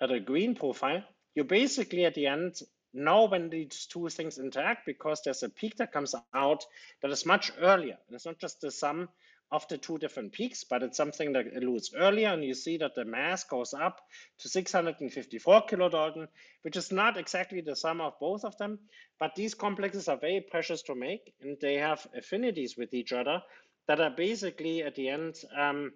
[0.00, 1.02] at a green profile,
[1.34, 2.60] you basically at the end
[2.94, 6.64] know when these two things interact because there's a peak that comes out
[7.00, 7.96] that is much earlier.
[8.06, 9.08] And it's not just the sum
[9.50, 12.28] of the two different peaks, but it's something that elutes earlier.
[12.28, 14.00] And you see that the mass goes up
[14.38, 16.26] to 654 kilodalton,
[16.62, 18.78] which is not exactly the sum of both of them.
[19.20, 23.42] But these complexes are very precious to make, and they have affinities with each other
[23.88, 25.92] that are basically at the end um,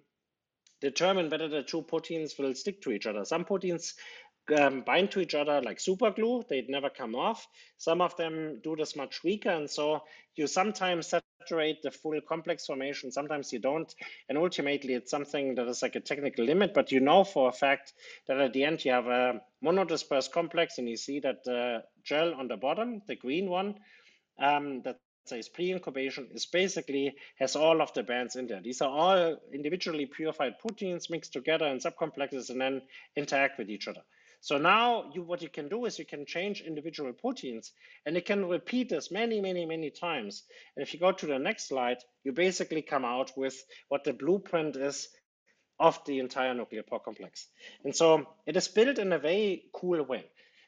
[0.81, 3.25] determine whether the two proteins will stick to each other.
[3.25, 3.95] Some proteins
[4.53, 6.45] um, bind to each other like super glue.
[6.49, 7.47] They'd never come off.
[7.79, 9.51] Some of them do this much weaker.
[9.51, 10.03] And so
[10.35, 13.11] you sometimes saturate the full complex formation.
[13.11, 13.93] Sometimes you don't.
[14.29, 16.75] And ultimately, it's something that is like a technical limit.
[16.75, 17.93] But you know for a fact
[18.29, 20.79] that at the end, you have a monodispersed complex.
[20.79, 23.75] And you see that the gel on the bottom, the green one,
[24.39, 28.61] um, that says pre-incubation is basically has all of the bands in there.
[28.63, 32.83] These are all individually purified proteins mixed together in subcomplexes and then
[33.17, 34.03] interact with each other.
[34.47, 37.73] So now you, what you can do is you can change individual proteins
[38.07, 40.45] and it can repeat this many, many, many times.
[40.77, 44.13] And if you go to the next slide, you basically come out with what the
[44.13, 45.09] blueprint is
[45.81, 47.49] of the entire nuclear pore complex.
[47.83, 50.27] And so it is built in a very cool way.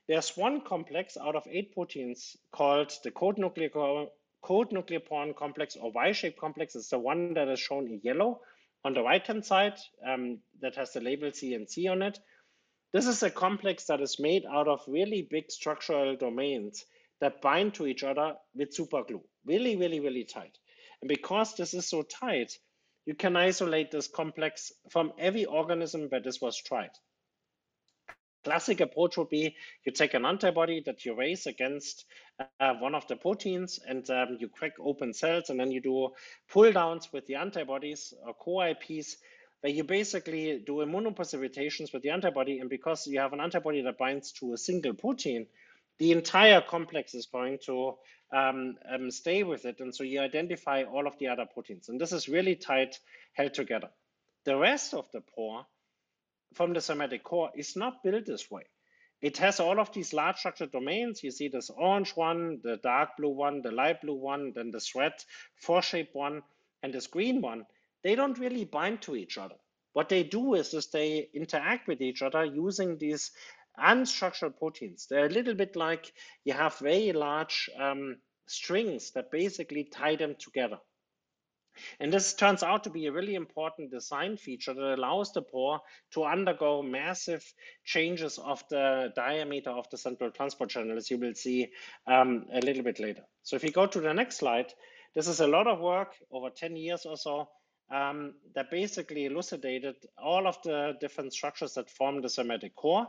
[0.08, 3.68] There's one complex out of eight proteins called the coat nuclear,
[4.42, 6.74] coat nucleoporin complex or Y-shaped complex.
[6.74, 8.40] It's the one that is shown in yellow
[8.84, 12.18] on the right-hand side um, that has the label C and C on it.
[12.92, 16.84] This is a complex that is made out of really big structural domains
[17.20, 20.56] that bind to each other with superglue, really, really, really tight.
[21.02, 22.52] And because this is so tight,
[23.04, 26.90] you can isolate this complex from every organism where this was tried.
[28.44, 32.06] Classic approach would be you take an antibody that you raise against
[32.60, 36.10] uh, one of the proteins and um, you crack open cells and then you do
[36.50, 39.16] pull downs with the antibodies or co-IPs
[39.60, 42.60] where you basically do immunoprecipitations with the antibody.
[42.60, 45.46] And because you have an antibody that binds to a single protein,
[45.98, 47.94] the entire complex is going to
[48.32, 49.80] um, um, stay with it.
[49.80, 51.88] And so you identify all of the other proteins.
[51.88, 52.98] And this is really tight
[53.32, 53.88] held together.
[54.44, 55.66] The rest of the pore
[56.54, 58.62] from the symmetric core is not built this way.
[59.20, 61.24] It has all of these large structured domains.
[61.24, 64.94] You see this orange one, the dark blue one, the light blue one, then this
[64.94, 65.14] red
[65.56, 66.42] four-shaped one,
[66.84, 67.66] and this green one
[68.02, 69.56] they don't really bind to each other.
[69.92, 73.32] What they do is, is they interact with each other using these
[73.78, 75.06] unstructured proteins.
[75.08, 76.12] They're a little bit like
[76.44, 80.78] you have very large um, strings that basically tie them together.
[82.00, 85.80] And this turns out to be a really important design feature that allows the pore
[86.12, 87.44] to undergo massive
[87.84, 91.68] changes of the diameter of the central transport channel, as you will see
[92.06, 93.22] um, a little bit later.
[93.44, 94.72] So if you go to the next slide,
[95.14, 97.48] this is a lot of work over 10 years or so
[97.90, 103.06] um, that basically elucidated all of the different structures that form the symmetric core.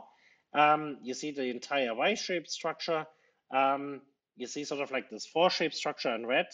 [0.54, 3.06] Um, you see the entire Y-shaped structure.
[3.54, 4.00] Um,
[4.36, 6.46] you see sort of like this four-shaped structure in red.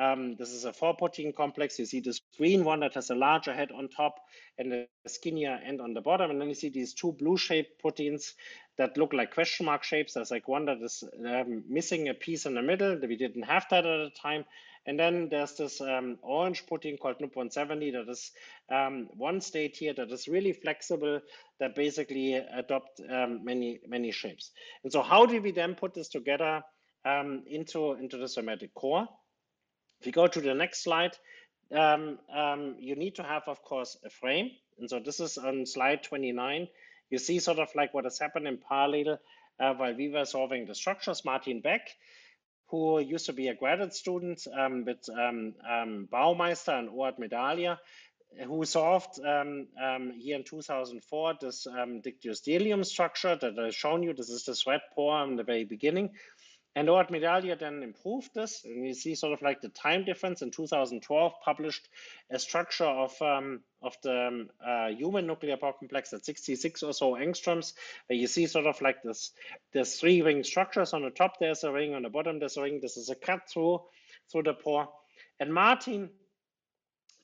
[0.00, 1.78] Um, this is a four-protein complex.
[1.78, 4.14] You see this green one that has a larger head on top
[4.56, 6.30] and a skinnier end on the bottom.
[6.30, 8.34] And then you see these two blue-shaped proteins
[8.76, 10.14] that look like question mark shapes.
[10.14, 12.98] There's like one that is um, missing a piece in the middle.
[12.98, 14.44] That we didn't have that at the time.
[14.88, 18.30] And then there's this um, orange protein called NUP170 that is
[18.72, 21.20] um, one state here that is really flexible
[21.60, 24.50] that basically adopt um, many, many shapes.
[24.82, 26.62] And so how do we then put this together
[27.04, 29.06] um, into, into the symmetric core?
[30.00, 31.14] If you go to the next slide,
[31.70, 34.52] um, um, you need to have, of course, a frame.
[34.78, 36.66] And so this is on slide 29.
[37.10, 39.18] You see sort of like what has happened in parallel
[39.60, 41.26] uh, while we were solving the structures.
[41.26, 41.90] Martin Beck
[42.68, 47.78] who used to be a graduate student um, with um, um, Baumeister and Ohad Medalia,
[48.46, 54.12] who solved um, um, here in 2004 this um, dictyostelium structure that I've shown you.
[54.12, 56.10] This is the sweat pore in the very beginning.
[56.76, 60.42] And Ohad Medalia then improved this, and you see sort of like the time difference.
[60.42, 61.88] In 2012, published
[62.30, 66.92] a structure of um, of the um, uh, human nuclear pore complex at 66 or
[66.92, 67.72] so angstroms,
[68.06, 69.32] where you see sort of like this,
[69.72, 70.92] this three ring structures.
[70.92, 72.80] On the top there's a ring, on the bottom there's a ring.
[72.80, 73.80] This is a cut through
[74.30, 74.88] through the pore.
[75.40, 76.10] And Martin,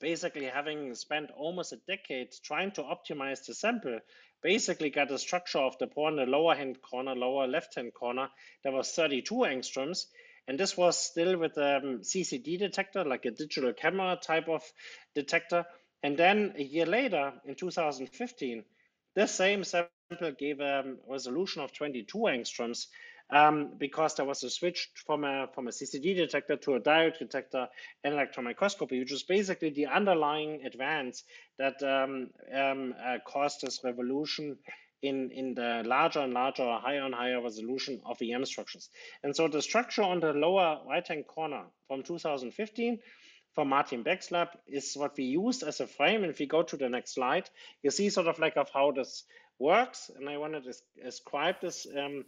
[0.00, 4.00] basically having spent almost a decade trying to optimize the sample,
[4.44, 7.94] basically got a structure of the pore in the lower hand corner, lower left hand
[7.94, 8.28] corner,
[8.62, 10.04] that was 32 angstroms.
[10.46, 14.62] And this was still with a um, CCD detector, like a digital camera type of
[15.14, 15.64] detector.
[16.02, 18.62] And then a year later, in 2015,
[19.16, 22.88] this same sample gave a resolution of 22 angstroms
[23.30, 27.18] um, because there was a switch from a from a CCD detector to a diode
[27.18, 27.68] detector
[28.02, 31.24] and electron microscopy, which was basically the underlying advance
[31.58, 34.56] that um, um, uh, caused this revolution
[35.04, 38.88] in, in the larger and larger, higher and higher resolution of EM structures.
[39.22, 42.98] And so the structure on the lower right-hand corner from 2015
[43.54, 46.22] from Martin Beck's lab is what we used as a frame.
[46.22, 47.48] And if we go to the next slide,
[47.82, 49.24] you see sort of like of how this
[49.58, 50.10] works.
[50.14, 50.72] And I want to
[51.02, 52.24] describe this um,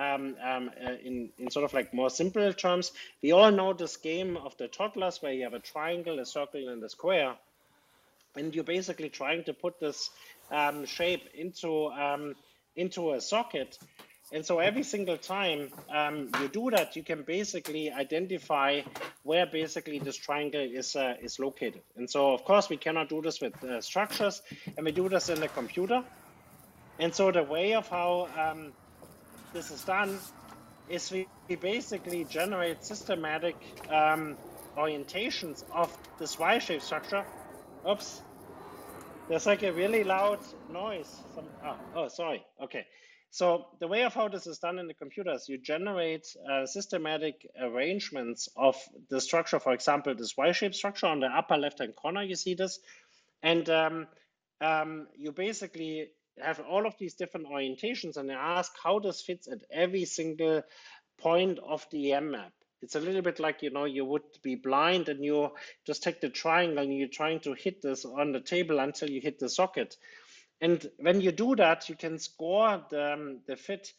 [0.00, 3.96] um, um, uh, in, in sort of like more simple terms, we all know this
[3.96, 7.34] game of the toddlers where you have a triangle, a circle, and a square.
[8.36, 10.10] And you're basically trying to put this
[10.50, 12.34] um, shape into, um,
[12.76, 13.76] into a socket.
[14.32, 18.82] And so every single time um, you do that, you can basically identify
[19.24, 21.82] where basically this triangle is, uh, is located.
[21.96, 24.40] And so, of course, we cannot do this with uh, structures,
[24.76, 26.04] and we do this in the computer.
[27.00, 28.72] And so the way of how um,
[29.52, 30.18] this is done
[30.88, 33.56] is we basically generate systematic
[33.88, 34.36] um,
[34.76, 37.24] orientations of this Y-shaped structure.
[37.88, 38.22] Oops,
[39.28, 40.40] there's like a really loud
[40.72, 41.08] noise.
[41.34, 42.44] Some, oh, oh, sorry.
[42.62, 42.84] Okay.
[43.32, 46.66] So the way of how this is done in the computer is you generate uh,
[46.66, 48.76] systematic arrangements of
[49.08, 49.60] the structure.
[49.60, 52.80] For example, this Y-shaped structure on the upper left-hand corner, you see this.
[53.40, 54.08] And um,
[54.60, 56.08] um, you basically
[56.42, 60.62] have all of these different orientations and they ask how this fits at every single
[61.18, 62.52] point of the EM map.
[62.82, 65.50] It's a little bit like, you know, you would be blind and you
[65.86, 69.20] just take the triangle and you're trying to hit this on the table until you
[69.20, 69.96] hit the socket.
[70.62, 73.92] And when you do that, you can score the, um, the fit,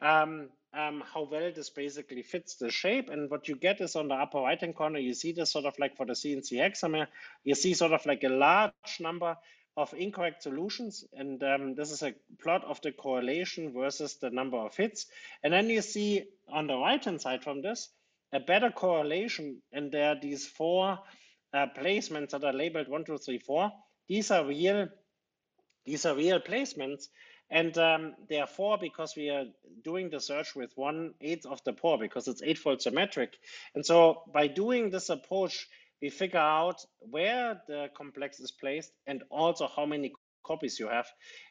[0.00, 3.08] um, um, how well this basically fits the shape.
[3.08, 5.64] And what you get is on the upper right hand corner, you see this sort
[5.64, 7.08] of like for the CNC hexamer,
[7.42, 9.36] you see sort of like a large number
[9.78, 11.04] of incorrect solutions.
[11.12, 15.06] And um, this is a plot of the correlation versus the number of hits.
[15.44, 17.88] And then you see on the right-hand side from this,
[18.32, 19.62] a better correlation.
[19.72, 20.98] And there are these four
[21.54, 23.70] uh, placements that are labeled one, two, three, four.
[24.08, 24.88] These are real,
[25.86, 27.04] these are real placements.
[27.48, 29.44] And um, therefore, because we are
[29.84, 33.36] doing the search with one eighth of the pore, because it's eightfold symmetric.
[33.76, 35.68] And so by doing this approach,
[36.00, 40.12] we figure out where the complex is placed and also how many
[40.44, 41.06] copies you have.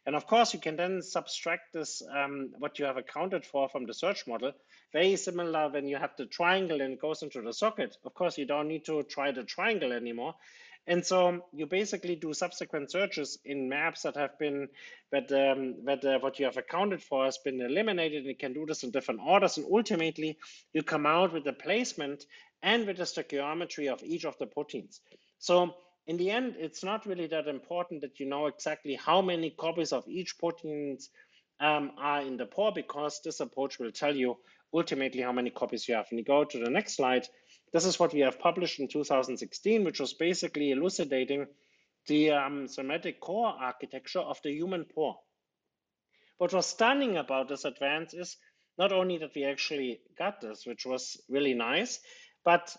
[0.05, 3.85] And of course, you can then subtract this, um, what you have accounted for from
[3.85, 4.51] the search model.
[4.91, 7.95] Very similar when you have the triangle and it goes into the socket.
[8.03, 10.33] Of course, you don't need to try the triangle anymore.
[10.89, 14.69] And so you basically do subsequent searches in maps that have been,
[15.11, 18.19] that, um, that uh, what you have accounted for has been eliminated.
[18.19, 19.57] And you can do this in different orders.
[19.57, 20.37] And ultimately,
[20.73, 22.23] you come out with a placement
[22.61, 25.01] and with the stoichiometry of each of the proteins.
[25.39, 25.75] So
[26.07, 29.91] in the end, it's not really that important that you know exactly how many copies
[29.91, 31.09] of each proteins
[31.59, 34.37] um, are in the pore because this approach will tell you
[34.73, 36.07] ultimately how many copies you have.
[36.09, 37.27] And you go to the next slide,
[37.73, 41.47] this is what we have published in 2016, which was basically elucidating
[42.07, 45.17] the um, symmetric core architecture of the human pore.
[46.37, 48.37] What was stunning about this advance is
[48.77, 51.99] not only that we actually got this, which was really nice,
[52.47, 52.73] but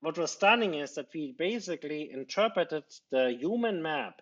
[0.00, 4.20] what was stunning is that we basically interpreted the human map,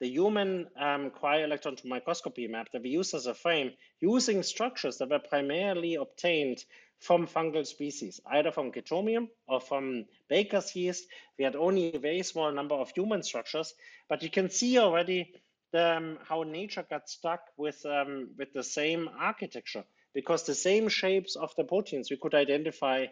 [0.00, 3.70] the human um, cryo-electron microscopy map that we use as a frame,
[4.00, 6.64] using structures that were primarily obtained
[6.98, 11.06] from fungal species, either from Chaetomium or from baker's yeast.
[11.38, 13.72] We had only a very small number of human structures,
[14.08, 15.34] but you can see already
[15.70, 20.88] the, um, how nature got stuck with, um, with the same architecture because the same
[20.88, 23.06] shapes of the proteins we could identify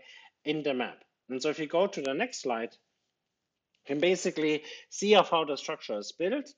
[0.44, 1.04] in the map.
[1.30, 5.44] And so if you go to the next slide, you can basically see of how
[5.44, 6.52] the structure is built.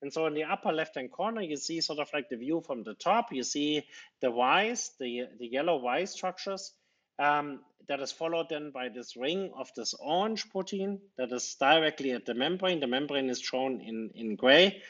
[0.00, 2.84] And so in the upper left-hand corner, you see sort of like the view from
[2.84, 3.32] the top.
[3.32, 3.84] You see
[4.20, 6.72] the Ys, the, the yellow Y structures
[7.18, 12.12] um, that is followed then by this ring of this orange protein that is directly
[12.12, 12.80] at the membrane.
[12.80, 14.82] The membrane is shown in, in gray.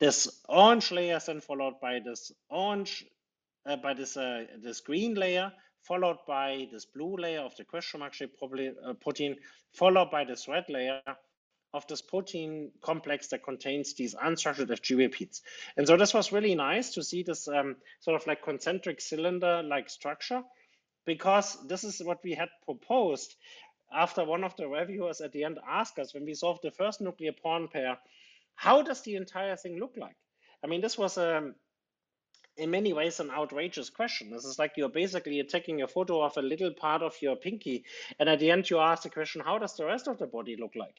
[0.00, 3.04] This orange layer is then followed by this orange,
[3.66, 5.52] uh, by this, uh, this green layer,
[5.86, 9.36] followed by this blue layer of the question mark shaped uh, protein,
[9.72, 11.00] followed by this red layer
[11.72, 15.42] of this protein complex that contains these unstructured FG repeats.
[15.76, 19.90] And so this was really nice to see this um, sort of like concentric cylinder-like
[19.90, 20.42] structure
[21.04, 23.34] because this is what we had proposed
[23.92, 27.00] after one of the reviewers at the end asked us when we solved the first
[27.00, 27.98] nucleoporin pair,
[28.54, 30.16] how does the entire thing look like?
[30.62, 31.54] I mean, this was a, um,
[32.56, 34.30] in many ways an outrageous question.
[34.30, 37.84] This is like you're basically taking a photo of a little part of your pinky,
[38.18, 40.56] and at the end you ask the question, how does the rest of the body
[40.56, 40.94] look like?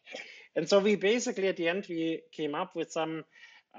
[0.55, 3.23] And so we basically at the end we came up with some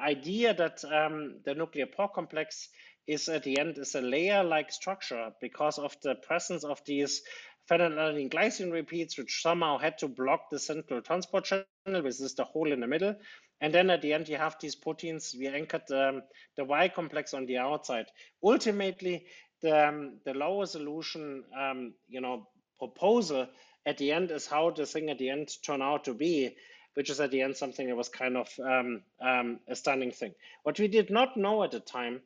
[0.01, 2.69] idea that um, the nuclear pore complex
[3.07, 7.23] is at the end is a layer-like structure because of the presence of these
[7.71, 12.45] phenylalanine glycine repeats, which somehow had to block the central transport channel, which is the
[12.45, 13.15] hole in the middle.
[13.61, 15.35] And then at the end, you have these proteins.
[15.39, 16.23] We anchored um,
[16.57, 18.07] the Y complex on the outside.
[18.43, 19.27] Ultimately,
[19.63, 23.49] the, um, the resolution, um, you know, proposal
[23.87, 26.55] at the end is how the thing at the end turned out to be,
[26.95, 30.35] which is at the end something that was kind of um, um, a stunning thing.
[30.65, 32.21] What we did not know at the time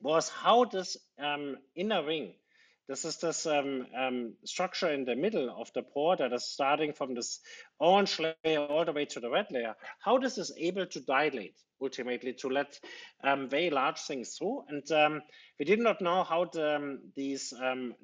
[0.00, 2.34] was how this um, inner ring,
[2.90, 6.92] this is this um, um, structure in the middle of the pore that is starting
[6.92, 7.38] from this
[7.78, 11.54] orange layer all the way to the red layer, how this is able to dilate
[11.80, 12.80] ultimately to let
[13.22, 14.64] um, very large things through.
[14.68, 15.22] And um,
[15.60, 17.54] we did not know how the, um, these,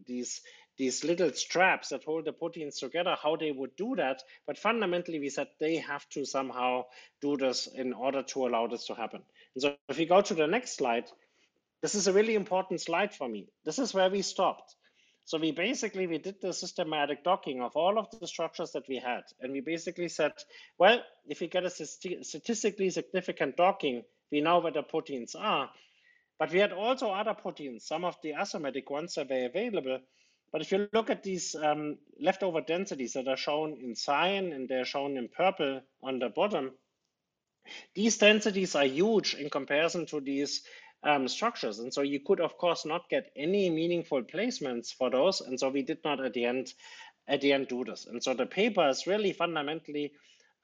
[0.07, 0.41] these
[0.79, 4.23] these little straps that hold the proteins together, how they would do that.
[4.47, 6.85] But fundamentally, we said they have to somehow
[7.23, 9.23] do this in order to allow this to happen.
[9.55, 11.07] And so if we go to the next slide,
[11.83, 13.49] this is a really important slide for me.
[13.65, 14.75] This is where we stopped.
[15.25, 18.99] So we basically, we did the systematic docking of all of the structures that we
[18.99, 19.23] had.
[19.41, 20.33] And we basically said,
[20.79, 25.69] well, if we get a statistically significant docking, we know where the proteins are.
[26.39, 29.99] But we had also other proteins, some of the asymmetric ones that were available.
[30.53, 34.69] But if you look at these um, leftover densities that are shown in cyan and
[34.69, 36.71] they're shown in purple on the bottom,
[37.97, 40.63] these densities are huge in comparison to these
[41.03, 41.79] um, structures.
[41.79, 45.41] And so you could, of course, not get any meaningful placements for those.
[45.41, 46.75] And so we did not at the end
[47.29, 48.07] at the end do this.
[48.07, 50.13] And so the paper is really fundamentally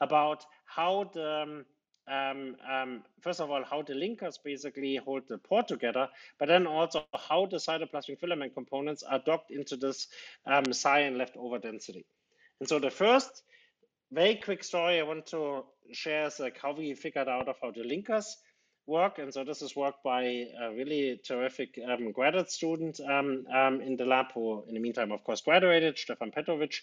[0.00, 1.64] about how the um,
[2.08, 6.66] um, um, first of all, how the linkers basically hold the pore together, but then
[6.66, 10.08] also how the cytoplasmic filament components are docked into this
[10.46, 12.04] um, cyan leftover density.
[12.58, 13.42] And so the first
[14.10, 17.70] very quick story I want to share is like how we figured out of how
[17.70, 18.26] the linkers
[18.86, 19.18] work.
[19.18, 20.22] And so this is work by
[20.60, 25.12] a really terrific um, graduate student um, um, in the lab who, in the meantime,
[25.12, 26.74] of course, graduated, Stefan Petrovic,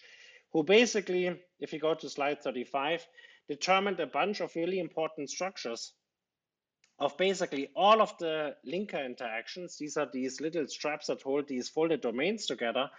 [0.52, 3.06] who basically, if you go to slide 35,
[3.48, 5.94] determined a bunch of really important structures
[7.00, 9.78] of basically all of the linker interactions.
[9.78, 12.90] These are these little straps that hold these folded domains together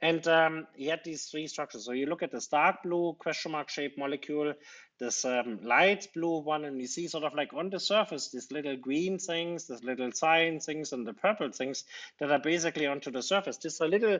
[0.00, 1.86] and um, he had these three structures.
[1.86, 4.54] So you look at this dark blue question mark shaped molecule,
[4.98, 8.50] this um, light blue one, and you see sort of like on the surface, these
[8.50, 11.84] little green things, these little cyan things, and the purple things
[12.20, 13.58] that are basically onto the surface.
[13.58, 14.18] These are little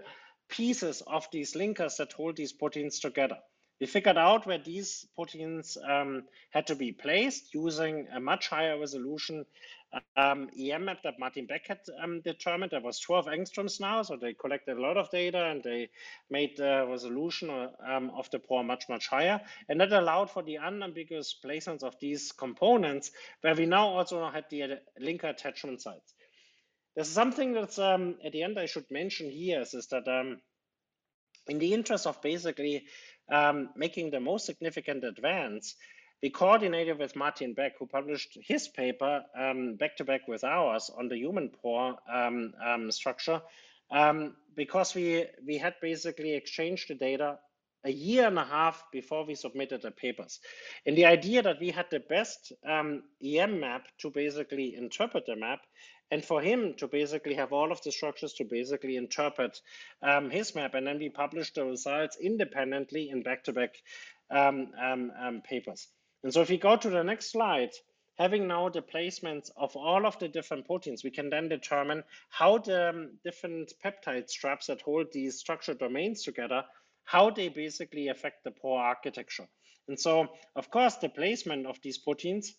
[0.48, 3.38] pieces of these linkers that hold these proteins together.
[3.84, 8.80] We figured out where these proteins um, had to be placed using a much higher
[8.80, 9.44] resolution
[10.16, 12.72] um, EM map that Martin Beck had um, determined.
[12.72, 15.90] There was 12 angstroms now, so they collected a lot of data and they
[16.30, 17.50] made the resolution
[17.86, 19.38] um, of the pore much, much higher.
[19.68, 23.10] And that allowed for the unambiguous placements of these components,
[23.42, 26.14] where we now also had the linker attachment sites.
[26.94, 30.40] There's something that's um, at the end I should mention here is, is that um,
[31.48, 32.84] in the interest of basically
[33.30, 35.74] um, making the most significant advance,
[36.22, 40.90] we coordinated with Martin Beck, who published his paper um, back to back with ours
[40.96, 43.42] on the human pore um, um, structure,
[43.90, 47.38] um, because we we had basically exchanged the data
[47.84, 50.40] a year and a half before we submitted the papers.
[50.86, 55.36] And the idea that we had the best um, EM map to basically interpret the
[55.36, 55.60] map,
[56.10, 59.60] and for him to basically have all of the structures to basically interpret
[60.02, 60.74] um, his map.
[60.74, 63.74] And then we published the results independently in back to back
[65.42, 65.88] papers.
[66.22, 67.70] And so if we go to the next slide,
[68.16, 72.58] having now the placements of all of the different proteins, we can then determine how
[72.58, 76.64] the um, different peptide straps that hold these structured domains together,
[77.04, 79.46] how they basically affect the pore architecture.
[79.88, 82.54] And so, of course, the placement of these proteins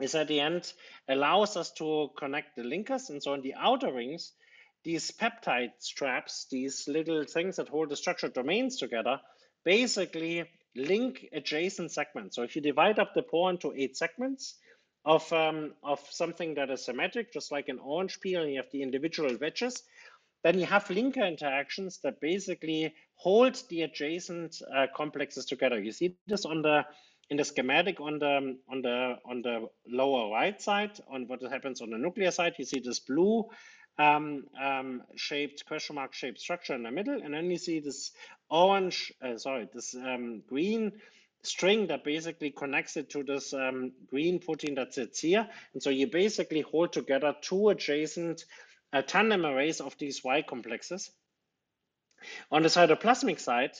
[0.00, 0.72] is at the end
[1.08, 3.10] allows us to connect the linkers.
[3.10, 4.32] And so in the outer rings,
[4.84, 9.20] these peptide straps, these little things that hold the structured domains together,
[9.64, 10.44] basically
[10.74, 12.36] link adjacent segments.
[12.36, 14.56] So if you divide up the pore into eight segments
[15.04, 18.70] of, um, of something that is symmetric, just like an orange peel, and you have
[18.72, 19.82] the individual wedges,
[20.42, 25.78] then you have linker interactions that basically hold the adjacent uh, complexes together.
[25.78, 26.84] You see this on the
[27.30, 31.80] in the schematic on the on the on the lower right side on what happens
[31.80, 32.54] on the nuclear side.
[32.58, 33.44] You see this blue
[33.98, 38.10] um, um, shaped question mark shaped structure in the middle, and then you see this
[38.50, 40.92] orange, uh, sorry, this um, green
[41.42, 45.48] string that basically connects it to this um, green protein that sits here.
[45.72, 48.44] And so you basically hold together two adjacent
[48.92, 51.10] uh, tandem arrays of these Y complexes.
[52.50, 53.72] On the cytoplasmic side,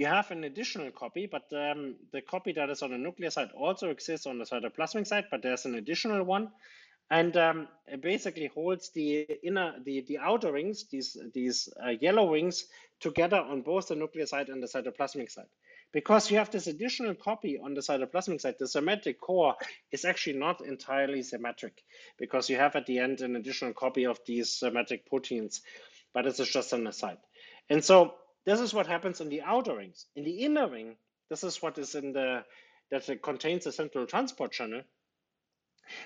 [0.00, 3.50] you have an additional copy, but um, the copy that is on the nuclear side
[3.54, 6.48] also exists on the cytoplasmic side, but there's an additional one.
[7.10, 12.32] And um, it basically holds the inner the the outer rings these these uh, yellow
[12.32, 12.64] rings
[13.00, 15.52] together on both the nuclear side and the cytoplasmic side.
[15.92, 19.56] Because you have this additional copy on the cytoplasmic side the symmetric core
[19.92, 21.82] is actually not entirely symmetric
[22.16, 25.60] because you have at the end an additional copy of these symmetric proteins
[26.14, 27.18] but this is just an aside.
[27.68, 28.14] And so
[28.46, 30.96] this is what happens in the outer rings in the inner ring
[31.30, 32.44] this is what is in the
[32.90, 34.82] that contains the central transport channel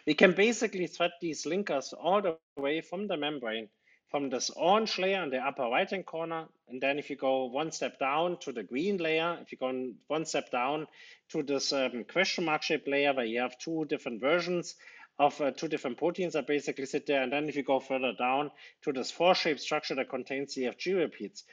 [0.07, 3.69] we can basically thread these linkers all the way from the membrane,
[4.11, 6.49] from this orange layer in the upper right hand corner.
[6.69, 9.93] And then if you go one step down to the green layer, if you go
[10.09, 10.89] one step down
[11.31, 14.75] to this um, question mark shaped layer where you have two different versions
[15.19, 17.23] of uh, two different proteins that basically sit there.
[17.23, 18.51] And then if you go further down
[18.83, 21.45] to this four shaped structure that contains CFG repeats,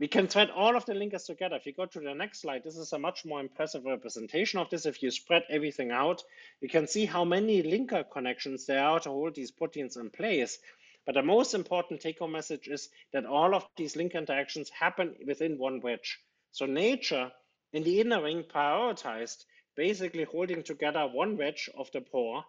[0.00, 1.56] we can thread all of the linkers together.
[1.56, 4.70] If you go to the next slide, this is a much more impressive representation of
[4.70, 4.86] this.
[4.86, 6.22] If you spread everything out,
[6.60, 10.58] you can see how many linker connections there are to hold these proteins in place.
[11.04, 15.58] But the most important take-home message is that all of these link interactions happen within
[15.58, 16.18] one wedge.
[16.52, 17.32] So nature
[17.72, 19.44] in the inner ring prioritized
[19.74, 22.44] basically holding together one wedge of the pore.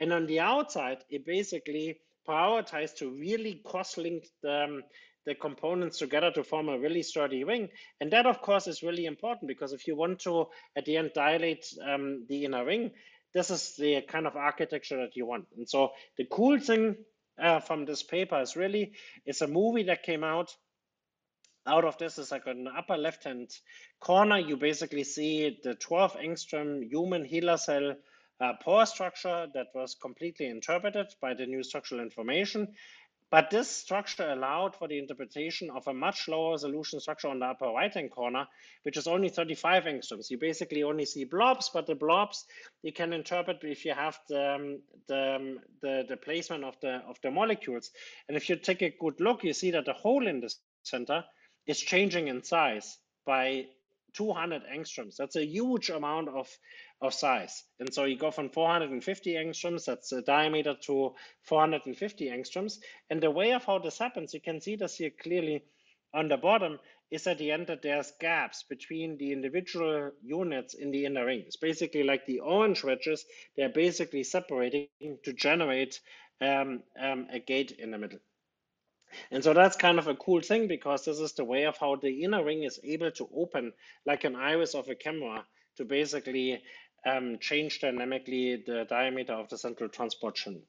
[0.00, 4.82] And on the outside, it basically prioritized to really cross-link the, um,
[5.26, 7.68] the components together to form a really sturdy ring.
[8.00, 11.12] And that, of course, is really important because if you want to, at the end,
[11.14, 12.92] dilate um, the inner ring,
[13.34, 15.46] this is the kind of architecture that you want.
[15.56, 16.96] And so the cool thing
[17.40, 18.92] uh, from this paper is really,
[19.24, 20.54] it's a movie that came out.
[21.66, 23.50] Out of this is like an upper left-hand
[24.00, 27.94] corner, you basically see the 12 angstrom human HeLa cell
[28.40, 32.68] uh, pore structure that was completely interpreted by the new structural information.
[33.30, 37.46] But this structure allowed for the interpretation of a much lower resolution structure on the
[37.46, 38.48] upper right-hand corner,
[38.82, 40.30] which is only 35 angstroms.
[40.30, 42.44] You basically only see blobs, but the blobs
[42.82, 46.96] you can interpret if you have the, um, the, um, the, the, placement of the,
[47.08, 47.92] of the molecules.
[48.26, 50.52] And if you take a good look, you see that the hole in the
[50.82, 51.24] center
[51.66, 53.66] is changing in size by
[54.14, 55.16] 200 angstroms.
[55.16, 56.48] That's a huge amount of,
[57.00, 57.64] of size.
[57.78, 62.78] And so you go from 450 angstroms, that's the diameter, to 450 angstroms.
[63.08, 65.64] And the way of how this happens, you can see this here clearly
[66.12, 66.78] on the bottom,
[67.10, 71.42] is at the end that there's gaps between the individual units in the inner ring.
[71.46, 73.24] It's basically like the orange wedges,
[73.56, 74.88] they're basically separating
[75.24, 76.00] to generate
[76.40, 78.20] um, um, a gate in the middle.
[79.32, 81.96] And so that's kind of a cool thing because this is the way of how
[81.96, 83.72] the inner ring is able to open
[84.06, 85.44] like an iris of a camera
[85.76, 86.62] to basically
[87.06, 90.62] um, change dynamically the diameter of the central transport channel.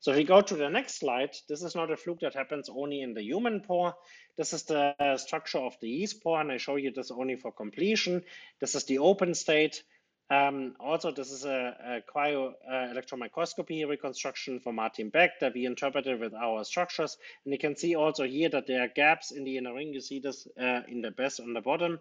[0.00, 2.70] So if we go to the next slide, this is not a fluke that happens
[2.70, 3.94] only in the human pore.
[4.38, 7.52] This is the structure of the yeast pore, and I show you this only for
[7.52, 8.24] completion.
[8.60, 9.82] This is the open state.
[10.30, 15.52] Um, also, this is a, a cryo uh, electron microscopy reconstruction for Martin Beck that
[15.54, 17.18] we interpreted with our structures.
[17.44, 19.92] And you can see also here that there are gaps in the inner ring.
[19.92, 21.98] You see this uh, in the best on the bottom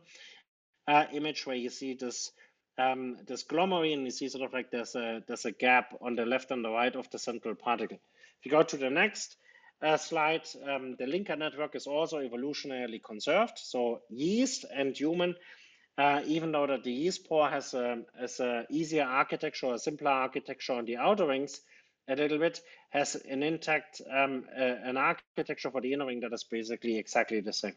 [0.87, 2.31] uh, image where you see this
[2.79, 4.05] um, this glomerine.
[4.05, 6.69] You see sort of like there's a there's a gap on the left and the
[6.69, 7.97] right of the central particle.
[8.39, 9.35] If you go to the next
[9.81, 13.57] uh, slide, um, the linker network is also evolutionarily conserved.
[13.57, 15.35] So yeast and human
[15.99, 20.11] uh, even though that the yeast pore has a, has a easier architecture, a simpler
[20.11, 21.59] architecture on the outer rings,
[22.07, 26.33] a little bit has an intact um, uh, an architecture for the inner ring that
[26.33, 27.75] is basically exactly the same.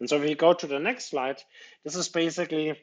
[0.00, 1.42] And so if we go to the next slide,
[1.82, 2.78] this is basically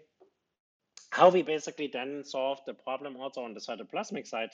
[1.12, 4.50] how we basically then solved the problem also on the cytoplasmic side,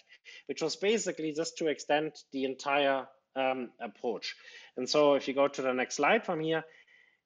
[0.47, 4.35] which was basically just to extend the entire um, approach.
[4.77, 6.63] And so if you go to the next slide from here,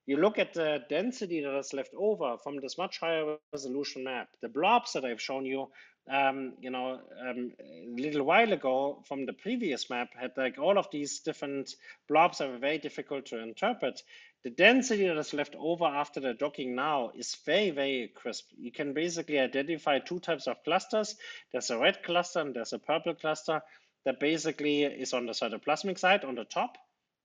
[0.08, 4.30] you look at the density that is left over from this much higher resolution map,
[4.42, 5.68] the blobs that I've shown you,
[6.12, 7.00] um, you know,
[7.30, 11.70] um, a little while ago from the previous map had like all of these different
[12.08, 14.02] blobs that were very difficult to interpret.
[14.44, 18.50] The density that is left over after the docking now is very, very crisp.
[18.58, 21.16] You can basically identify two types of clusters.
[21.52, 23.62] There's a red cluster and there's a purple cluster
[24.06, 26.78] that basically is on the cytoplasmic side on the top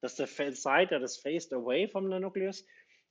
[0.04, 2.62] that's the side that is faced away from the nucleus.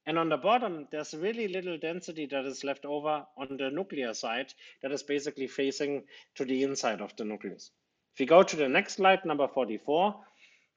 [0.06, 4.14] And on the bottom, there's really little density that is left over on the nuclear
[4.14, 4.54] side
[4.84, 6.04] that is basically facing
[6.36, 7.72] to the inside of the nucleus.
[8.14, 10.14] If you go to the next slide, number 44,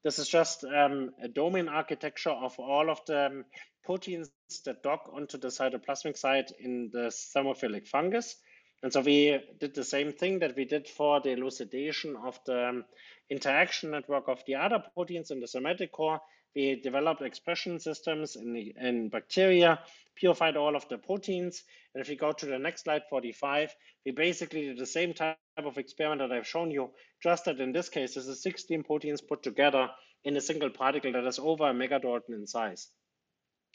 [0.05, 3.45] this is just um, a domain architecture of all of the um,
[3.85, 4.31] proteins
[4.65, 8.37] that dock onto the cytoplasmic side in the thermophilic fungus.
[8.83, 12.69] And so we did the same thing that we did for the elucidation of the
[12.69, 12.85] um,
[13.31, 16.21] interaction network of the other proteins in the symmetric core.
[16.57, 19.79] We developed expression systems in, the, in bacteria,
[20.17, 21.63] purified all of the proteins.
[21.95, 23.77] And if you go to the next slide, 45,
[24.07, 26.91] we basically did the same type of experiment that I've shown you,
[27.23, 29.91] just that in this case, this is 16 proteins put together
[30.25, 32.89] in a single particle that is over a megadalton in size.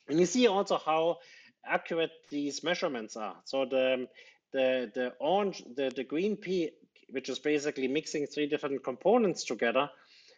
[0.09, 1.19] And you see also how
[1.63, 3.35] accurate these measurements are.
[3.45, 4.07] So the,
[4.51, 6.71] the, the orange, the, the green P
[7.11, 9.89] which is basically mixing three different components together,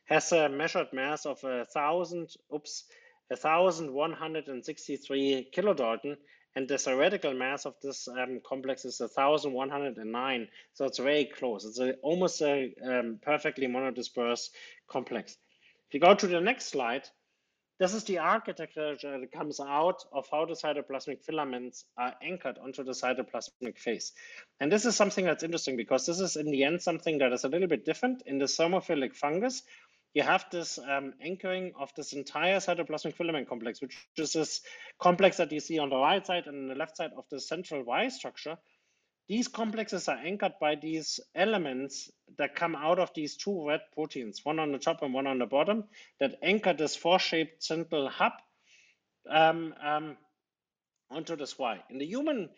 [0.06, 2.84] has a measured mass of a thousand, oops,
[3.32, 6.18] a thousand one hundred and sixty-three kilodalton,
[6.56, 10.48] and the theoretical mass of this um, complex is a thousand one hundred and nine.
[10.74, 11.66] So it's very close.
[11.66, 14.50] It's a, almost a um, perfectly monodisperse
[14.88, 15.38] complex.
[15.88, 17.08] If you go to the next slide,
[17.80, 22.84] this is the architecture that comes out of how the cytoplasmic filaments are anchored onto
[22.84, 24.12] the cytoplasmic phase.
[24.60, 27.46] And this is something that's interesting because this is in the end something that is
[27.46, 28.22] a little bit different.
[28.28, 29.64] In the thermophilic fungus,
[30.14, 34.62] you have this um, anchoring of this entire cytoplasmic filament complex, which is this
[35.00, 37.40] complex that you see on the right side and on the left side of the
[37.40, 38.58] central Y structure.
[39.28, 44.42] These complexes are anchored by these elements that come out of these two red proteins,
[44.44, 45.86] one on the top and one on the bottom,
[46.20, 48.34] that anchor this four-shaped central hub
[49.30, 50.18] um, um,
[51.10, 51.80] onto this Y.
[51.90, 52.50] In the human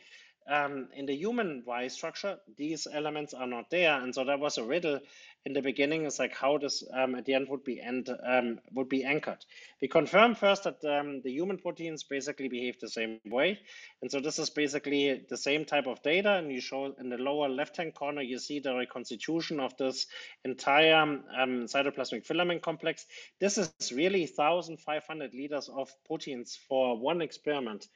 [0.47, 4.57] um, in the human Y structure, these elements are not there, and so that was
[4.57, 4.99] a riddle
[5.45, 6.05] in the beginning.
[6.05, 9.43] It's like how this um, at the end would be end um, would be anchored.
[9.81, 13.59] We confirm first that um, the human proteins basically behave the same way,
[14.01, 16.33] and so this is basically the same type of data.
[16.33, 20.05] And you show in the lower left-hand corner, you see the reconstitution of this
[20.43, 23.05] entire um, cytoplasmic filament complex.
[23.39, 27.87] This is really 1,500 liters of proteins for one experiment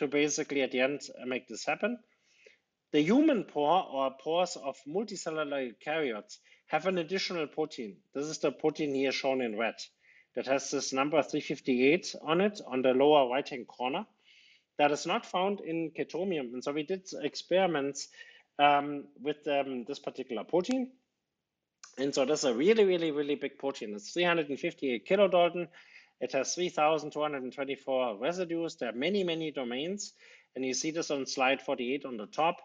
[0.00, 1.98] to basically at the end make this happen.
[2.92, 7.98] The human pore or pores of multicellular eukaryotes have an additional protein.
[8.14, 9.74] This is the protein here shown in red
[10.34, 14.06] that has this number 358 on it on the lower right hand corner
[14.78, 16.54] that is not found in Chaetomium.
[16.54, 18.08] And so we did experiments
[18.58, 20.90] um, with um, this particular protein.
[21.98, 23.94] And so that's a really, really, really big protein.
[23.94, 25.68] It's 358 kilodalton.
[26.20, 28.76] It has 3,224 residues.
[28.76, 30.12] There are many, many domains.
[30.54, 32.56] And you see this on slide 48 on the top.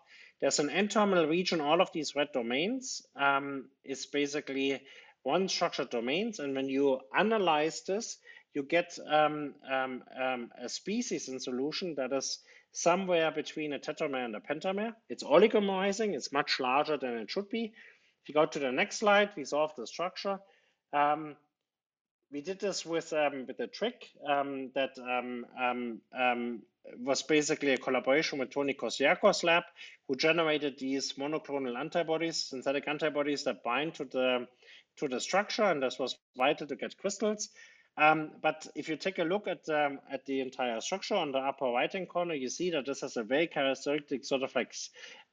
[0.41, 1.61] There's an N-terminal region.
[1.61, 4.81] All of these red domains um, is basically
[5.23, 6.39] one structured domains.
[6.39, 8.17] And when you analyze this,
[8.53, 12.39] you get um, um, um, a species in solution that is
[12.71, 14.93] somewhere between a tetramer and a pentamer.
[15.09, 16.13] It's oligomerizing.
[16.13, 17.73] It's much larger than it should be.
[18.23, 20.39] If you go to the next slide, we solve the structure.
[20.91, 21.35] Um,
[22.31, 26.61] we did this with um, with a trick um, that um, um, um,
[26.99, 29.63] was basically a collaboration with Tony Kossiakoff's lab,
[30.07, 34.47] who generated these monoclonal antibodies, synthetic antibodies that bind to the
[34.97, 37.49] to the structure, and this was vital to get crystals.
[37.97, 41.65] Um, but if you take a look at at the entire structure on the upper
[41.65, 44.73] right hand corner, you see that this has a very characteristic sort of like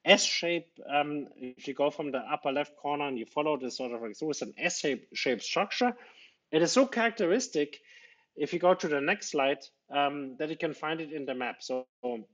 [0.05, 0.69] S shape.
[0.79, 4.15] If you go from the upper left corner and you follow this sort of like
[4.15, 5.95] so, it's an S shape shaped structure.
[6.53, 7.81] It is so characteristic,
[8.37, 9.61] if you go to the next slide,
[9.91, 11.63] um, that you can find it in the map.
[11.63, 12.27] So on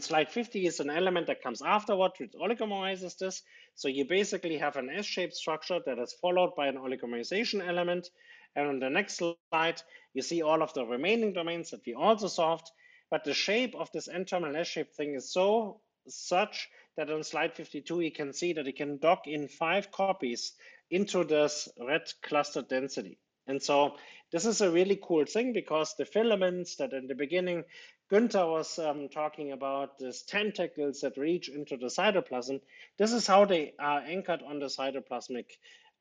[0.00, 3.42] slide 50 is an element that comes afterward, which oligomerizes this.
[3.74, 8.10] So you basically have an S-shaped structure that is followed by an oligomerization element.
[8.54, 9.80] And on the next slide,
[10.12, 12.70] you see all of the remaining domains that we also solved.
[13.10, 16.68] But the shape of this N-terminal S-shaped thing is so such
[16.98, 20.52] that on slide 52, you can see that it can dock in five copies
[20.90, 23.18] into this red cluster density.
[23.48, 23.96] And so
[24.30, 27.64] this is a really cool thing because the filaments that in the beginning
[28.10, 32.60] Günter was um, talking about, these tentacles that reach into the cytoplasm,
[32.96, 35.46] this is how they are anchored on the cytoplasmic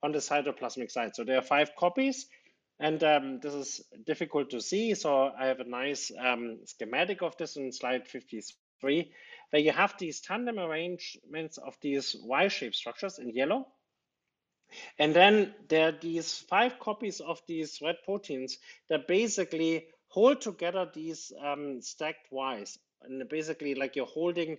[0.04, 1.16] on the cytoplasmic side.
[1.16, 2.28] So there are five copies.
[2.80, 4.94] And um, this is difficult to see.
[4.94, 9.12] So I have a nice um, schematic of this in slide 53,
[9.50, 13.68] where you have these tandem arrangements of these Y-shaped structures in yellow.
[15.00, 18.58] And then there are these five copies of these red proteins
[18.90, 22.78] that basically hold together these um, stacked Ys.
[23.02, 24.58] And basically like you're holding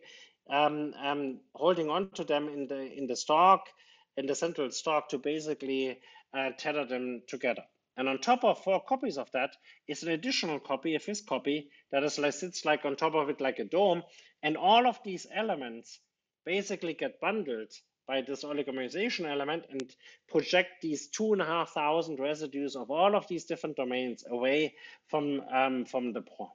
[0.49, 3.69] um, um, holding on to them in the in the stalk,
[4.17, 5.99] in the central stalk to basically
[6.33, 7.65] uh, tether them together.
[7.97, 9.57] And on top of four copies of that
[9.89, 13.29] is an additional copy, a fifth copy, that is like sits like on top of
[13.29, 14.05] it like a dome.
[14.43, 15.99] And all of these elements
[16.47, 17.73] basically get bundled
[18.09, 19.95] by this oligomerization element and
[20.29, 24.75] project these two and a half thousand residues of all of these different domains away
[25.09, 26.51] from, um, from the pore.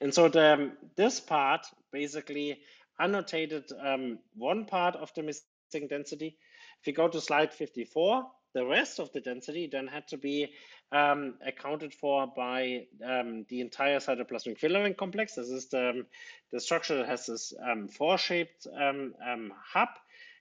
[0.00, 2.60] And so the, this part basically
[2.98, 6.38] annotated um, one part of the missing density.
[6.80, 10.52] If you go to slide 54, the rest of the density then had to be
[10.92, 15.34] um, accounted for by um, the entire cytoplasmic filament complex.
[15.34, 16.04] This is the,
[16.52, 19.88] the structure that has this um, four-shaped um, um, hub.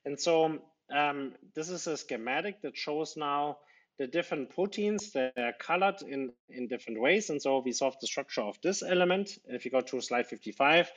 [0.05, 0.59] And so
[0.95, 3.57] um, this is a schematic that shows now
[3.99, 7.29] the different proteins that are colored in, in different ways.
[7.29, 9.29] And so we solved the structure of this element.
[9.45, 10.91] If you go to slide 55,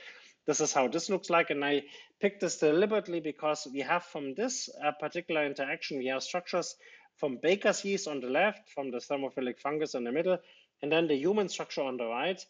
[0.46, 1.50] this is how this looks like.
[1.50, 1.82] And I
[2.20, 6.76] picked this deliberately because we have from this uh, particular interaction, we have structures
[7.16, 10.38] from Baker's yeast on the left, from the thermophilic fungus in the middle,
[10.82, 12.44] and then the human structure on the right.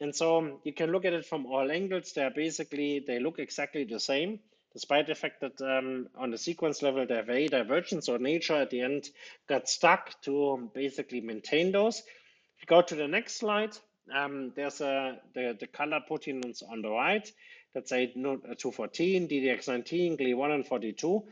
[0.00, 2.12] And so you can look at it from all angles.
[2.14, 4.40] They're basically, they look exactly the same,
[4.72, 8.04] despite the fact that um, on the sequence level, they're very divergent.
[8.04, 9.08] So nature at the end
[9.48, 11.98] got stuck to basically maintain those.
[11.98, 13.76] If you go to the next slide,
[14.14, 17.30] um, there's a, the, the color proteins on the right.
[17.74, 21.22] That's a 214, DDX19, GLE1, and 42.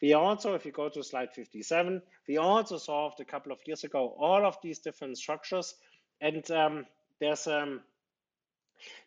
[0.00, 3.84] We also, if you go to slide 57, we also solved a couple of years
[3.84, 5.74] ago all of these different structures.
[6.20, 6.86] And um,
[7.20, 7.82] there's um,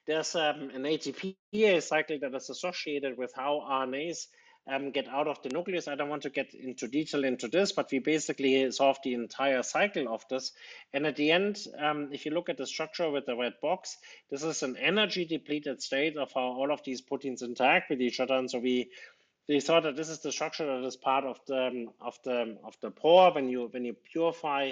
[0.07, 1.35] there's um, an ATP
[1.81, 4.27] cycle that is associated with how RNAs
[4.68, 5.88] um, get out of the nucleus.
[5.88, 9.61] I don't want to get into detail into this, but we basically solve the entire
[9.64, 10.52] cycle of this.
[10.93, 13.97] And at the end, um, if you look at the structure with the red box,
[14.31, 18.19] this is an energy depleted state of how all of these proteins interact with each
[18.19, 18.35] other.
[18.35, 18.89] And so we
[19.47, 22.57] they thought that this is the structure that is part of the um, of the
[22.64, 24.72] of the pore when you when you purify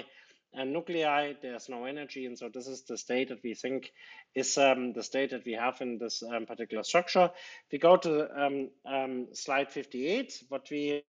[0.54, 3.90] a nuclei there's no energy and so this is the state that we think
[4.34, 7.96] is um, the state that we have in this um, particular structure if we go
[7.96, 11.02] to um, um, slide 58 what we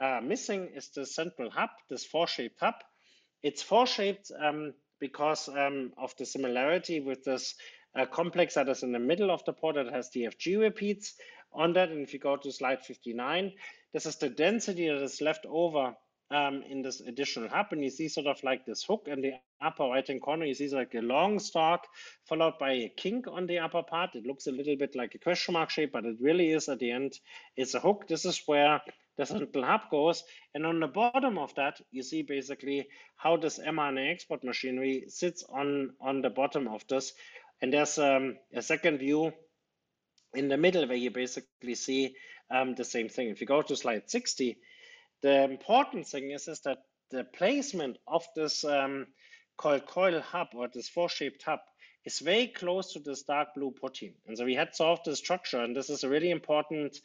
[0.00, 2.74] are missing is the central hub this four-shaped hub
[3.42, 7.54] it's four-shaped um, because of the similarity with this
[7.96, 11.14] uh, complex that is in the middle of the pore that has the FG repeats
[11.52, 11.90] on that.
[11.90, 13.52] And if you go to slide 59,
[13.92, 15.94] this is the density that is left over
[16.30, 17.66] um, in this additional hub.
[17.70, 20.44] And you see sort of like this hook in the upper right hand corner.
[20.44, 21.86] You see like a long stalk
[22.24, 24.14] followed by a kink on the upper part.
[24.14, 26.78] It looks a little bit like a question mark shape, but it really is at
[26.78, 27.18] the end,
[27.56, 28.06] it's a hook.
[28.08, 28.80] This is where
[29.16, 30.24] the central hub goes.
[30.54, 35.44] And on the bottom of that, you see basically how this mRNA export machinery sits
[35.48, 37.12] on, on the bottom of this.
[37.62, 39.32] And there's um, a second view
[40.34, 42.14] in the middle where you basically see
[42.50, 43.28] um, the same thing.
[43.28, 44.58] If you go to slide 60,
[45.26, 46.78] the important thing is, is that
[47.10, 49.08] the placement of this um,
[49.56, 51.58] coil hub or this four-shaped hub
[52.04, 54.14] is very close to this dark blue protein.
[54.28, 56.96] And so we had solved the structure, and this is a really important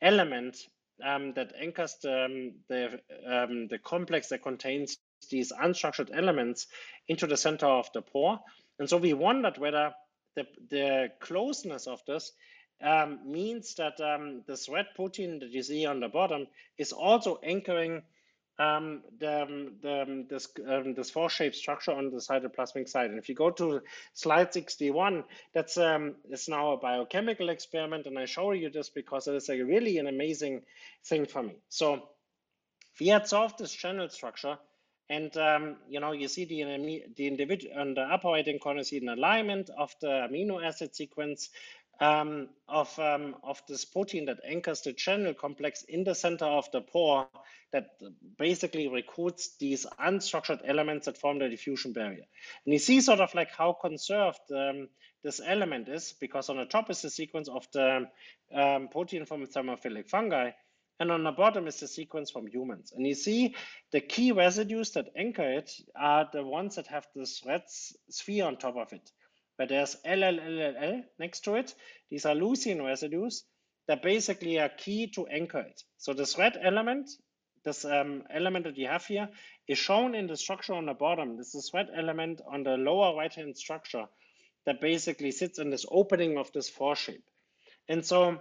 [0.00, 0.56] element
[1.04, 2.84] um, that anchors the, um, the,
[3.30, 4.96] um, the complex that contains
[5.30, 6.68] these unstructured elements
[7.08, 8.40] into the center of the pore.
[8.78, 9.92] And so we wondered whether
[10.34, 12.32] the, the closeness of this
[12.82, 16.46] um, means that um, this red protein that you see on the bottom
[16.78, 18.02] is also anchoring
[18.58, 23.10] um, the, um, the, um, this, um, this four-shaped structure on the cytoplasmic side.
[23.10, 23.82] And if you go to
[24.14, 29.34] slide 61, that's is now a biochemical experiment, and I show you this because it
[29.34, 30.62] is a really an amazing
[31.04, 31.56] thing for me.
[31.68, 32.08] So
[32.98, 34.58] we had solved this channel structure,
[35.10, 38.82] and um, you know you see the the individual on the upper right hand corner,
[38.84, 41.50] see an alignment of the amino acid sequence
[42.00, 46.70] um, of, um, of this protein that anchors the channel complex in the center of
[46.72, 47.28] the pore
[47.72, 47.88] that
[48.38, 52.24] basically recruits these unstructured elements that form the diffusion barrier.
[52.64, 54.88] And you see sort of like how conserved um,
[55.24, 58.06] this element is because on the top is the sequence of the
[58.54, 60.50] um, protein from thermophilic fungi
[60.98, 62.92] and on the bottom is the sequence from humans.
[62.94, 63.54] And you see
[63.92, 68.56] the key residues that anchor it are the ones that have this red sphere on
[68.56, 69.10] top of it
[69.58, 71.74] but there's LLLL next to it.
[72.10, 73.44] These are leucine residues
[73.88, 75.82] that basically are key to anchor it.
[75.98, 77.10] So this red element
[77.66, 79.28] this um, element that you have here
[79.68, 81.36] is shown in the structure on the bottom.
[81.36, 84.06] This is thread element on the lower right-hand structure
[84.64, 87.24] that basically sits in this opening of this four-shape.
[87.88, 88.38] And so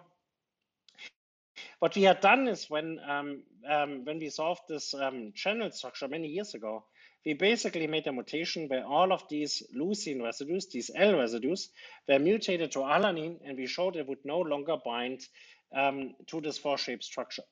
[1.79, 6.07] what we had done is when um, um, when we solved this um, channel structure
[6.07, 6.85] many years ago,
[7.25, 11.69] we basically made a mutation where all of these leucine residues, these L residues,
[12.07, 15.21] were mutated to alanine, and we showed it would no longer bind
[15.75, 17.43] um, to this four-shape structure.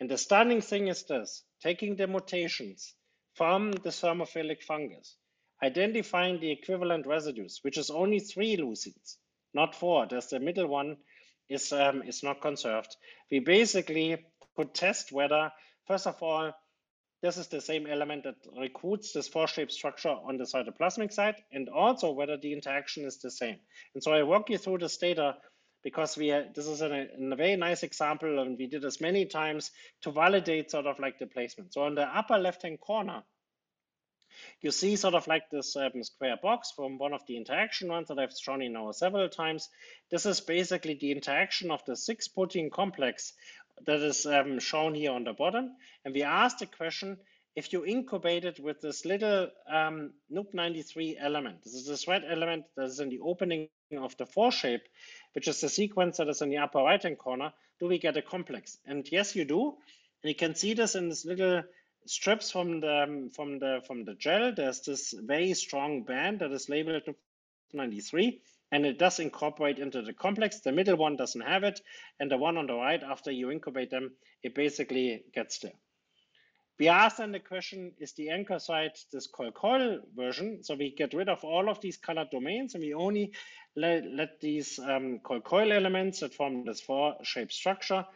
[0.00, 2.94] And the stunning thing is this, taking the mutations
[3.34, 5.16] from the thermophilic fungus,
[5.62, 9.16] identifying the equivalent residues, which is only three leucines,
[9.52, 10.06] not four.
[10.08, 10.96] There's the middle one
[11.50, 12.96] is, um, is not conserved.
[13.30, 14.24] We basically
[14.56, 15.52] could test whether,
[15.86, 16.52] first of all,
[17.22, 21.68] this is the same element that recruits this four-shape structure on the cytoplasmic side, and
[21.68, 23.58] also whether the interaction is the same.
[23.94, 25.36] And so I walk you through this data
[25.82, 29.70] because we this is a, a very nice example, and we did this many times
[30.02, 31.72] to validate sort of like the placement.
[31.72, 33.22] So on the upper left-hand corner,
[34.62, 38.08] you see sort of like this um, square box from one of the interaction ones
[38.08, 39.68] that I've shown you now several times.
[40.10, 43.32] This is basically the interaction of the six protein complex
[43.86, 45.70] that is um, shown here on the bottom.
[46.04, 47.18] And we asked the question,
[47.56, 52.64] if you incubate it with this little um, NUP93 element, this is this red element
[52.76, 54.82] that is in the opening of the four shape,
[55.34, 58.16] which is the sequence that is in the upper right hand corner, do we get
[58.16, 58.78] a complex?
[58.86, 59.74] And yes, you do.
[60.22, 61.62] And you can see this in this little
[62.06, 64.52] strips from the um, from the from the gel.
[64.54, 67.02] There's this very strong band that is labeled
[67.72, 68.40] 93
[68.72, 70.60] and it does incorporate into the complex.
[70.60, 71.80] The middle one doesn't have it,
[72.18, 75.72] and the one on the right, after you incubate them, it basically gets there.
[76.80, 80.62] We ask then the question, is the anchor site this coiled-coil version?
[80.62, 83.32] So we get rid of all of these colored domains and we only
[83.76, 88.06] let, let these um, coiled-coil elements that form this four-shape structure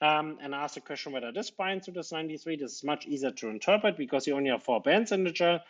[0.00, 2.56] um, and ask the question whether this binds to this 93.
[2.56, 5.60] This is much easier to interpret because you only have four bands in the gel.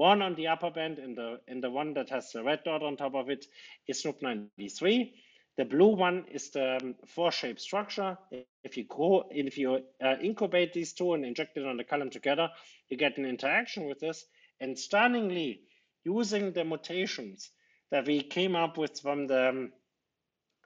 [0.00, 2.82] One on the upper band and the, and the one that has the red dot
[2.82, 3.44] on top of it
[3.86, 5.12] is NUP93.
[5.58, 8.16] The blue one is the um, four-shape structure.
[8.64, 12.08] If you grow, if you uh, incubate these two and inject it on the column
[12.08, 12.48] together,
[12.88, 14.24] you get an interaction with this.
[14.58, 15.60] And stunningly,
[16.02, 17.50] using the mutations
[17.90, 19.72] that we came up with from the um,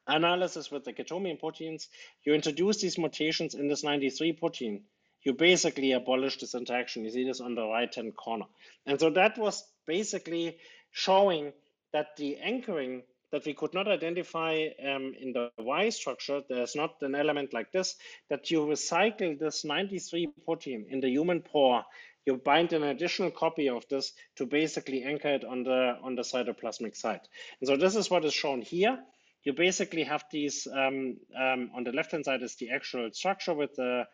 [0.07, 1.89] analysis with the Chaetomium proteins,
[2.25, 4.85] you introduce these mutations in this 93 protein
[5.25, 7.05] you basically abolish this interaction.
[7.05, 8.45] You see this on the right-hand corner.
[8.87, 10.59] And so that was basically
[10.93, 11.53] showing
[11.93, 13.03] that the anchoring
[13.33, 17.73] that we could not identify um, in the Y structure, there's not an element like
[17.73, 17.97] this,
[18.31, 21.83] that you recycle this 93 protein in the human pore,
[22.27, 26.23] you bind an additional copy of this to basically anchor it on the, on the
[26.23, 27.21] cytoplasmic side.
[27.61, 28.99] And so this is what is shown here.
[29.43, 33.75] You basically have these, um, um, on the left-hand side is the actual structure with
[33.75, 34.05] the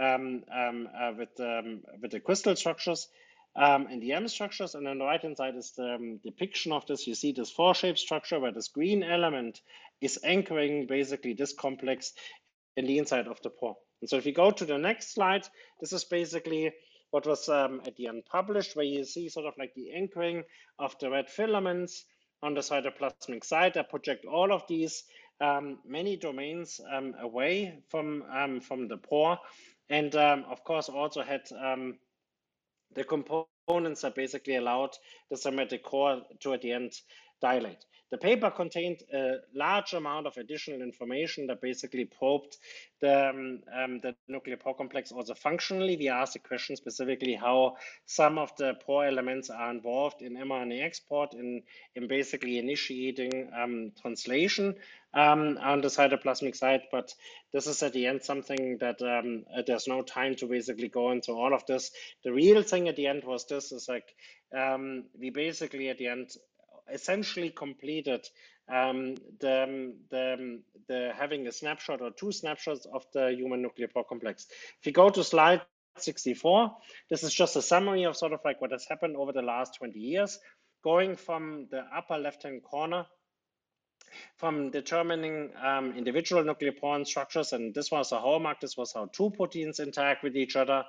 [0.00, 3.08] um, um, uh, with, um, with the crystal structures
[3.56, 4.74] um, and the EM structures.
[4.74, 7.06] And on the right hand side is the depiction of this.
[7.06, 9.60] You see this four shape structure where this green element
[10.00, 12.12] is anchoring basically this complex
[12.76, 13.76] in the inside of the pore.
[14.00, 15.46] And so if you go to the next slide,
[15.80, 16.72] this is basically
[17.10, 20.44] what was um, at the end published, where you see sort of like the anchoring
[20.78, 22.04] of the red filaments
[22.42, 25.02] on the cytoplasmic side that project all of these
[25.40, 28.24] um, many domains um, away from,
[28.62, 29.38] from the pore
[29.90, 31.98] and um, of course also had um,
[32.94, 34.90] the components that basically allowed
[35.30, 36.92] the symmetric core to at the end
[37.42, 37.84] dilate.
[38.10, 42.56] The paper contained a large amount of additional information that basically probed
[43.00, 45.96] the, um, um, the nuclear pore complex also functionally.
[45.96, 47.76] We asked the question specifically how
[48.06, 51.62] some of the pore elements are involved in mRNA export in,
[51.94, 54.74] in basically initiating um, translation
[55.14, 56.82] um, on the cytoplasmic side.
[56.90, 57.12] But
[57.52, 61.10] this is at the end something that um, uh, there's no time to basically go
[61.10, 61.90] into all of this.
[62.24, 64.14] The real thing at the end was this is like
[64.56, 66.30] um, we basically at the end
[66.92, 68.26] essentially completed
[68.68, 74.04] um, the, the, the having a snapshot or two snapshots of the human nuclear pore
[74.04, 74.46] complex.
[74.80, 75.62] If you go to slide
[75.98, 76.70] 64,
[77.10, 79.74] this is just a summary of sort of like what has happened over the last
[79.78, 80.38] 20 years,
[80.84, 83.06] going from the upper left-hand corner
[84.36, 89.06] from determining um, individual nuclear pore structures, and this was a hallmark, this was how
[89.06, 90.84] two proteins interact with each other,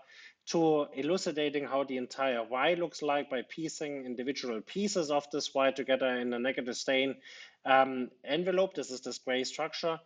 [0.48, 5.72] to elucidating how the entire Y looks like by piecing individual pieces of this Y
[5.72, 7.16] together in a negative stain
[7.66, 8.74] um, envelope.
[8.74, 10.00] This is this gray structure.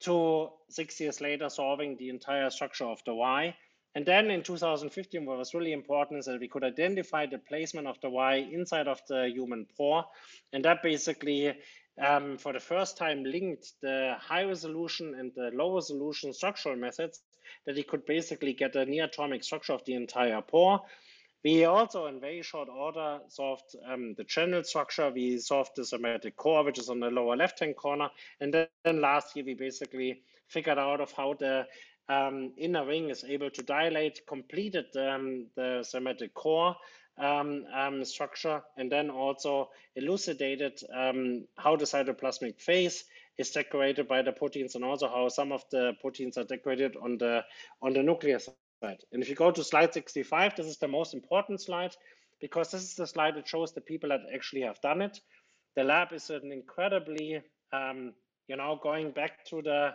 [0.00, 3.54] To six years later, solving the entire structure of the Y.
[3.94, 7.86] And then in 2015, what was really important is that we could identify the placement
[7.86, 10.04] of the Y inside of the human pore.
[10.52, 11.54] And that basically,
[12.02, 17.22] um, for the first time, linked the high resolution and the low resolution structural methods
[17.66, 20.80] that he could basically get a near atomic structure of the entire pore.
[21.44, 25.10] We also, in very short order, solved um, the channel structure.
[25.10, 28.08] We solved the symmetric core, which is on the lower left-hand corner.
[28.40, 31.66] And then, then last year, we basically figured out of how the
[32.08, 36.76] um, inner ring is able to dilate, completed um, the symmetric core
[37.18, 43.04] um, um, structure, and then also elucidated um, how the cytoplasmic face
[43.38, 47.18] is decorated by the proteins and also how some of the proteins are decorated on
[47.18, 47.44] the
[47.82, 48.48] on the nucleus
[48.82, 49.00] side.
[49.12, 51.94] and if you go to slide 65, this is the most important slide
[52.40, 55.18] because this is the slide that shows the people that actually have done it.
[55.76, 57.42] The lab is an incredibly,
[57.72, 58.12] um,
[58.48, 59.90] you know, going back to the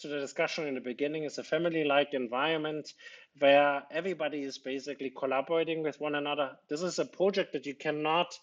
[0.00, 2.92] to the discussion in the beginning, is a family-like environment
[3.38, 6.50] where everybody is basically collaborating with one another.
[6.68, 8.36] This is a project that you cannot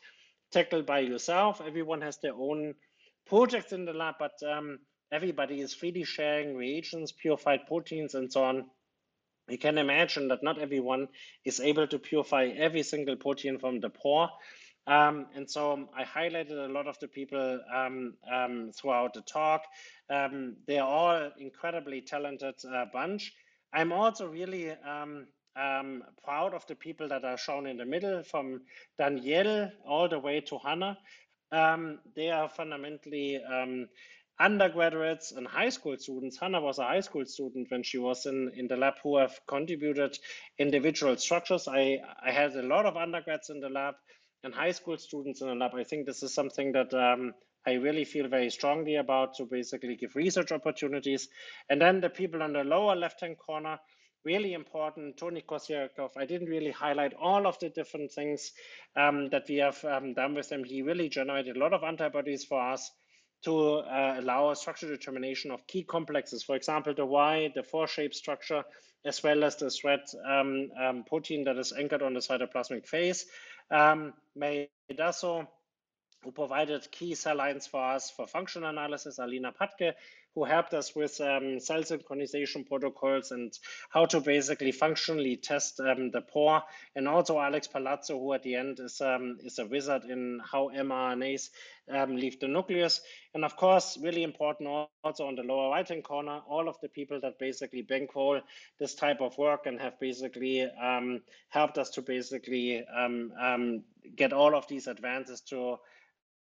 [0.52, 1.62] tackle by yourself.
[1.66, 2.74] Everyone has their own
[3.28, 4.80] projects in the lab, but um,
[5.12, 8.66] everybody is freely sharing reagents, purified proteins, and so on
[9.50, 11.08] you can imagine that not everyone
[11.44, 14.30] is able to purify every single protein from the pore.
[14.88, 19.64] Um, and so I highlighted a lot of the people um, um, throughout the talk.
[20.10, 23.34] Um, they're all incredibly talented uh, bunch.
[23.74, 28.24] I'm also really um, um, proud of the people that are shown in the middle,
[28.24, 28.62] from
[28.98, 30.98] Danielle all the way to Hannah.
[31.52, 33.40] they are fundamentally
[34.41, 36.38] undergraduates and high school students.
[36.40, 39.40] Hannah was a high school student when she was in, in the lab who have
[39.48, 40.18] contributed
[40.58, 41.68] individual structures.
[41.68, 43.95] I, I had a lot of undergrads in the lab
[44.43, 45.72] and high school students in the lab.
[45.76, 47.34] I think this is something that um,
[47.65, 51.27] I really feel very strongly about to basically give research opportunities.
[51.69, 53.80] And then the people on the lower left-hand corner,
[54.26, 56.11] really important, Tony Kossiakoff.
[56.18, 58.51] I didn't really highlight all of the different things
[58.95, 60.63] um, that we have um, done with him.
[60.63, 62.91] He really generated a lot of antibodies for us
[63.43, 66.43] to uh, allow a structure determination of key complexes.
[66.43, 68.63] For example, the Y, the four shape structure,
[69.05, 73.26] as well as the thread um, um, protein that is anchored on the cytoplasmic face.
[73.72, 75.48] Um, Mary Dasso,
[76.23, 79.93] who provided key cell lines for us for function analysis, Alina Patke,
[80.35, 83.52] who helped us with um, cell synchronization protocols and
[83.89, 86.61] how to basically functionally test um, the pore.
[86.95, 90.69] And also Alex Palazzo, who at the end is, um, is a wizard in how
[90.69, 91.49] mRNAs
[91.89, 93.02] um, leave the nucleus.
[93.34, 94.69] And of course, really important
[95.03, 98.39] also on the lower right-hand corner, all of the people that basically bankroll
[98.80, 103.84] this type of work and have basically um, helped us to basically um,
[104.15, 105.77] get all of these advances to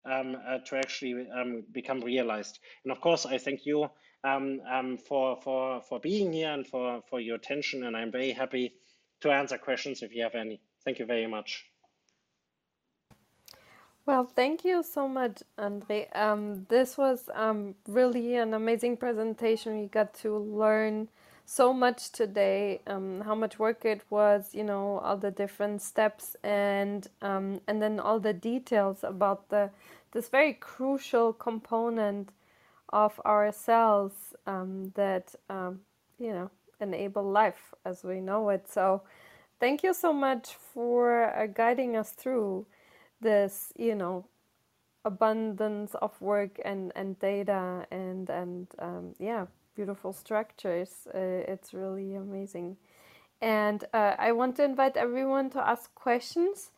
[0.06, 2.60] um, uh, to actually um, become realized.
[2.84, 3.90] And of course, I thank you
[4.24, 7.84] um, um, for for for being here and for for your attention.
[7.84, 8.74] And I'm very happy
[9.22, 10.60] to answer questions if you have any.
[10.84, 11.66] Thank you very much.
[14.06, 16.10] Well, thank you so much, Andre.
[16.14, 19.80] Um, this was um, really an amazing presentation.
[19.80, 21.08] We got to learn
[21.46, 26.36] so much today, um, how much work it was, you know, all the different steps
[26.44, 29.70] and um, and then all the details about the
[30.12, 32.30] this very crucial component
[32.90, 34.14] of our cells
[34.48, 35.82] um, that um,
[36.20, 36.50] you know
[36.80, 38.70] enable life as we know it.
[38.70, 39.02] So,
[39.60, 42.66] thank you so much for uh, guiding us through
[43.22, 44.26] this, you know,
[45.06, 49.46] abundance of work and and data and and um, yeah
[49.76, 51.08] beautiful structures.
[51.14, 52.78] Uh, it's really amazing.
[53.42, 56.72] And uh, I want to invite everyone to ask questions.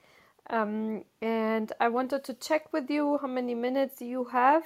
[0.50, 4.64] Um, and I wanted to check with you how many minutes you have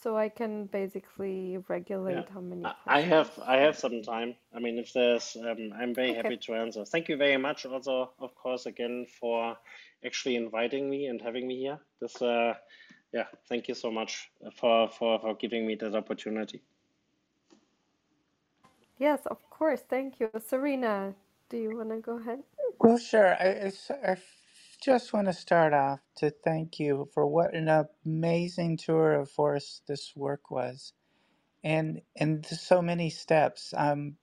[0.00, 2.32] so I can basically regulate yeah.
[2.32, 2.64] how many.
[2.86, 4.36] I have I have some time.
[4.54, 6.22] I mean, if there's, um, I'm very okay.
[6.22, 6.84] happy to answer.
[6.84, 9.56] Thank you very much, also, of course, again for
[10.04, 11.78] actually inviting me and having me here.
[12.00, 12.54] This, uh,
[13.12, 16.62] yeah, thank you so much for for for giving me that opportunity.
[18.98, 19.82] Yes, of course.
[19.88, 20.30] Thank you.
[20.46, 21.14] Serena,
[21.50, 22.40] do you want to go ahead?
[22.80, 23.34] Well, sure.
[23.34, 23.70] I,
[24.82, 27.68] just want to start off to thank you for what an
[28.06, 30.92] amazing tour of force this work was,
[31.64, 33.74] and and so many steps.
[33.76, 34.16] Um,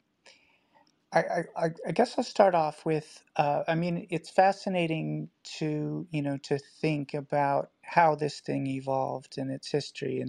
[1.14, 1.44] I, I,
[1.88, 3.24] I guess I'll start off with.
[3.38, 5.30] Uh, I mean, it's fascinating
[5.60, 10.22] to you know to think about how this thing evolved and its history,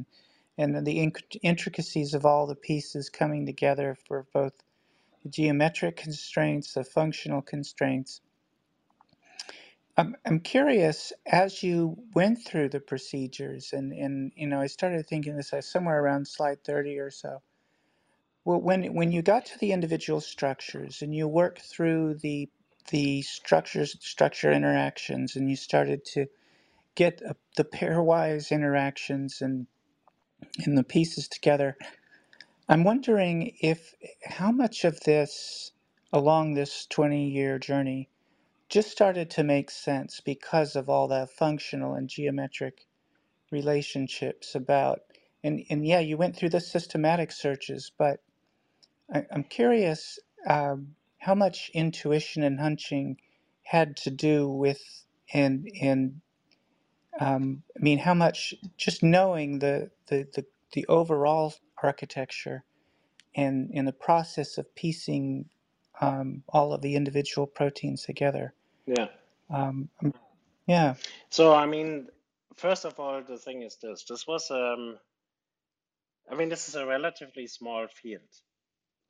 [0.59, 1.01] and the
[1.43, 4.55] intricacies of all the pieces coming together for both
[5.25, 8.23] the geometric constraints, the functional constraints.
[9.97, 15.07] I'm, I'm curious, as you went through the procedures, and, and you know, I started
[15.07, 17.43] thinking this somewhere around slide 30 or so.
[18.45, 22.51] Well, when, when you got to the individual structures and you worked through the
[22.91, 26.27] the structures structure interactions and you started to
[26.97, 27.23] get
[27.57, 29.67] the pairwise interactions and
[30.65, 31.77] and the pieces together.
[32.69, 33.95] I'm wondering if
[34.25, 35.73] how much of this
[36.13, 38.11] along this 20 year journey
[38.69, 42.87] just started to make sense because of all the functional and geometric
[43.53, 45.01] relationships about
[45.45, 48.21] and, and yeah you went through the systematic searches but
[49.15, 50.19] I, i'm curious
[50.49, 53.19] um, how much intuition and hunching
[53.65, 54.83] had to do with
[55.35, 56.23] and and
[57.21, 62.65] um, i mean how much just knowing the the, the, the overall architecture
[63.37, 65.47] and in the process of piecing
[66.01, 68.55] um, all of the individual proteins together
[68.87, 69.09] Yeah.
[69.51, 69.91] um,
[70.67, 70.95] yeah
[71.31, 72.09] So I mean,
[72.57, 74.05] first of all, the thing is this.
[74.09, 74.99] This was um
[76.31, 78.31] I mean, this is a relatively small field.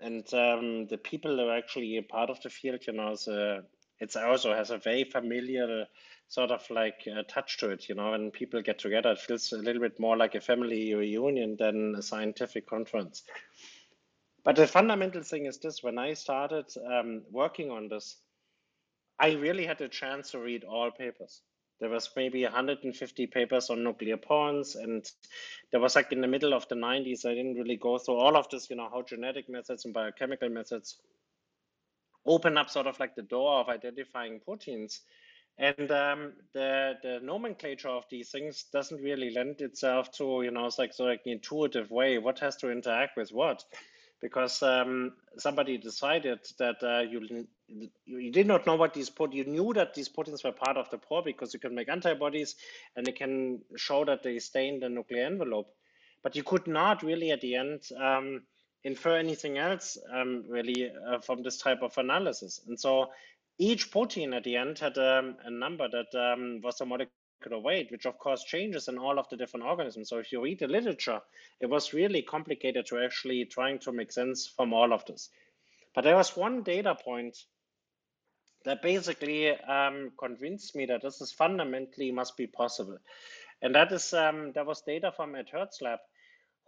[0.01, 3.63] And um the people who are actually a part of the field, you know, so
[4.01, 5.87] it's also has a very familiar
[6.29, 9.53] sort of like uh, touch to it, you know, when people get together, it feels
[9.53, 13.23] a little bit more like a family reunion than a scientific conference.
[14.45, 18.17] But the fundamental thing is this, when I started um, working on this,
[19.19, 21.43] I really had a chance to read all papers.
[21.81, 25.05] There was maybe 150 papers on nuclear pores, and
[25.71, 27.27] there was like in the middle of the 90s.
[27.27, 30.49] I didn't really go through all of this, you know, how genetic methods and biochemical
[30.49, 30.99] methods
[32.27, 35.01] open up sort of like the door of identifying proteins.
[35.59, 40.67] And um, the the nomenclature of these things doesn't really lend itself to, you know,
[40.67, 42.19] it's like so like an intuitive way.
[42.19, 43.65] What has to interact with what?
[44.21, 47.47] because um, somebody decided that uh, you
[48.07, 50.89] you did not know what these put you knew that these proteins were part of
[50.91, 52.55] the pore because you can make antibodies
[52.95, 55.69] and they can show that they stay in the nuclear envelope
[56.23, 58.43] but you could not really at the end um,
[58.87, 63.09] infer anything else um, really uh, from this type of analysis and so
[63.59, 67.91] each protein at the end had um, a number that um, was a molecular weight,
[67.91, 70.11] which of course changes in all of the different organisms.
[70.11, 71.21] So if you read the literature,
[71.61, 75.31] it was really complicated to actually trying to make sense from all of this.
[75.95, 77.37] But there was one data point
[78.65, 82.99] that basically um, convinced me that this is fundamentally must be possible.
[83.63, 86.01] And that is um, that was data from Ed Hurt's lab,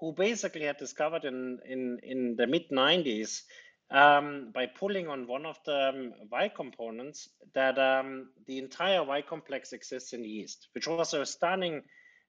[0.01, 3.43] who basically had discovered in in in the mid 90s
[3.91, 9.23] um, by pulling on one of the um, Y components that um, the entire Y
[9.23, 11.83] complex exists in yeast, which was a stunning,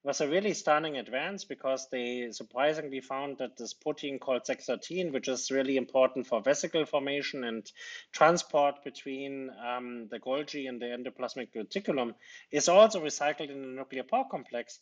[0.03, 5.27] was a really stunning advance because they surprisingly found that this protein called Sec13, which
[5.27, 7.69] is really important for vesicle formation and
[8.13, 12.15] transport between um, the Golgi and the endoplasmic reticulum,
[12.51, 14.79] is also recycled in the nuclear pore complex.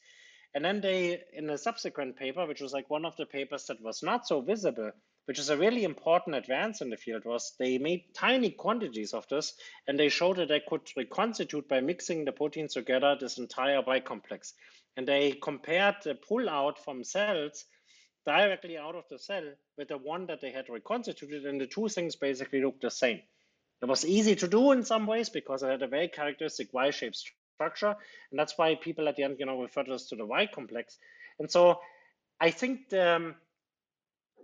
[0.57, 3.79] And then they, in a subsequent paper, which was like one of the papers that
[3.79, 4.89] was not so visible,
[5.25, 9.27] which is a really important advance in the field, was they made tiny quantities of
[9.27, 9.53] this
[9.88, 13.99] and they showed that they could reconstitute by mixing the proteins together this entire Y
[13.99, 14.55] complex.
[14.95, 17.65] And they compared the pull out from cells
[18.25, 19.43] directly out of the cell
[19.77, 23.21] with the one that they had reconstituted, and the two things basically looked the same.
[23.84, 27.31] It was easy to do in some ways because it had a very characteristic Y-shaped
[27.57, 27.95] structure,
[28.31, 30.47] and that's why people at the end, you know, refer to this to the Y
[30.53, 30.97] complex.
[31.39, 31.79] And so
[32.39, 33.35] I think the, um,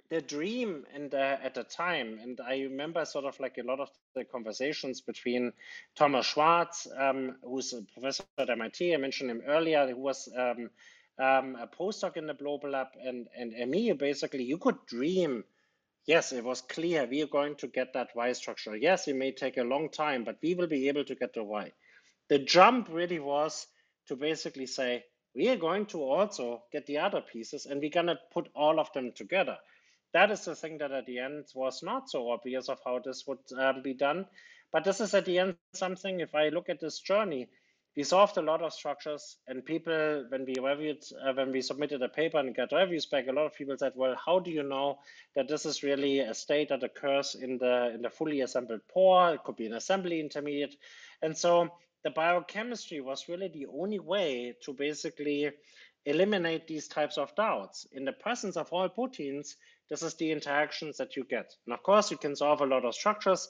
[0.09, 3.79] the dream and uh, at the time, and I remember sort of like a lot
[3.79, 5.53] of the conversations between
[5.95, 10.69] Thomas Schwartz, um, who's a professor at MIT, I mentioned him earlier, who was um,
[11.19, 15.43] um, a postdoc in the Blobel Lab, and, and, me, basically, you could dream.
[16.05, 18.75] Yes, it was clear we are going to get that Y structure.
[18.75, 21.43] Yes, it may take a long time, but we will be able to get the
[21.43, 21.71] Y.
[22.29, 23.67] The jump really was
[24.07, 25.03] to basically say,
[25.35, 28.79] we are going to also get the other pieces and we're going to put all
[28.79, 29.57] of them together
[30.13, 33.25] that is the thing that at the end was not so obvious of how this
[33.27, 34.25] would um, be done.
[34.71, 37.49] But this is at the end something, if I look at this journey,
[37.95, 42.01] we solved a lot of structures and people, when we reviewed, uh, when we submitted
[42.01, 44.63] a paper and got reviews back, a lot of people said, well, how do you
[44.63, 44.97] know
[45.35, 49.35] that this is really a state that occurs in the, in the fully assembled pore?
[49.35, 50.75] It could be an assembly intermediate.
[51.21, 51.69] And so
[52.03, 55.51] the biochemistry was really the only way to basically
[56.05, 57.87] eliminate these types of doubts.
[57.93, 59.55] In the presence of all proteins,
[59.89, 61.53] this is the interactions that you get.
[61.65, 63.49] And of course, you can solve a lot of structures,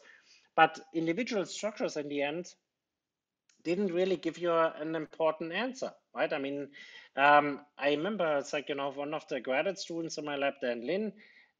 [0.55, 2.47] but individual structures in the end
[3.63, 6.31] didn't really give you an important answer, right?
[6.31, 6.67] I mean,
[7.15, 10.55] um, I remember it's like, you know, one of the graduate students in my lab,
[10.61, 11.13] Dan Lin,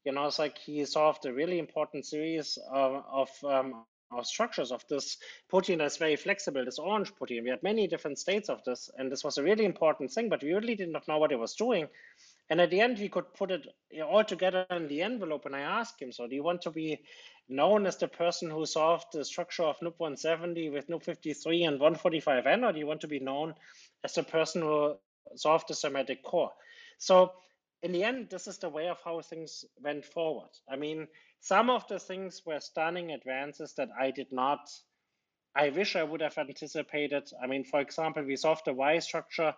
[0.04, 3.84] you know, it's like he solved a really important series of, of um,
[4.22, 5.18] structures of this
[5.48, 7.44] protein that's very flexible, this orange protein.
[7.44, 10.42] We had many different states of this, and this was a really important thing, but
[10.42, 11.88] we really did not know what it was doing.
[12.50, 13.66] And at the end, we could put it
[14.02, 15.46] all together in the envelope.
[15.46, 17.00] And I asked him, so do you want to be
[17.48, 21.80] known as the person who solved the structure of NUP 170 with NUP 53 and
[21.80, 23.54] 145N, or do you want to be known
[24.04, 24.96] as the person who
[25.36, 26.52] solved the symmetric core?
[26.98, 27.32] So
[27.82, 30.50] in the end, this is the way of how things went forward.
[30.70, 31.08] I mean,
[31.44, 34.60] some of the things were stunning advances that I did not,
[35.54, 37.30] I wish I would have anticipated.
[37.42, 39.54] I mean, for example, we solved the Y structure.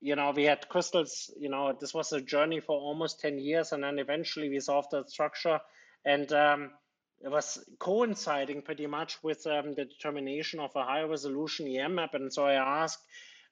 [0.00, 3.70] You know, we had crystals, you know, this was a journey for almost 10 years,
[3.70, 5.60] and then eventually we solved the structure.
[6.04, 6.72] And um,
[7.20, 12.14] it was coinciding pretty much with um, the determination of a high resolution EM map.
[12.14, 12.98] And so I asked,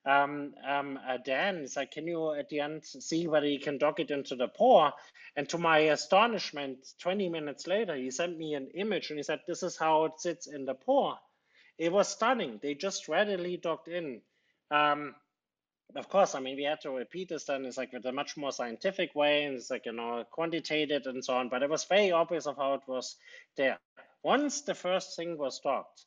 [0.06, 3.78] um, um, uh, Dan, is like, can you at the end see whether you can
[3.78, 4.92] dock it into the pore?
[5.36, 9.40] And to my astonishment, 20 minutes later, he sent me an image and he said,
[9.46, 11.18] this is how it sits in the pore.
[11.78, 12.60] It was stunning.
[12.62, 14.20] They just readily docked in.
[14.70, 15.14] Um,
[15.96, 17.64] of course, I mean, we had to repeat this then.
[17.64, 21.24] It's like with a much more scientific way, and it's like, you know, quantitated and
[21.24, 21.48] so on.
[21.48, 23.16] But it was very obvious of how it was
[23.56, 23.78] there.
[24.22, 26.04] Once the first thing was docked,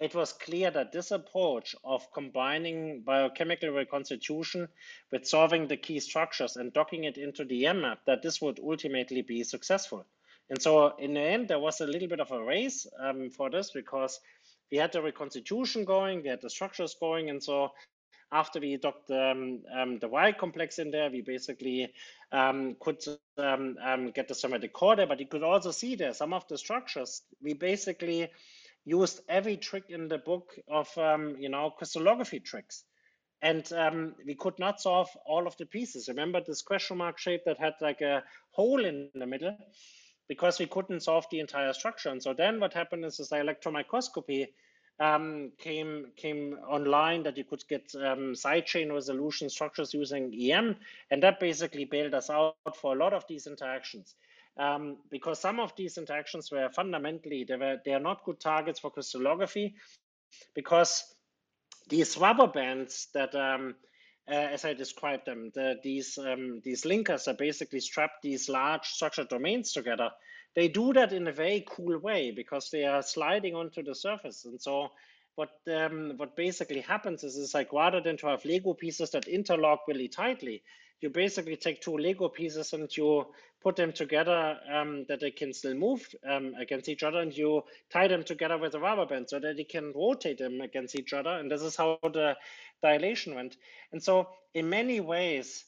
[0.00, 4.68] it was clear that this approach of combining biochemical reconstitution
[5.10, 8.60] with solving the key structures and docking it into the EM map, that this would
[8.60, 10.06] ultimately be successful.
[10.50, 13.50] And so in the end, there was a little bit of a race um, for
[13.50, 14.20] this because
[14.70, 17.72] we had the reconstitution going, we had the structures going, and so
[18.30, 21.92] after we docked um, um, the Y complex in there, we basically
[22.30, 23.02] um, could
[23.38, 26.46] um, um, get the symmetric core there, but you could also see there some of
[26.48, 27.22] the structures.
[27.42, 28.28] We basically
[28.88, 32.84] used every trick in the book of um, you know crystallography tricks.
[33.40, 36.08] And um, we could not solve all of the pieces.
[36.08, 39.56] Remember this question mark shape that had like a hole in the middle?
[40.28, 42.08] Because we couldn't solve the entire structure.
[42.08, 44.48] And so then what happened is this electron microscopy
[44.98, 50.74] um, came came online that you could get um, sidechain resolution structures using EM,
[51.12, 54.16] and that basically bailed us out for a lot of these interactions
[54.58, 58.80] um, because some of these interactions were fundamentally they were they are not good targets
[58.80, 59.74] for crystallography
[60.54, 61.04] because
[61.88, 63.74] these rubber bands that um,
[64.30, 68.86] uh, as I described them, the, these um, these linkers are basically strapped these large
[68.86, 70.10] structured domains together.
[70.54, 74.44] They do that in a very cool way because they are sliding onto the surface,
[74.44, 74.90] and so
[75.36, 79.28] what um, what basically happens is, is like rather than to have Lego pieces that
[79.28, 80.62] interlock really tightly,
[81.00, 83.26] you basically take two Lego pieces and you
[83.62, 87.62] put them together um, that they can still move um, against each other, and you
[87.90, 91.12] tie them together with a rubber band so that you can rotate them against each
[91.12, 91.30] other.
[91.30, 92.36] And this is how the
[92.82, 93.56] dilation went.
[93.92, 95.64] And so, in many ways,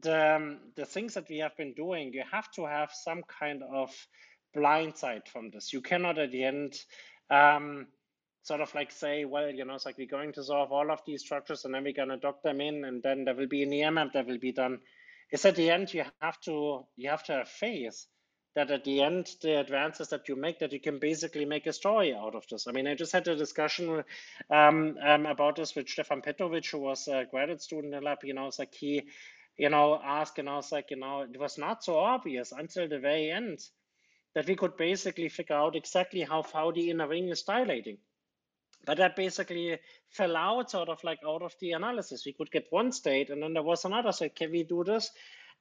[0.00, 3.62] the um, the things that we have been doing, you have to have some kind
[3.62, 3.90] of
[4.54, 5.72] blind side from this.
[5.72, 6.74] You cannot at the end
[7.30, 7.86] um,
[8.42, 11.00] sort of like say, well, you know, it's like we're going to solve all of
[11.06, 13.62] these structures and then we're going to dock them in and then there will be
[13.62, 14.78] an EM map that will be done.
[15.30, 18.06] It's at the end you have to you have to have faith
[18.54, 21.72] that at the end the advances that you make that you can basically make a
[21.72, 22.66] story out of this.
[22.66, 24.02] I mean, I just had a discussion
[24.50, 28.18] um, um, about this with Stefan Petrovic, who was a graduate student in the lab.
[28.24, 29.02] You know, it's like he,
[29.58, 32.88] you know, asked, and I was like, you know, it was not so obvious until
[32.88, 33.60] the very end
[34.34, 37.98] that we could basically figure out exactly how far the inner ring is dilating.
[38.84, 39.78] But that basically
[40.10, 42.24] fell out sort of like out of the analysis.
[42.24, 44.36] We could get one state and then there was another state.
[44.36, 45.10] Can we do this?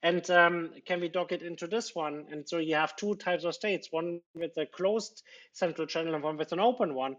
[0.04, 2.26] And um, can we dock it into this one?
[2.30, 5.24] And so you have two types of states, one with a closed
[5.54, 7.16] central channel and one with an open one.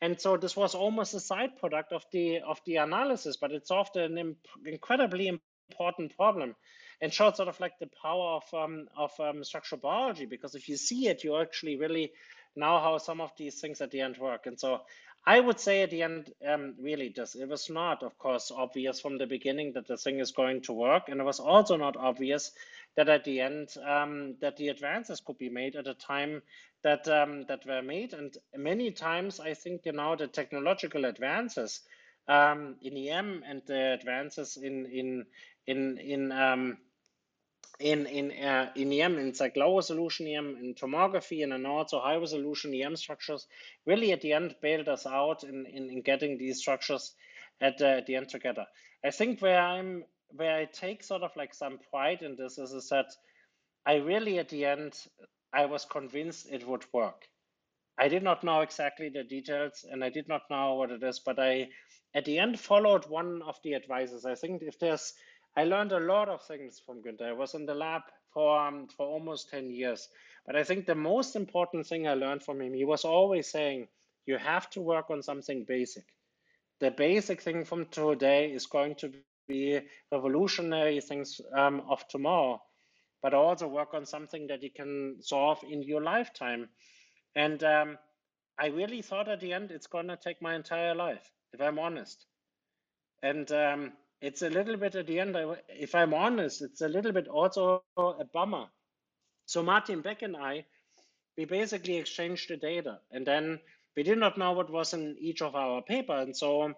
[0.00, 3.72] And so this was almost a side product of the of the analysis, but it's
[3.72, 5.26] often an incredibly
[5.70, 6.54] important problem
[7.00, 10.68] and showed sort of like the power of um, of um, structural biology because if
[10.68, 12.12] you see it, you actually really
[12.56, 14.46] know how some of these things at the end work.
[14.46, 14.80] And so
[15.26, 19.00] I would say at the end, um, really, this it was not, of course, obvious
[19.00, 21.96] from the beginning that the thing is going to work, and it was also not
[21.96, 22.50] obvious
[22.96, 26.42] that at the end um, that the advances could be made at a time
[26.82, 28.14] that um, that were made.
[28.14, 31.80] And many times, I think you know the technological advances
[32.26, 35.26] um, in EM and the advances in in
[35.66, 36.78] in in um,
[37.80, 42.00] in in uh, in EM, in like low resolution EM, in tomography, and then also
[42.00, 43.46] high resolution EM structures,
[43.86, 47.14] really at the end bailed us out in, in, in getting these structures
[47.60, 48.66] at, uh, at the end together.
[49.04, 52.72] I think where I'm where I take sort of like some pride in this is,
[52.72, 53.06] is that
[53.86, 54.94] I really at the end
[55.52, 57.26] I was convinced it would work.
[57.96, 61.20] I did not know exactly the details and I did not know what it is,
[61.20, 61.68] but I
[62.14, 64.24] at the end followed one of the advices.
[64.24, 65.14] I think if there's
[65.58, 67.28] I learned a lot of things from Günter.
[67.28, 68.02] I was in the lab
[68.32, 70.08] for um, for almost 10 years.
[70.46, 73.88] But I think the most important thing I learned from him, he was always saying,
[74.26, 76.04] you have to work on something basic.
[76.80, 79.12] The basic thing from today is going to
[79.48, 79.80] be
[80.12, 82.62] revolutionary things um, of tomorrow,
[83.22, 86.68] but also work on something that you can solve in your lifetime.
[87.34, 87.98] And um,
[88.58, 91.78] I really thought at the end it's going to take my entire life, if I'm
[91.78, 92.26] honest.
[93.22, 95.36] And um, it's a little bit at the end,
[95.68, 98.66] if I'm honest, it's a little bit also a bummer.
[99.46, 100.66] So Martin Beck and I,
[101.36, 103.60] we basically exchanged the data and then
[103.96, 106.16] we did not know what was in each of our paper.
[106.16, 106.72] And so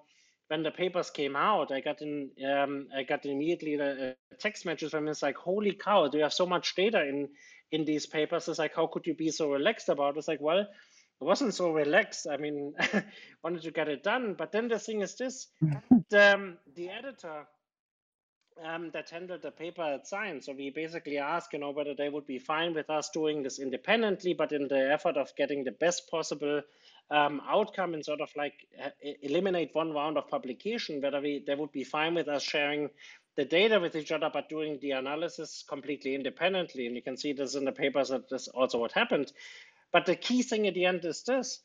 [0.48, 4.90] when the papers came out, I got in, um, I got immediately the text message
[4.90, 5.08] from him.
[5.08, 7.28] It's like, holy cow, do you have so much data in
[7.72, 8.48] in these papers?
[8.48, 10.18] It's like, how could you be so relaxed about it?
[10.18, 10.66] It's like, well,
[11.20, 12.26] wasn't so relaxed.
[12.30, 12.74] I mean,
[13.44, 14.34] wanted to get it done.
[14.34, 15.48] But then the thing is this:
[16.10, 17.46] the, um, the editor
[18.64, 20.46] um, that handled the paper at Science.
[20.46, 23.58] So we basically asked, you know, whether they would be fine with us doing this
[23.58, 26.62] independently, but in the effort of getting the best possible
[27.10, 28.90] um, outcome and sort of like uh,
[29.22, 32.90] eliminate one round of publication, whether we they would be fine with us sharing
[33.36, 36.86] the data with each other, but doing the analysis completely independently.
[36.86, 39.32] And you can see this in the papers that this also what happened.
[39.92, 41.60] But the key thing at the end is this.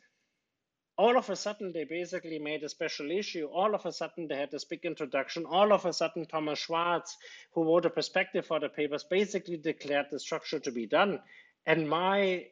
[0.98, 3.48] All of a sudden, they basically made a special issue.
[3.48, 5.46] All of a sudden, they had this big introduction.
[5.46, 7.18] All of a sudden, Thomas Schwartz,
[7.54, 11.22] who wrote a perspective for the papers, basically declared the structure to be done.
[11.66, 12.48] And my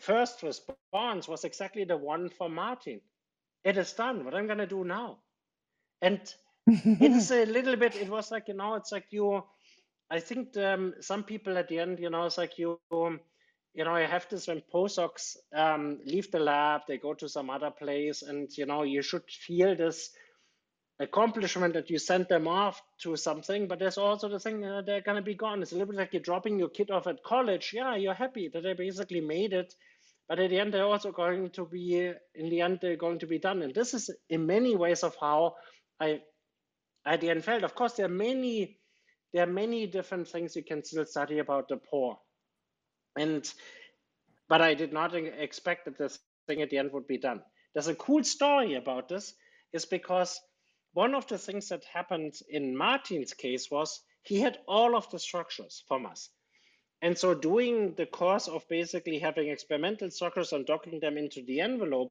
[0.00, 3.00] first response was exactly the one for Martin.
[3.64, 4.24] It is done.
[4.24, 5.18] What I'm going to do now?
[6.02, 6.20] And
[6.66, 9.44] it is a little bit, it was like, you know, it's like you,
[10.10, 13.20] I think um, some people at the end, you know, it's like you, um,
[13.76, 17.50] you know, I have this when postdocs um, leave the lab, they go to some
[17.50, 20.10] other place, and you know, you should feel this
[20.98, 23.68] accomplishment that you sent them off to something.
[23.68, 25.60] But there's also the thing uh, they're gonna be gone.
[25.60, 27.72] It's a little bit like you're dropping your kid off at college.
[27.74, 29.74] Yeah, you're happy that they basically made it,
[30.26, 33.26] but at the end they're also going to be, in the end, they're going to
[33.26, 33.60] be done.
[33.60, 35.56] And this is in many ways of how
[36.00, 36.20] I
[37.04, 37.62] at the end felt.
[37.62, 38.78] Of course, there are many
[39.34, 42.16] there are many different things you can still study about the poor
[43.16, 43.52] and
[44.48, 47.42] but I did not expect that this thing at the end would be done.
[47.74, 49.34] There's a cool story about this,
[49.72, 50.40] is because
[50.92, 55.18] one of the things that happened in Martin's case was he had all of the
[55.18, 56.30] structures from us.
[57.02, 61.60] And so doing the course of basically having experimental structures and docking them into the
[61.60, 62.10] envelope,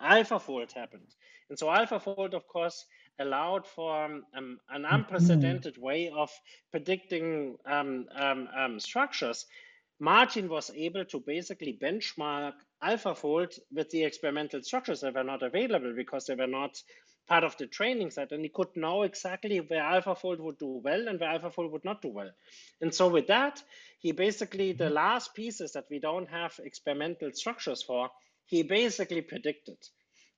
[0.00, 1.14] AlphaFold happened.
[1.48, 2.84] And so AlphaFold, of course,
[3.20, 4.94] allowed for um, an mm-hmm.
[4.94, 6.30] unprecedented way of
[6.70, 9.46] predicting um, um, um, structures.
[10.00, 15.94] Martin was able to basically benchmark AlphaFold with the experimental structures that were not available
[15.96, 16.76] because they were not
[17.26, 21.08] part of the training set, and he could know exactly where AlphaFold would do well
[21.08, 22.30] and where AlphaFold would not do well.
[22.80, 23.62] And so with that,
[23.98, 24.94] he basically the mm-hmm.
[24.94, 28.10] last pieces that we don't have experimental structures for,
[28.46, 29.78] he basically predicted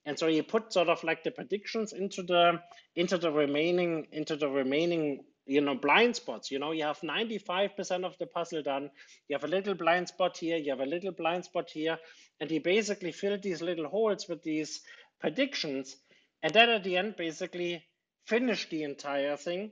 [0.07, 2.59] and so he put sort of like the predictions into the
[2.95, 6.51] into the remaining into the remaining you know blind spots.
[6.51, 8.89] You know you have 95% of the puzzle done.
[9.27, 11.97] You have a little blind spot here you have a little blind spot here.
[12.39, 14.81] And he basically filled these little holes with these
[15.19, 15.95] predictions.
[16.43, 17.83] And then at the end basically
[18.25, 19.71] finished the entire thing.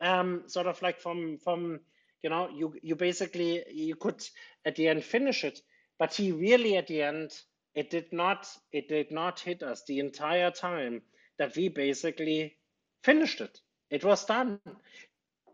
[0.00, 1.80] Um sort of like from from
[2.22, 4.22] you know you you basically you could
[4.64, 5.60] at the end finish it.
[5.98, 7.30] But he really at the end
[7.74, 11.02] it did not it did not hit us the entire time
[11.38, 12.56] that we basically
[13.02, 13.58] finished it.
[13.92, 14.58] It was done.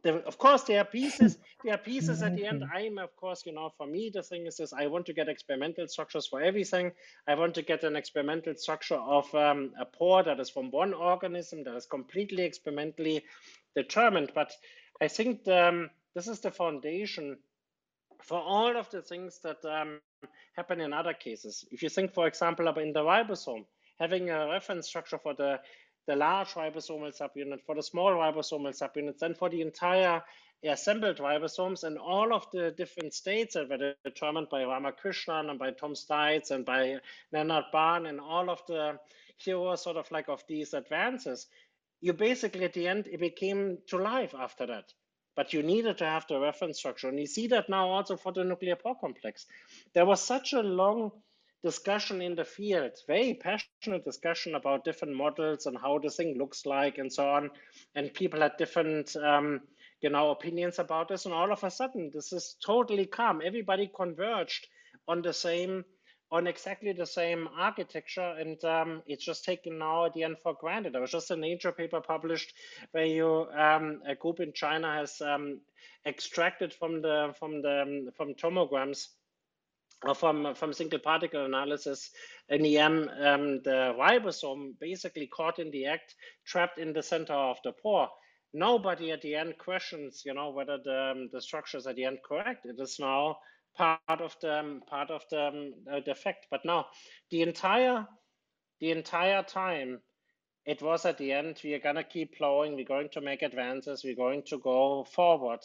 [0.04, 1.38] The, of course, there are pieces.
[1.64, 2.62] There are pieces at the end.
[2.72, 5.28] I'm, of course, you know, for me, the thing is this: I want to get
[5.28, 6.92] experimental structures for everything.
[7.26, 10.94] I want to get an experimental structure of um, a pore that is from one
[10.94, 13.24] organism that is completely experimentally
[13.74, 14.30] determined.
[14.36, 14.52] But
[15.00, 17.38] I think um, this is the foundation
[18.22, 20.00] for all of the things that um,
[20.54, 21.64] happen in other cases.
[21.72, 23.64] If you think, for example, in the ribosome,
[23.98, 25.58] having a reference structure for the,
[26.08, 30.22] the large ribosomal subunit, for the small ribosomal subunits, and for the entire
[30.64, 35.70] assembled ribosomes and all of the different states that were determined by Ramakrishnan and by
[35.70, 36.96] Tom Steitz and by
[37.32, 38.98] Nenad Ban and all of the
[39.36, 41.46] heroes sort of like of these advances,
[42.00, 44.92] you basically at the end, it became to life after that
[45.36, 47.08] but you needed to have the reference structure.
[47.08, 49.46] And you see that now also for the nuclear pore complex.
[49.94, 51.12] There was such a long
[51.62, 56.66] discussion in the field, very passionate discussion about different models and how the thing looks
[56.66, 57.50] like and so on.
[57.94, 59.60] And people had different, um,
[60.00, 61.24] you know, opinions about this.
[61.24, 63.42] And all of a sudden, this is totally calm.
[63.44, 64.68] Everybody converged
[65.08, 65.84] on the same
[66.30, 70.54] on exactly the same architecture and um, it's just taken now at the end for
[70.60, 70.92] granted.
[70.92, 72.52] There was just a Nature paper published
[72.90, 75.60] where you um, a group in China has um,
[76.04, 79.08] extracted from the from the um, from tomograms
[80.14, 82.10] from from single particle analysis
[82.50, 86.14] an EM um, the ribosome basically caught in the act,
[86.46, 88.08] trapped in the center of the pore.
[88.54, 92.04] Nobody at the end questions, you know, whether the um, the structure is at the
[92.04, 92.64] end correct.
[92.64, 93.38] It is now
[93.76, 96.14] part of the part of the, uh, the.
[96.50, 96.86] But now
[97.30, 98.06] the entire
[98.80, 100.00] the entire time
[100.68, 104.04] it was at the end, we are to keep plowing, we're going to make advances,
[104.04, 105.60] we're going to go forward.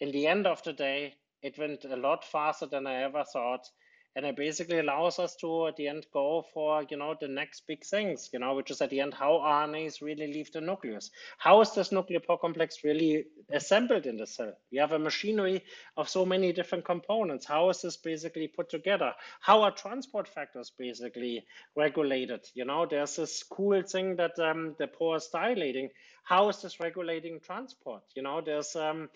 [0.00, 1.14] In the end of the day,
[1.44, 3.68] it went a lot faster than I ever thought.
[4.16, 7.66] And it basically allows us to at the end go for you know the next
[7.66, 11.10] big things you know which is at the end how rnas really leave the nucleus.
[11.36, 14.52] How is this nuclear pore complex really assembled in the cell?
[14.70, 15.64] We have a machinery
[15.96, 17.44] of so many different components.
[17.44, 19.12] How is this basically put together?
[19.40, 21.44] How are transport factors basically
[21.76, 22.46] regulated?
[22.54, 25.90] You know there's this cool thing that um, the pore is dilating.
[26.22, 28.04] How is this regulating transport?
[28.14, 29.10] You know there's um,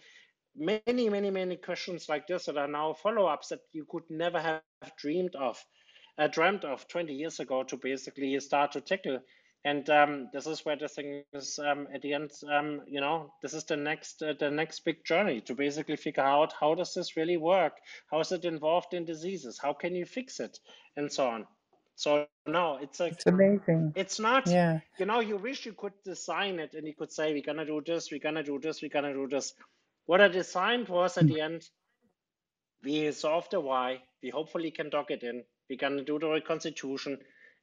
[0.58, 4.62] many, many, many questions like this that are now follow-ups that you could never have
[4.98, 5.62] dreamed of,
[6.18, 9.20] uh, dreamt of 20 years ago to basically start to tackle.
[9.64, 12.30] And um, this is where the thing is um, at the end.
[12.50, 16.22] Um, you know, this is the next uh, the next big journey to basically figure
[16.22, 17.72] out how does this really work?
[18.10, 19.58] How is it involved in diseases?
[19.60, 20.56] How can you fix it,
[20.96, 21.46] and so on.
[21.98, 23.92] So no, it's like it's amazing.
[23.96, 24.46] It's not.
[24.46, 24.78] Yeah.
[25.00, 27.82] You know, you wish you could design it and you could say we're gonna do
[27.84, 29.52] this, we're gonna do this, we're gonna do this.
[30.08, 31.34] What I designed was at mm.
[31.34, 31.68] the end,
[32.82, 37.18] we solve the Y, we hopefully can dock it in, we're gonna do the reconstitution,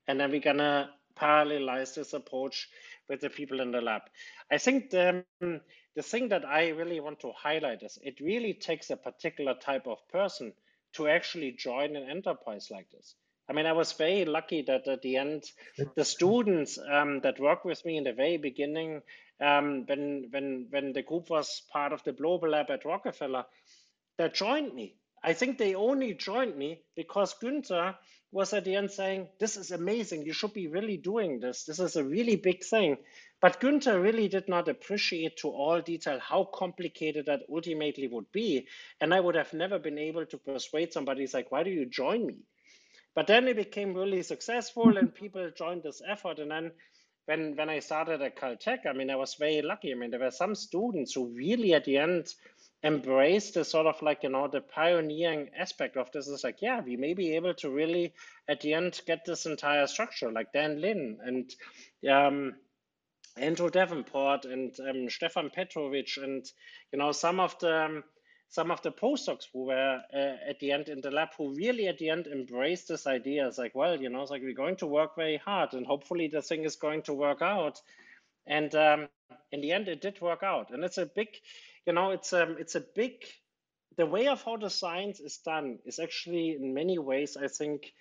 [0.08, 2.70] and then we're gonna parallelize this approach
[3.10, 4.04] with the people in the lab.
[4.52, 8.92] I think the, the thing that I really want to highlight is it really takes
[8.92, 10.54] a particular type of person
[10.94, 13.16] to actually join an enterprise like this.
[13.48, 15.44] I mean, I was very lucky that at the end,
[15.96, 19.04] the students um, that worked with me in the very beginning
[19.40, 23.46] um, when when when the group was part of the Blobel lab at Rockefeller,
[24.18, 24.96] that joined me.
[25.24, 27.96] I think they only joined me because Günter
[28.32, 30.26] was at the end saying, "This is amazing.
[30.26, 31.66] You should be really doing this.
[31.66, 32.98] This is a really big thing."
[33.42, 38.68] But Günter really did not appreciate to all detail how complicated that ultimately would be,
[39.00, 41.22] and I would have never been able to persuade somebody.
[41.22, 42.38] He's like, "Why do you join me?"
[43.16, 46.72] But then it became really successful, and people joined this effort, and then
[47.26, 49.92] when when I started at Caltech, I mean, I was very lucky.
[49.92, 52.28] I mean, there were some students who really at the end
[52.84, 56.28] embraced the sort of like you know the pioneering aspect of this.
[56.28, 58.14] Is like, yeah, we may be able to really
[58.48, 61.56] at the end get this entire structure, like Dan Lin and
[62.12, 62.56] um,
[63.38, 66.46] Andrew Davenport and um, Stefan Petrovic, and
[66.92, 68.04] you know some of the um,
[68.50, 71.88] some of the postdocs who were uh, at the end in the lab who really
[71.88, 73.48] at the end embraced this idea.
[73.48, 76.28] It's like, well, you know, it's like we're going to work very hard and hopefully
[76.28, 77.82] the thing is going to work out.
[78.48, 79.08] And um,
[79.52, 80.72] in the end, it did work out.
[80.72, 81.30] And it's a big,
[81.86, 83.24] you know, it's um, it's a big.
[83.98, 87.94] The way of how the science is done is actually in many ways, I think,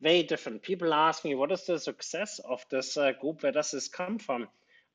[0.00, 0.62] very different.
[0.62, 3.42] People ask me, what is the success of this uh, group?
[3.42, 4.48] Where does this come from?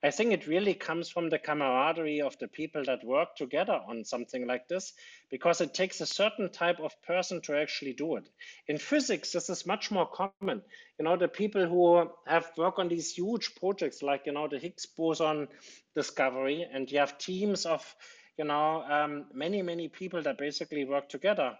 [0.05, 4.05] I think it really comes from the camaraderie of the people that work together on
[4.05, 4.93] something like this,
[5.31, 8.29] because it takes a certain type of person to actually do it.
[8.67, 10.61] In physics, this is much more common.
[10.99, 14.59] You know, the people who have worked on these huge projects, like, you know, the
[14.59, 15.47] Higgs boson
[15.95, 17.95] discovery, and you have teams of,
[18.37, 21.57] you know, um, many, many people that basically work together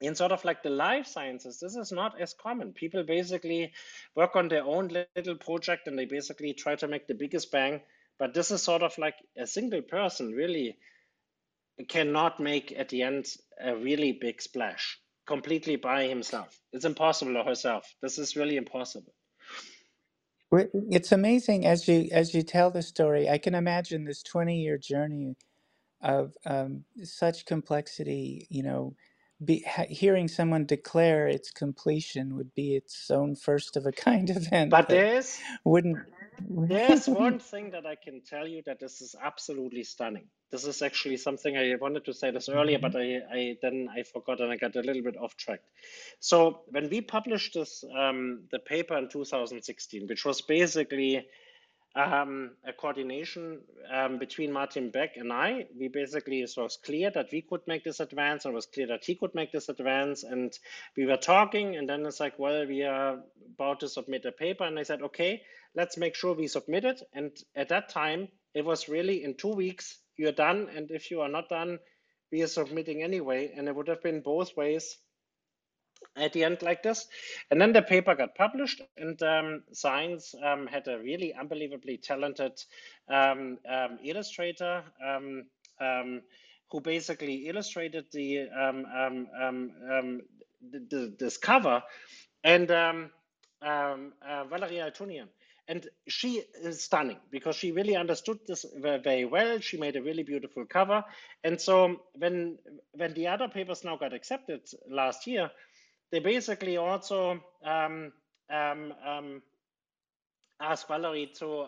[0.00, 2.72] in sort of like the life sciences, this is not as common.
[2.72, 3.72] People basically
[4.16, 7.80] work on their own little project and they basically try to make the biggest bang.
[8.18, 10.78] But this is sort of like a single person really
[11.88, 13.26] cannot make at the end
[13.62, 16.58] a really big splash completely by himself.
[16.72, 17.86] It's impossible or herself.
[18.02, 19.14] This is really impossible.
[20.90, 23.28] It's amazing as you as you tell the story.
[23.28, 25.36] I can imagine this twenty year journey
[26.02, 28.46] of um, such complexity.
[28.50, 28.96] You know,
[29.44, 34.70] be, hearing someone declare its completion would be its own first of a kind event.
[34.70, 35.98] But there's wouldn't.
[36.48, 40.26] there's one thing that I can tell you that this is absolutely stunning.
[40.50, 43.32] This is actually something I wanted to say this earlier, but mm-hmm.
[43.32, 45.60] I, I then I forgot and I got a little bit off track.
[46.18, 51.26] So when we published this um, the paper in 2016, which was basically
[51.96, 53.60] um, a coordination
[53.92, 55.66] um, between Martin Beck and I.
[55.78, 58.86] We basically, it was clear that we could make this advance, and it was clear
[58.88, 60.22] that he could make this advance.
[60.22, 60.52] And
[60.96, 63.18] we were talking, and then it's like, well, we are
[63.54, 64.64] about to submit a paper.
[64.64, 65.42] And I said, okay,
[65.74, 67.02] let's make sure we submit it.
[67.12, 70.68] And at that time, it was really in two weeks, you're done.
[70.74, 71.78] And if you are not done,
[72.30, 73.52] we are submitting anyway.
[73.56, 74.96] And it would have been both ways
[76.16, 77.06] at the end like this.
[77.50, 82.52] And then the paper got published, and um, Science um, had a really unbelievably talented
[83.08, 85.44] um, um illustrator um,
[85.80, 86.22] um,
[86.70, 88.48] who basically illustrated the,
[90.62, 91.82] the, the this cover,
[92.44, 95.28] and uh, Valeria Altounian.
[95.68, 99.60] And she is stunning because she really understood this very well.
[99.60, 101.04] She made a really beautiful cover.
[101.44, 102.58] And so when
[102.92, 105.48] when the other papers now got accepted last year,
[106.10, 108.12] they basically also um,
[108.50, 109.42] um, um,
[110.60, 111.66] asked Valerie to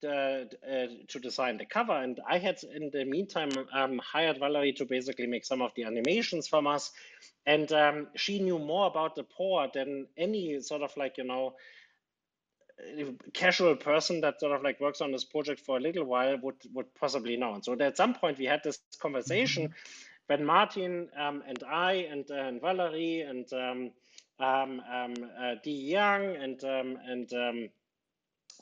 [0.00, 4.72] the, uh, to design the cover, and I had in the meantime um, hired Valerie
[4.74, 6.90] to basically make some of the animations from us,
[7.46, 11.54] and um, she knew more about the pore than any sort of like you know
[13.34, 16.56] casual person that sort of like works on this project for a little while would
[16.72, 17.54] would possibly know.
[17.54, 20.09] And so at some point we had this conversation mm -hmm.
[20.30, 23.90] When Martin um, and I and, uh, and Valerie and um,
[24.38, 27.68] um, um uh, Di Young and um, and um,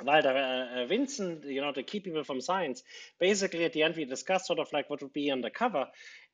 [0.03, 2.83] Walter uh, uh, Vinson, you know, the key people from science,
[3.21, 5.87] basically at the end we discussed sort of like what would be on the cover.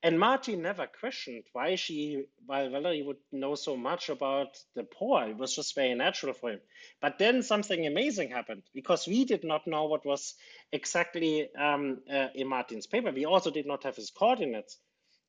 [0.05, 5.25] And Martin never questioned why she, why Valerie would know so much about the pore.
[5.25, 6.61] It was just very natural for him.
[7.01, 10.35] But then something amazing happened because we did not know what was
[10.71, 13.11] exactly um, uh, in Martin's paper.
[13.11, 14.79] We also did not have his coordinates.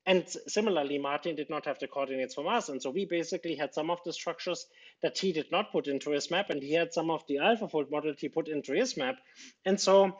[0.07, 2.69] And similarly, Martin did not have the coordinates from us.
[2.69, 4.65] And so we basically had some of the structures
[5.01, 7.89] that he did not put into his map, and he had some of the AlphaFold
[7.89, 9.15] model he put into his map.
[9.65, 10.19] And so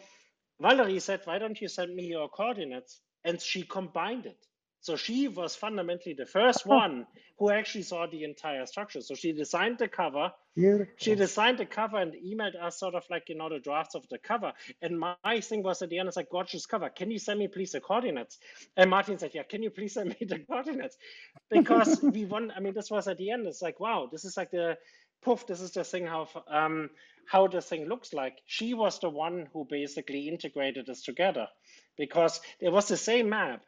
[0.60, 3.00] Valerie said, why don't you send me your coordinates?
[3.24, 4.38] And she combined it.
[4.86, 7.08] So she was fundamentally the first one
[7.40, 9.02] who actually saw the entire structure.
[9.02, 10.32] So she designed the cover.
[10.56, 10.94] Beautiful.
[10.98, 14.08] She designed the cover and emailed us sort of like, you know, the drafts of
[14.10, 14.54] the cover.
[14.84, 16.90] And my thing was at the end, it's like, gorgeous cover.
[16.90, 18.38] Can you send me please the coordinates?
[18.78, 20.96] And Martin said, yeah, can you please send me the coordinates?
[21.50, 23.48] Because we want, I mean, this was at the end.
[23.48, 24.78] It's like, wow, this is like the,
[25.24, 26.92] poof, this is the thing how, um,
[27.28, 28.38] how the thing looks like.
[28.46, 31.48] She was the one who basically integrated this together
[31.98, 33.64] because it was the same map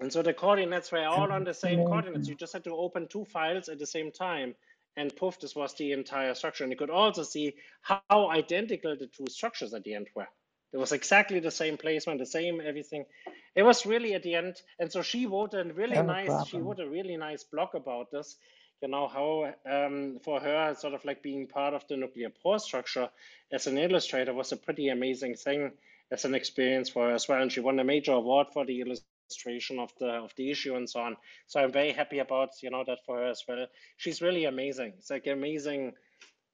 [0.00, 2.28] and so the coordinates were all on the same coordinates.
[2.28, 4.54] You just had to open two files at the same time.
[4.96, 6.64] And poof, this was the entire structure.
[6.64, 10.28] And you could also see how identical the two structures at the end were.
[10.72, 13.06] It was exactly the same placement, the same everything.
[13.54, 14.56] It was really at the end.
[14.78, 16.46] And so she wrote a really no nice, problem.
[16.46, 18.36] she wrote a really nice blog about this.
[18.82, 22.60] You know, how um, for her, sort of like being part of the nuclear pore
[22.60, 23.08] structure
[23.50, 25.72] as an illustrator was a pretty amazing thing
[26.12, 27.42] as an experience for her as well.
[27.42, 30.74] And she won a major award for the illustration administration of the of the issue
[30.76, 31.16] and so on.
[31.46, 33.66] So I'm very happy about you know that for her as well.
[33.96, 34.94] She's really amazing.
[34.98, 35.92] It's like amazing,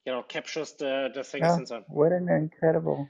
[0.07, 1.85] you know, captures the the things and so on.
[1.89, 3.09] What an incredible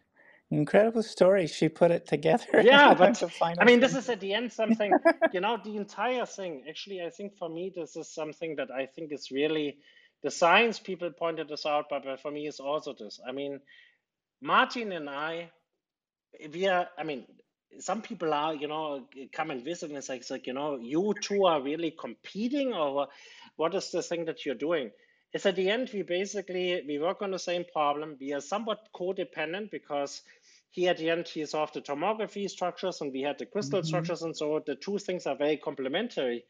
[0.51, 3.21] incredible story she put it together yeah but
[3.59, 4.93] i mean this is at the end something
[5.33, 8.87] you know the entire thing actually i think for me this is something that i
[8.87, 9.79] think is really
[10.23, 13.59] the science people pointed this out but, but for me is also this i mean
[14.41, 15.51] martin and i
[16.53, 17.27] we are i mean
[17.79, 20.77] some people are, you know, come and visit and it's like, it's like, you know,
[20.77, 23.09] you two are really competing or
[23.57, 24.91] what is the thing that you're doing?
[25.33, 28.17] It's at the end, we basically, we work on the same problem.
[28.21, 30.23] We are somewhat codependent because
[30.71, 33.83] he at the end, he solved the tomography structures and we had the crystal mm
[33.83, 33.89] -hmm.
[33.89, 34.23] structures.
[34.23, 36.45] And so the two things are very complementary.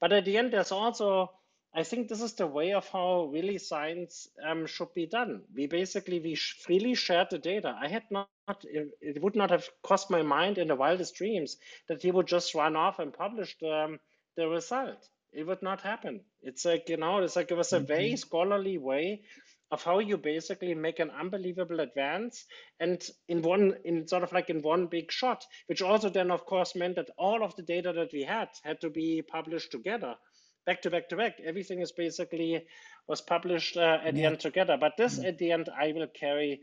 [0.00, 1.30] But at the end, there's also
[1.72, 5.42] I think this is the way of how really science um, should be done.
[5.54, 7.76] We basically we freely shared the data.
[7.80, 8.28] I had not
[8.66, 11.56] it would not have crossed my mind in the wildest dreams
[11.88, 14.00] that he would just run off and publish the, um,
[14.36, 15.08] the result.
[15.32, 16.22] It would not happen.
[16.42, 18.16] It's like you know, it's like it was a very mm-hmm.
[18.16, 19.22] scholarly way
[19.70, 22.44] of how you basically make an unbelievable advance
[22.80, 26.44] and in one in sort of like in one big shot which also then of
[26.44, 30.16] course meant that all of the data that we had had to be published together
[30.66, 31.40] back to back to back.
[31.44, 32.64] Everything is basically
[33.06, 34.10] was published uh, at yeah.
[34.12, 34.76] the end together.
[34.78, 35.28] But this yeah.
[35.28, 36.60] at the end, I will carry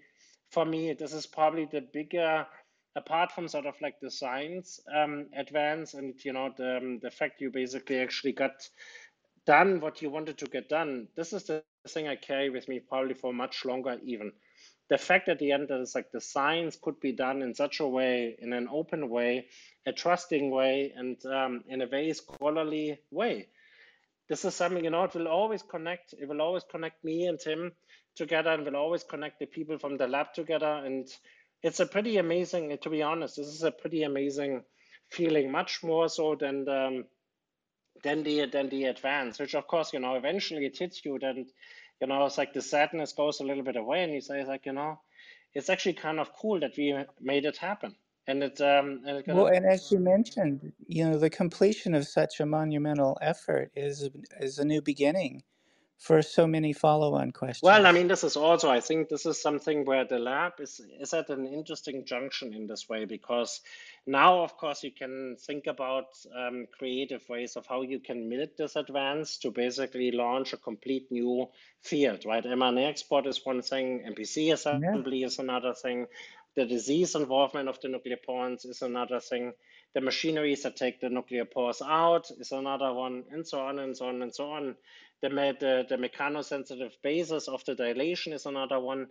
[0.52, 0.94] for me.
[0.94, 2.46] This is probably the bigger,
[2.96, 7.12] apart from sort of like the science um, advance and you know the um, the
[7.12, 8.70] fact you basically actually got
[9.46, 11.08] done what you wanted to get done.
[11.16, 14.32] This is the thing I carry with me probably for much longer even.
[14.90, 17.82] The fact at the end that it's like the science could be done in such
[17.82, 19.48] a way, in an open way,
[19.86, 23.48] a trusting way, and um, in a very scholarly way
[24.30, 27.40] this is something you know it will always connect it will always connect me and
[27.40, 27.72] tim
[28.18, 30.82] together and will always connect the people from the lab together.
[30.84, 31.08] And
[31.64, 34.64] it's a pretty amazing to be honest this is a pretty amazing
[35.10, 37.06] feeling much more so than the, um,
[38.04, 41.48] than the than the advance which of course you know eventually it hits you then
[42.00, 44.68] you know it's like the sadness goes a little bit away and you say like
[44.68, 45.00] you know
[45.54, 47.96] it's actually kind of cool that we made it happen
[48.28, 52.08] and it's um and it's well and as you mentioned you know the completion of
[52.08, 54.10] such a monumental effort is
[54.40, 55.44] is a new beginning
[55.98, 59.42] for so many follow-on questions well i mean this is also i think this is
[59.42, 63.62] something where the lab is is at an interesting junction in this way because
[64.06, 66.06] now of course you can think about
[66.38, 71.08] um, creative ways of how you can milk this advance to basically launch a complete
[71.10, 71.48] new
[71.82, 72.44] field right?
[72.44, 75.26] mRNA export is one thing NPC assembly yeah.
[75.26, 76.06] is another thing
[76.58, 79.54] the disease involvement of the nuclear pores is another thing.
[79.94, 83.96] The machineries that take the nuclear pores out is another one, and so on and
[83.96, 84.76] so on and so on.
[85.22, 89.08] The, the, the mechanosensitive basis of the dilation is another one.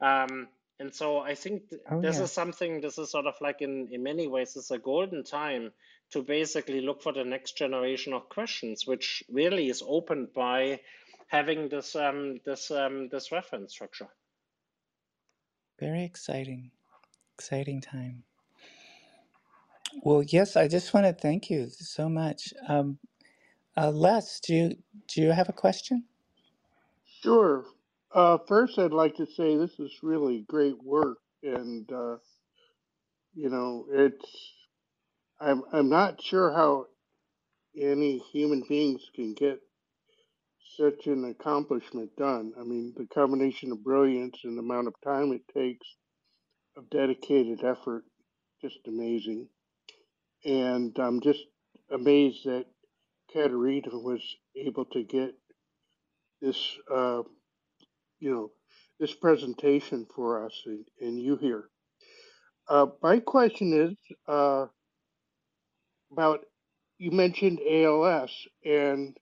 [0.00, 0.48] Um,
[0.78, 2.24] and so I think th oh, this yeah.
[2.24, 5.72] is something, this is sort of like in, in many ways, it's a golden time
[6.12, 10.80] to basically look for the next generation of questions, which really is opened by
[11.28, 14.08] having this um, this um, this reference structure.
[15.78, 16.70] Very exciting,
[17.40, 18.22] exciting time.
[20.02, 22.52] Well, yes, I just want to thank you so much.
[22.68, 22.98] Um,
[23.78, 24.76] uh, Les, do you
[25.08, 26.04] do you have a question?
[27.22, 27.64] Sure.
[28.14, 32.16] Uh, first, I'd like to say this is really great work, and uh,
[33.34, 34.26] you know, it's
[35.40, 36.86] I'm I'm not sure how
[37.80, 39.60] any human beings can get
[40.76, 42.52] such an accomplishment done.
[42.60, 45.86] I mean, the combination of brilliance and the amount of time it takes
[46.76, 48.04] of dedicated effort,
[48.60, 49.48] just amazing.
[50.44, 51.44] And I'm just
[51.90, 52.66] amazed that
[53.32, 54.22] Katerina was
[54.56, 55.34] able to get
[56.40, 57.22] this, uh,
[58.18, 58.50] you know,
[58.98, 61.64] this presentation for us and, and you here.
[62.68, 64.66] Uh, my question is uh,
[66.12, 66.40] about
[66.98, 68.30] you mentioned ALS
[68.64, 69.16] and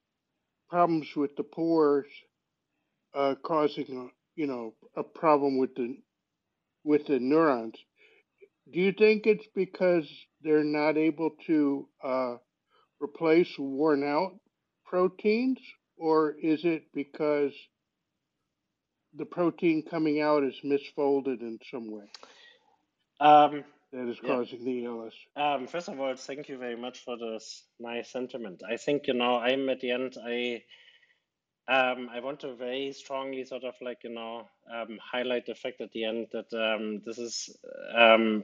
[0.69, 2.05] problems with the pores
[3.15, 5.97] uh, causing you know a problem with the
[6.89, 7.75] with the neurons.
[8.73, 10.07] Do you think it's because
[10.41, 12.35] they're not able to uh,
[12.99, 14.33] replace worn out
[14.85, 15.59] proteins,
[15.97, 17.53] or is it because
[19.15, 22.07] the protein coming out is misfolded in some way
[23.19, 23.63] Um,
[23.93, 24.29] that is yeah.
[24.29, 25.13] causing the ALS?
[25.35, 28.61] Um, first of all, thank you very much for this nice sentiment.
[28.69, 30.63] I think, you know, I'm at the end, I
[31.69, 35.81] um, I want to very strongly sort of like, you know, um, highlight the fact
[35.81, 37.55] at the end that um, this is
[37.95, 38.43] um,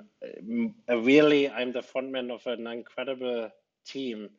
[0.88, 3.50] really, I'm the frontman of an incredible
[3.86, 4.30] team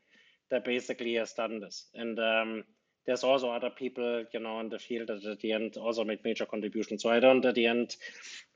[0.50, 1.86] that basically has done this.
[1.94, 2.64] And um,
[3.06, 6.24] there's also other people, you know, in the field that at the end also made
[6.24, 7.02] major contributions.
[7.02, 7.96] So I don't at the end,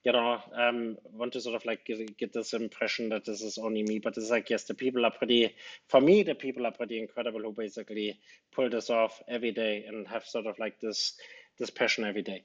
[0.04, 3.58] you know, um, want to sort of like get, get, this impression that this is
[3.58, 5.54] only me, but it's like, yes, the people are pretty,
[5.88, 8.18] for me, the people are pretty incredible who basically
[8.52, 11.14] pull this off every day and have sort of like this,
[11.58, 12.42] this passion every day.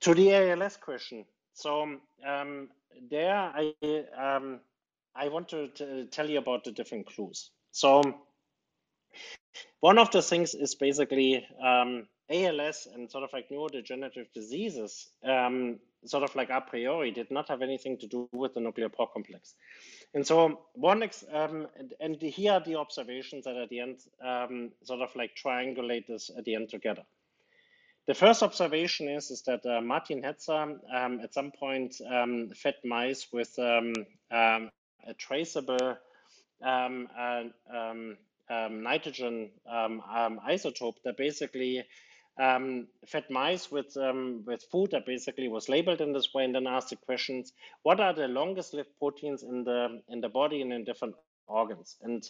[0.00, 1.24] To the ALS question.
[1.54, 2.68] So um,
[3.10, 3.72] there, I,
[4.18, 4.60] um,
[5.14, 7.50] I want to tell you about the different clues.
[7.70, 8.02] So
[9.80, 15.78] one of the things is basically um, ALS and sort of like neurodegenerative diseases, um,
[16.04, 19.08] sort of like a priori, did not have anything to do with the nuclear pore
[19.08, 19.54] complex.
[20.14, 21.02] And so one,
[21.32, 25.32] um, and, and, here are the observations that at the end um, sort of like
[25.36, 27.02] triangulate this at the end together.
[28.06, 32.76] The first observation is, is that uh, Martin Hetzer um, at some point um, fed
[32.84, 34.70] mice with a
[35.18, 35.96] traceable
[36.64, 37.00] uh,
[38.50, 41.84] nitrogen um, um, isotope that basically
[42.40, 46.54] um, fed mice with um, with food that basically was labeled in this way, and
[46.54, 47.52] then asked the questions:
[47.82, 51.14] What are the longest lived proteins in the in the body and in different
[51.46, 51.96] organs?
[52.02, 52.22] And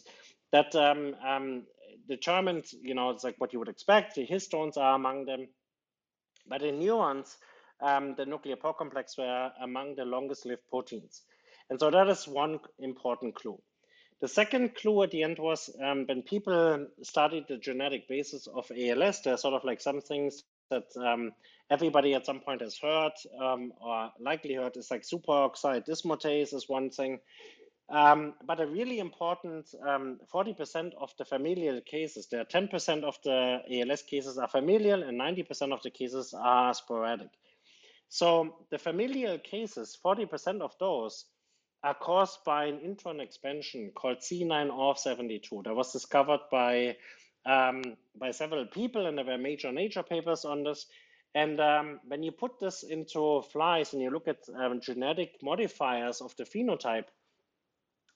[0.52, 1.64] that um,
[2.09, 4.14] determined, you know, it's like what you would expect.
[4.14, 5.48] The histones are among them,
[6.48, 7.36] but in neurons,
[7.80, 11.22] the nuclear pore complex were among the longest lived proteins.
[11.68, 13.60] And so that is one important clue.
[14.20, 18.70] The second clue at the end was um, when people studied the genetic basis of
[18.70, 21.32] ALS, there's sort of like some things that um,
[21.70, 26.68] everybody at some point has heard um, or likely heard is like superoxide dismutase is
[26.68, 27.18] one thing.
[27.88, 33.16] Um, but a really important 40% um, of the familial cases, there are 10% of
[33.22, 37.28] the ALS cases are familial and 90% of the cases are sporadic.
[38.09, 41.26] So the familial cases, 40% of those
[41.86, 46.96] are caused by an intron expansion called C9orf72 that was discovered by
[47.46, 50.86] um, by several people, and there were major nature papers on this.
[51.36, 56.20] And um, when you put this into flies and you look at um, genetic modifiers
[56.20, 57.04] of the phenotype,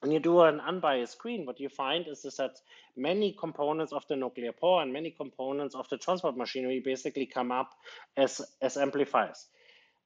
[0.02, 2.56] and you do an unbiased screen, what you find is, is that
[2.96, 7.52] many components of the nuclear pore and many components of the transport machinery basically come
[7.52, 7.70] up
[8.16, 9.46] as, as amplifiers.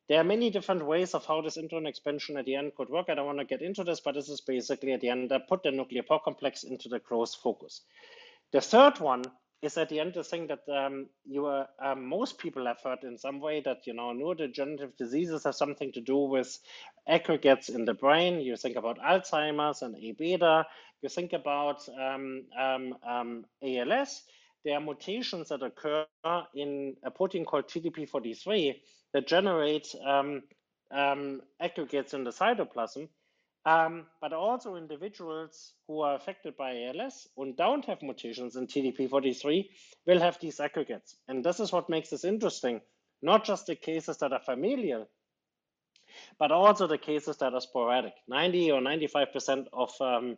[0.09, 3.07] There are many different ways of how this intron expansion at the end could work.
[3.09, 5.49] I don't want to get into this, but this is basically at the end that
[5.49, 7.81] put the nuclear pore complex into the growth focus.
[8.53, 9.25] The third one
[9.63, 13.03] is at the end the thing that um, you are, um, most people have heard
[13.03, 16.59] in some way that you know neurodegenerative diseases have something to do with
[17.09, 18.41] aggregates in the brain.
[18.41, 20.67] You think about Alzheimer's and A beta.
[21.01, 24.23] You think about um, um, um ALS.
[24.65, 26.07] There are mutations that occur
[26.55, 28.75] in a protein called TDP43
[29.15, 30.43] that generate um,
[30.91, 33.09] um, aggregates in the cytoplasm,
[33.65, 39.69] um, but also individuals who are affected by ALS and don't have mutations in TDP43
[40.07, 41.17] will have these aggregates.
[41.29, 42.83] And this is what makes this interesting.
[43.23, 45.09] Not just the cases that are familial,
[46.39, 48.13] but also the cases that are sporadic.
[48.29, 50.37] 90 or 95% of um,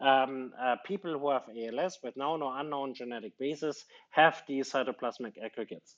[0.00, 5.34] um, uh, people who have ALS with known or unknown genetic basis have these cytoplasmic
[5.42, 5.94] aggregates.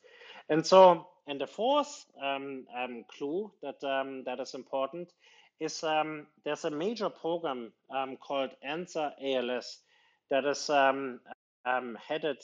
[0.51, 5.13] And so, and the fourth um, um, clue that um, that is important
[5.59, 9.79] is um, there's a major program um, called ANSWER ALS
[10.31, 10.69] that is
[12.09, 12.39] headed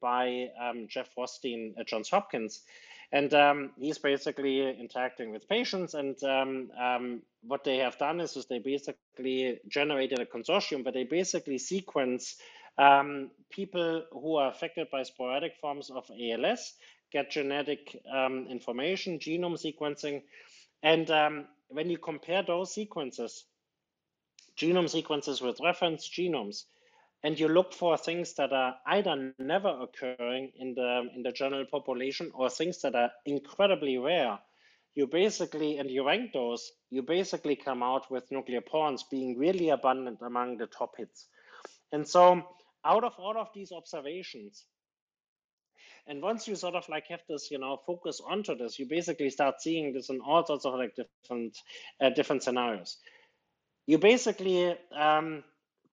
[0.00, 0.48] by
[0.88, 2.62] Jeff Rothstein at Johns Hopkins.
[3.10, 5.94] And um, he's basically interacting with patients.
[5.94, 10.92] And um, um, what they have done is, is they basically generated a consortium where
[10.92, 12.36] they basically sequence
[12.76, 16.74] um, people who are affected by sporadic forms of ALS,
[17.12, 20.22] get genetic um, information, genome sequencing.
[20.82, 23.44] And um, when you compare those sequences,
[24.56, 26.64] genome sequences with reference genomes,
[27.22, 31.64] and you look for things that are either never occurring in the in the general
[31.66, 34.38] population or things that are incredibly rare
[34.94, 40.18] you basically and you rank those you basically come out with nucleoporins being really abundant
[40.22, 41.26] among the top hits
[41.92, 42.42] and so
[42.84, 44.64] out of all of these observations
[46.08, 49.30] and once you sort of like have this you know focus onto this you basically
[49.30, 51.56] start seeing this in all sorts of like different
[52.02, 52.98] uh, different scenarios
[53.86, 55.44] you basically um,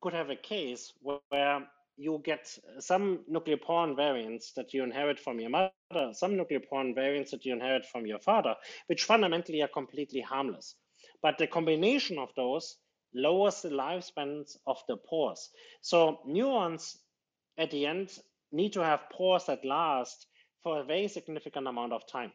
[0.01, 1.61] could have a case where
[1.97, 2.47] you get
[2.79, 5.71] some nucleoporin variants that you inherit from your mother,
[6.13, 8.55] some nucleoporin variants that you inherit from your father,
[8.87, 10.75] which fundamentally are completely harmless.
[11.21, 12.77] But the combination of those
[13.15, 15.49] lowers the lifespans of the pores.
[15.81, 16.97] So neurons
[17.57, 18.11] at the end
[18.51, 20.27] need to have pores that last
[20.63, 22.31] for a very significant amount of time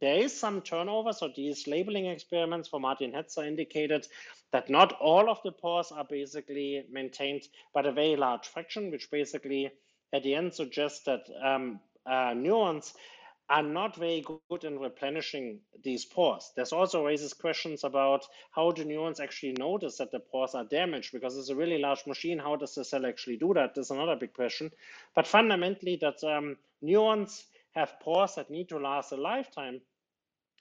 [0.00, 1.12] there is some turnover.
[1.12, 4.06] So these labeling experiments for Martin Hetzer indicated
[4.52, 7.42] that not all of the pores are basically maintained,
[7.74, 9.70] but a very large fraction, which basically
[10.12, 12.94] at the end suggests that um, uh, neurons
[13.52, 16.52] are not very good in replenishing these pores.
[16.56, 21.12] This also raises questions about how do neurons actually notice that the pores are damaged
[21.12, 22.38] because it's a really large machine.
[22.38, 23.74] How does the cell actually do that?
[23.74, 24.70] That's another big question.
[25.14, 29.82] But fundamentally, that um, neurons have pores that need to last a lifetime,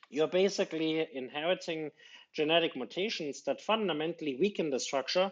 [0.10, 1.92] you're basically inheriting
[2.34, 5.32] genetic mutations that fundamentally weaken the structure.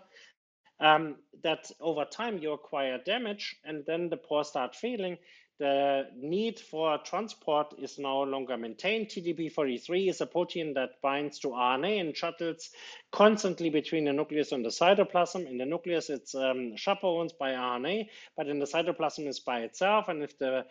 [0.79, 5.17] Um, that over time you acquire damage and then the pores start failing.
[5.59, 9.09] The need for transport is no longer maintained.
[9.09, 12.69] TDP43 is a protein that binds to RNA and shuttles
[13.11, 15.45] constantly between the nucleus and the cytoplasm.
[15.49, 18.07] In the nucleus, it's um, chaperoned by RNA,
[18.37, 20.07] but in the cytoplasm, it's by itself.
[20.07, 20.65] And if the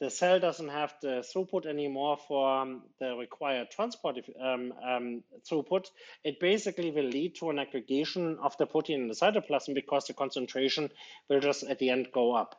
[0.00, 5.86] the cell doesn't have the throughput anymore for um, the required transport um, um, throughput,
[6.22, 10.12] it basically will lead to an aggregation of the protein in the cytoplasm because the
[10.12, 10.88] concentration
[11.28, 12.54] will just at the end go up.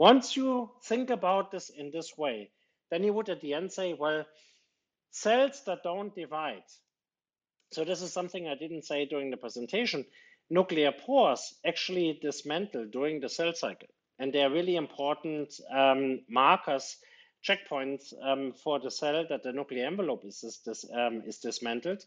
[0.00, 2.50] Once you think about this in this way,
[2.90, 4.24] then you would at the end say, well,
[5.10, 6.64] cells that don't divide.
[7.72, 10.06] So this is something I didn't say during the presentation.
[10.48, 16.96] Nuclear pores actually dismantle during the cell cycle and they are really important um, markers,
[17.46, 22.02] checkpoints um, for the cell that the nuclear envelope is, is, um, is dismantled.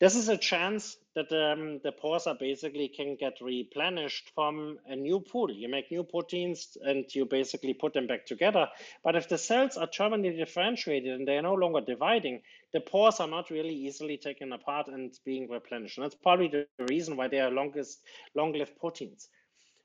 [0.00, 4.96] This is a chance that um, the pores are basically can get replenished from a
[4.96, 5.50] new pool.
[5.50, 8.68] You make new proteins and you basically put them back together.
[9.04, 13.20] But if the cells are terminally differentiated and they are no longer dividing, the pores
[13.20, 15.98] are not really easily taken apart and being replenished.
[15.98, 18.00] And that's probably the reason why they are longest
[18.34, 19.28] long-lived proteins.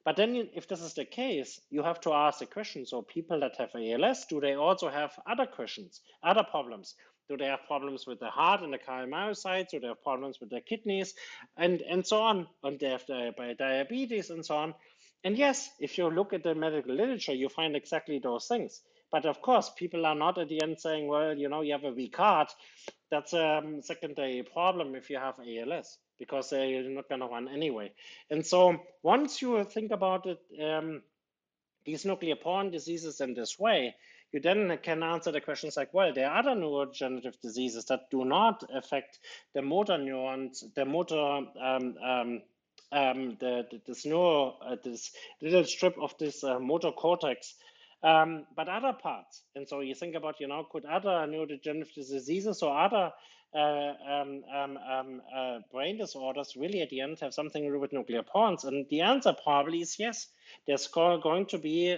[0.06, 3.42] But then if this is the case, you have to ask the question, so people
[3.42, 6.96] that have ALS, do they also have other questions, other problems?
[7.30, 9.70] Do they have problems with the heart and the cardiomyocytes?
[9.70, 11.14] Do they have problems with their kidneys
[11.58, 12.48] and, and so on?
[12.64, 14.74] And they have diabetes and so on.
[15.24, 18.82] And yes, if you look at the medical literature, you find exactly those things.
[19.12, 21.84] But of course, people are not at the end saying, well, you know, you have
[21.84, 22.52] a weak heart.
[23.10, 27.48] That's a um, secondary problem if you have ALS because they're not going to run
[27.48, 27.92] anyway.
[28.30, 31.04] And so once you think about it, um,
[31.86, 33.96] these nucleoporin diseases in this way,
[34.32, 38.26] you then can answer the questions like, well, there are other neurodegenerative diseases that do
[38.26, 39.20] not affect
[39.54, 42.42] the motor neurons, the motor, um, um,
[42.92, 47.56] um, the, the, this neuro, uh, this little strip of this uh, motor cortex,
[48.04, 49.44] um, but other parts.
[49.56, 53.12] And so you think about, you know, could other neurodegenerative diseases or other
[53.56, 57.80] uh, um, um, um, uh, brain disorders really at the end have something to do
[57.80, 58.66] with nucleoporins?
[58.66, 60.28] And the answer probably is yes.
[60.66, 61.96] There's going to be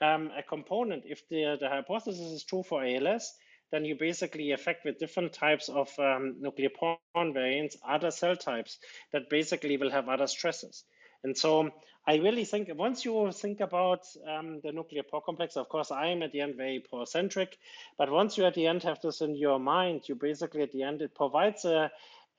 [0.00, 1.04] um, a component.
[1.06, 3.32] If the, the hypothesis is true for ALS,
[3.72, 8.78] then you basically affect with different types of um, nucleoporin variants other cell types
[9.12, 10.84] that basically will have other stresses.
[11.22, 11.70] And so
[12.06, 16.08] I really think once you think about um, the nuclear pore complex, of course, I
[16.08, 17.56] am at the end very pore centric,
[17.98, 20.82] but once you at the end have this in your mind, you basically at the
[20.82, 21.90] end, it provides a,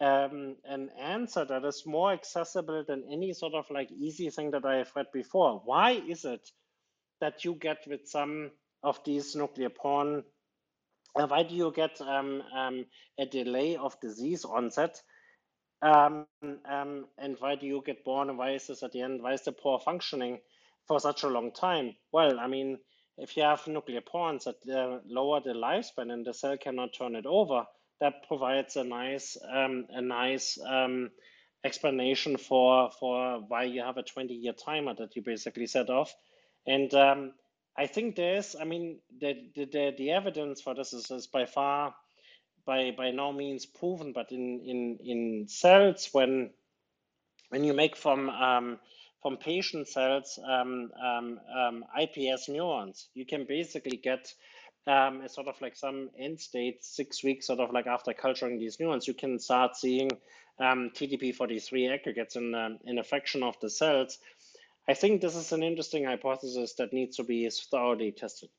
[0.01, 4.65] um, an answer that is more accessible than any sort of like easy thing that
[4.65, 5.61] I have read before.
[5.63, 6.49] Why is it
[7.21, 8.51] that you get with some
[8.83, 10.23] of these nucleoporin?
[11.15, 12.85] Uh, why do you get um, um,
[13.19, 15.01] a delay of disease onset?
[15.81, 16.27] Um,
[16.69, 19.21] um, and why do you get born and why is this at the end?
[19.21, 20.39] Why is the pore functioning
[20.87, 21.95] for such a long time?
[22.11, 22.77] Well, I mean,
[23.17, 27.15] if you have nuclear pores that uh, lower the lifespan and the cell cannot turn
[27.15, 27.65] it over,
[27.99, 31.11] that provides a nice um, a nice um,
[31.63, 36.13] explanation for for why you have a 20 year timer that you basically set off
[36.67, 37.33] and um,
[37.77, 41.93] I think there's I mean the, the the, evidence for this is, is by far
[42.65, 46.51] by by no means proven but in in in cells when
[47.49, 48.79] when you make from um,
[49.21, 54.33] from patient cells um, um, um iPS neurons, you can basically get
[54.87, 58.79] um, sort of like some end state, six weeks sort of like after culturing these
[58.79, 60.09] neurons, you can start seeing
[60.59, 64.17] um, TDP43 aggregates in, um, in a fraction of the cells.
[64.91, 68.49] I think this is an interesting hypothesis that needs to be thoroughly tested.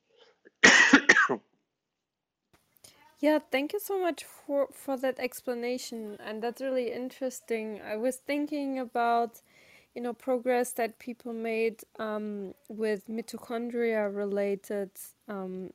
[3.19, 6.17] yeah, thank you so much for, for that explanation.
[6.19, 7.81] And that's really interesting.
[7.87, 9.41] I was thinking about
[9.93, 14.89] you know progress that people made um, with mitochondria related
[15.27, 15.69] um,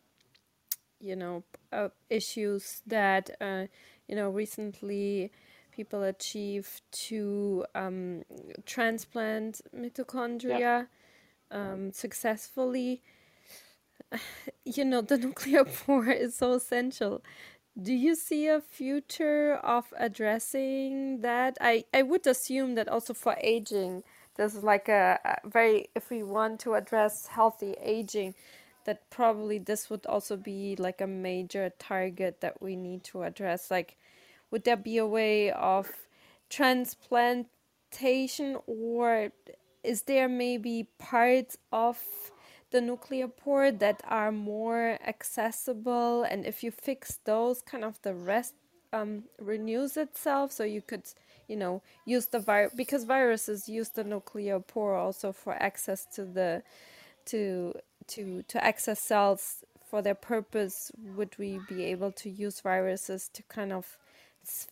[1.01, 3.67] you know uh, issues that uh,
[4.09, 5.31] you know recently
[5.79, 8.25] people achieve to um,
[8.67, 10.85] transplant mitochondria yeah.
[11.53, 13.03] um, successfully.
[14.65, 17.23] You know the nuclear pore is so essential.
[17.81, 21.57] Do you see a future of addressing that?
[21.61, 24.03] I, I would assume that also for aging,
[24.37, 28.35] this is like a, a very if we want to address healthy aging,
[28.85, 33.71] that probably this would also be like a major target that we need to address.
[33.71, 33.97] Like,
[34.51, 35.91] would there be a way of
[36.51, 39.31] transplantation, or
[39.83, 41.99] is there maybe parts of
[42.71, 46.23] the nuclear pore that are more accessible?
[46.23, 48.55] And if you fix those, kind of the rest
[48.93, 51.05] um, renews itself, so you could
[51.49, 56.25] you know use the virus because viruses use the nuclear pore also for access to
[56.25, 56.63] the
[57.25, 57.73] to
[58.07, 63.43] to to access cells for their purpose would we be able to use viruses to
[63.45, 63.97] kind of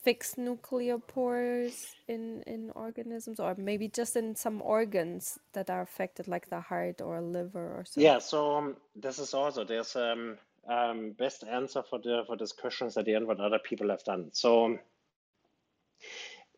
[0.02, 6.26] fix nuclear pores in in organisms or maybe just in some organs that are affected
[6.28, 10.36] like the heart or liver or something yeah so um, this is also there's um,
[10.68, 14.04] um best answer for the for this questions at the end what other people have
[14.04, 14.30] done.
[14.32, 14.78] So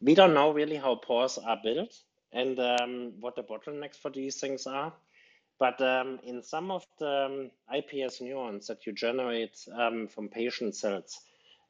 [0.00, 1.94] we don't know really how pores are built
[2.32, 4.92] and um, what the bottlenecks for these things are.
[5.58, 10.76] But um, in some of the um, iPS neurons that you generate um, from patient
[10.76, 11.18] cells,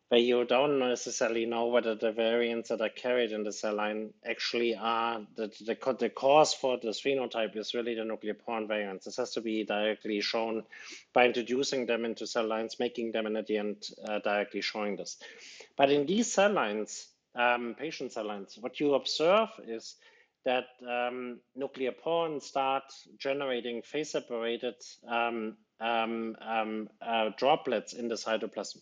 [0.09, 4.11] where you don't necessarily know whether the variants that are carried in the cell line
[4.25, 9.05] actually are the, the, the cause for this phenotype is really the nucleoporin variants.
[9.05, 10.65] This has to be directly shown
[11.13, 14.97] by introducing them into cell lines, making them, and at the end, uh, directly showing
[14.97, 15.19] this.
[15.77, 19.97] But in these cell lines, um, patient cell lines, what you observe is
[20.47, 22.85] that um, nuclear pores start
[23.19, 28.79] generating phase separated um, um, um, uh, droplets in the cytoplasm.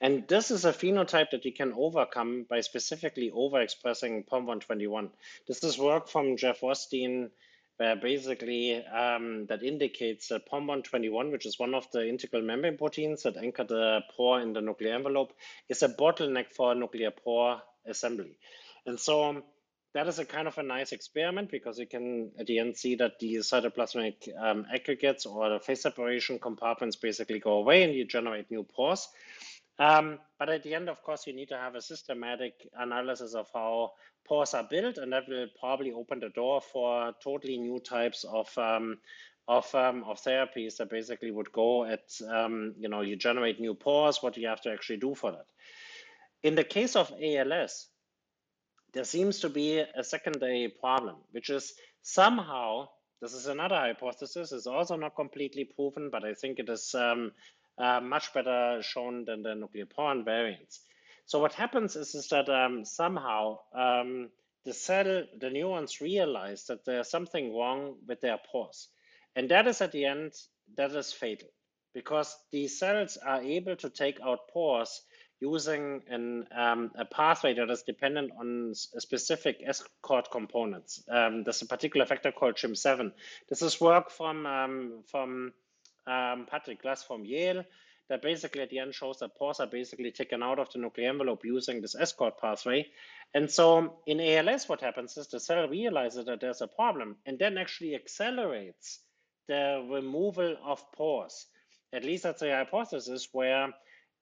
[0.00, 5.10] And this is a phenotype that you can overcome by specifically overexpressing POM121.
[5.46, 7.30] This is work from Jeff Rothstein,
[7.76, 13.24] where basically um, that indicates that POM121, which is one of the integral membrane proteins
[13.24, 15.32] that anchor the pore in the nuclear envelope,
[15.68, 18.38] is a bottleneck for nuclear pore assembly.
[18.86, 19.42] And so
[19.94, 22.96] that is a kind of a nice experiment because you can at the end see
[22.96, 28.04] that the cytoplasmic um, aggregates or the phase separation compartments basically go away and you
[28.04, 29.08] generate new pores.
[29.78, 33.48] Um, but at the end, of course, you need to have a systematic analysis of
[33.52, 33.92] how
[34.26, 38.56] pores are built, and that will probably open the door for totally new types of
[38.56, 38.98] um,
[39.48, 43.74] of um, of therapies that basically would go at um, you know you generate new
[43.74, 44.22] pores.
[44.22, 45.46] What do you have to actually do for that?
[46.42, 47.88] In the case of ALS,
[48.92, 51.72] there seems to be a secondary problem, which is
[52.02, 52.88] somehow,
[53.20, 57.32] this is another hypothesis, is also not completely proven, but I think it is um,
[57.78, 60.80] uh, much better shown than the nuclear pore variants.
[61.26, 64.30] So what happens is, is that um, somehow um,
[64.64, 68.88] the cell, the neurons realize that there's something wrong with their pores.
[69.36, 70.32] And that is at the end,
[70.76, 71.48] that is fatal
[71.94, 75.02] because these cells are able to take out pores
[75.40, 81.02] using an, um, a pathway that is dependent on specific ESCRT components.
[81.08, 83.12] Um, there's a particular factor called CHMP7.
[83.48, 85.52] This is work from, um, from
[86.06, 87.64] um, Patrick Glass from Yale
[88.08, 91.08] that basically at the end shows that pores are basically taken out of the nuclear
[91.08, 92.86] envelope using this ESCRT pathway.
[93.32, 97.38] And so in ALS, what happens is the cell realizes that there's a problem and
[97.38, 99.00] then actually accelerates
[99.48, 101.46] the removal of pores.
[101.92, 103.68] At least that's the hypothesis where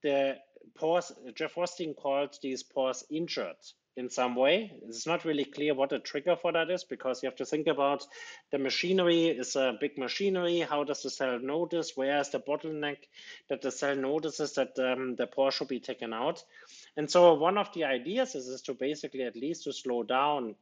[0.03, 0.37] the
[0.77, 3.57] pores, Jeff Rothstein called these pores injured
[3.97, 4.73] in some way.
[4.87, 7.67] It's not really clear what the trigger for that is because you have to think
[7.67, 8.07] about
[8.51, 10.61] the machinery is a big machinery.
[10.61, 11.93] How does the cell notice?
[11.95, 12.99] Where is the bottleneck
[13.49, 16.43] that the cell notices that um, the pore should be taken out?
[16.97, 20.55] And so one of the ideas is, is to basically at least to slow down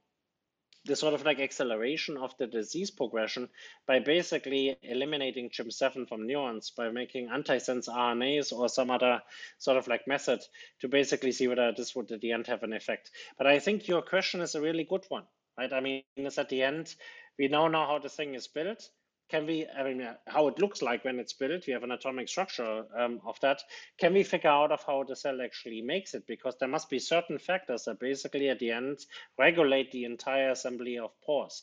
[0.87, 3.49] the sort of like acceleration of the disease progression
[3.87, 9.21] by basically eliminating CHMP7 from neurons by making antisense RNAs or some other
[9.59, 10.41] sort of like method
[10.81, 13.11] to basically see whether this would at the end have an effect.
[13.37, 15.25] But I think your question is a really good one,
[15.59, 15.73] right?
[15.73, 16.95] I mean, it's at the end,
[17.39, 18.89] we now know how the thing is built
[19.31, 22.29] can we, I mean, how it looks like when it's built, we have an atomic
[22.29, 23.63] structure um, of that.
[23.99, 26.27] Can we figure out of how the cell actually makes it?
[26.27, 28.99] Because there must be certain factors that basically at the end
[29.39, 31.63] regulate the entire assembly of pores.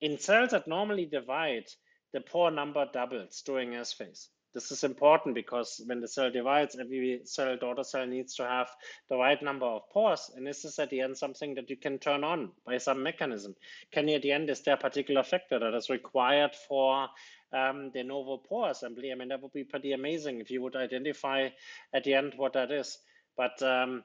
[0.00, 1.66] In cells that normally divide,
[2.12, 4.28] the pore number doubles during S phase.
[4.54, 8.68] This is important because when the cell divides, every cell daughter cell needs to have
[9.08, 10.30] the right number of pores.
[10.34, 13.54] And this is at the end something that you can turn on by some mechanism.
[13.92, 17.08] Can you at the end, is there a particular factor that is required for
[17.52, 19.12] um, de novo pore assembly?
[19.12, 21.50] I mean, that would be pretty amazing if you would identify
[21.92, 22.98] at the end what that is.
[23.36, 24.02] But um,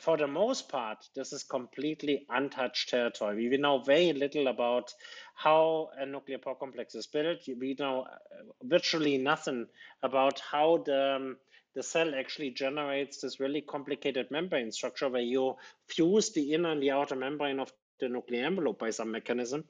[0.00, 3.48] for the most part, this is completely untouched territory.
[3.48, 4.92] We know very little about
[5.34, 7.40] how a nuclear pore complex is built.
[7.46, 8.16] We know uh,
[8.62, 9.66] virtually nothing
[10.02, 11.36] about how the, um,
[11.74, 15.56] the cell actually generates this really complicated membrane structure where you
[15.88, 19.64] fuse the inner and the outer membrane of the nuclear envelope by some mechanism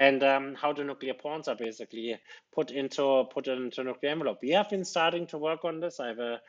[0.00, 2.18] and um, how the nuclear pores are basically
[2.52, 4.38] put into put into nuclear envelope.
[4.40, 6.00] We have been starting to work on this.
[6.00, 6.40] I have a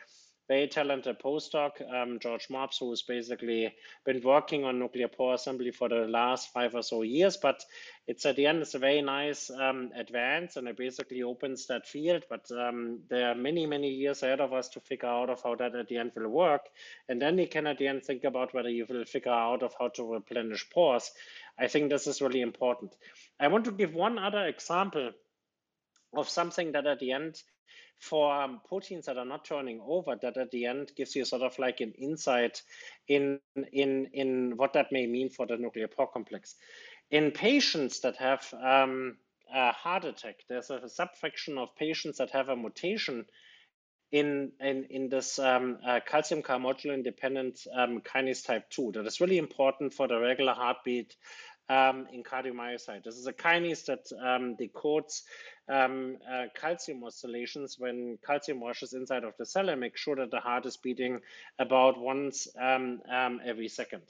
[0.48, 3.74] very talented postdoc, um, George Mobbs, who's basically
[4.06, 7.38] been working on nuclear pore assembly for the last five or so years.
[7.38, 7.64] But
[8.07, 11.88] it's at the end, it's a very nice um, advance and it basically opens that
[11.88, 12.24] field.
[12.30, 15.56] But um, there are many, many years ahead of us to figure out of how
[15.56, 16.61] that at the end will work.
[17.09, 19.74] And then you can at the end think about whether you will figure out of
[19.80, 21.11] how to replenish pores.
[21.57, 22.95] I think this is really important.
[23.40, 25.11] I want to give one other example
[26.15, 27.41] of something that at the end
[27.99, 31.41] for um, proteins that are not turning over that at the end gives you sort
[31.41, 32.61] of like an insight
[33.07, 33.40] in
[33.72, 36.56] in in what that may mean for the nuclear pore complex
[37.11, 39.17] in patients that have um,
[39.53, 43.25] a heart attack there's a subfraction of patients that have a mutation
[44.11, 49.19] in in in this um, uh, calcium calmodulin dependent um, kinase type 2 that is
[49.19, 51.15] really important for the regular heartbeat
[51.69, 53.03] um, in cardiomyocyte.
[53.03, 55.22] This is a kinase that um, decodes
[55.68, 60.32] um, uh, calcium oscillations when calcium rushes inside of the cell and make sure that
[60.32, 61.19] the heart is beating
[61.60, 64.03] about once um, um, every second.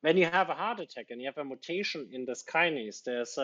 [0.00, 3.36] When you have a heart attack and you have a mutation in this kinase, there's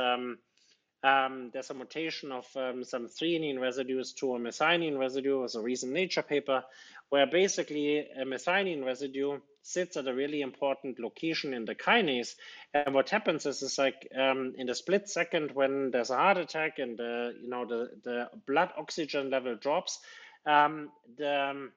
[1.05, 5.60] um, there's a mutation of um, some threonine residues to a methionine residue, as a
[5.60, 6.65] recent Nature paper,
[7.10, 12.36] where basically a methionine residue sits at a really important location in the kinase.
[12.73, 16.39] And what happens is, is like um, in the split second when there's a heart
[16.39, 19.99] attack and the, you know the, the blood oxygen level drops,
[20.47, 21.73] um, the um,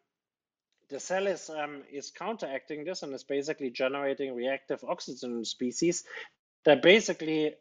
[0.90, 6.06] the cell is um, is counteracting this and is basically generating reactive oxygen species
[6.64, 7.56] that basically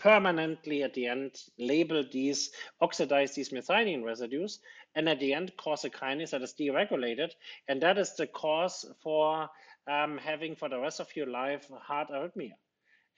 [0.00, 4.58] permanently at the end label these, oxidize these methionine residues,
[4.94, 7.30] and at the end cause a kinase that is deregulated.
[7.68, 9.48] And that is the cause for
[9.86, 12.54] um, having for the rest of your life heart arrhythmia.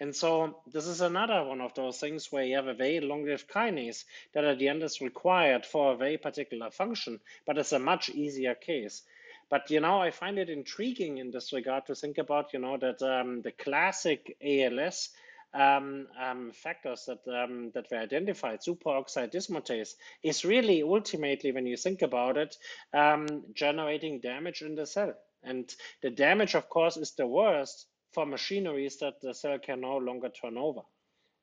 [0.01, 3.49] And so this is another one of those things where you have a very long-lived
[3.49, 4.05] kinase
[4.35, 8.11] that at the end is required for a very particular function, but it's a much
[8.11, 9.03] easier case.
[9.49, 12.79] But you know, I find it intriguing in this regard to think about, you know,
[12.79, 15.11] that um, the classic ALS
[15.55, 21.77] um, um, factors that um, that were identified, superoxide dismutase, is really ultimately, when you
[21.77, 22.57] think about it,
[22.95, 25.15] um, generating damage in the cell.
[25.43, 25.69] And
[26.03, 30.29] the damage, of course, is the worst for machineries that the cell can no longer
[30.29, 30.83] turn over.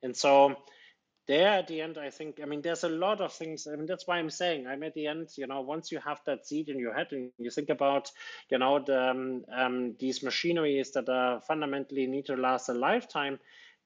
[0.01, 0.55] And so
[1.27, 3.67] there at the end, I think, I mean, there's a lot of things.
[3.67, 6.19] I mean, that's why I'm saying I'm at the end, you know, once you have
[6.25, 8.09] that seed in your head and you think about,
[8.49, 13.39] you know, the, um, um, these machineries that are fundamentally need to last a lifetime,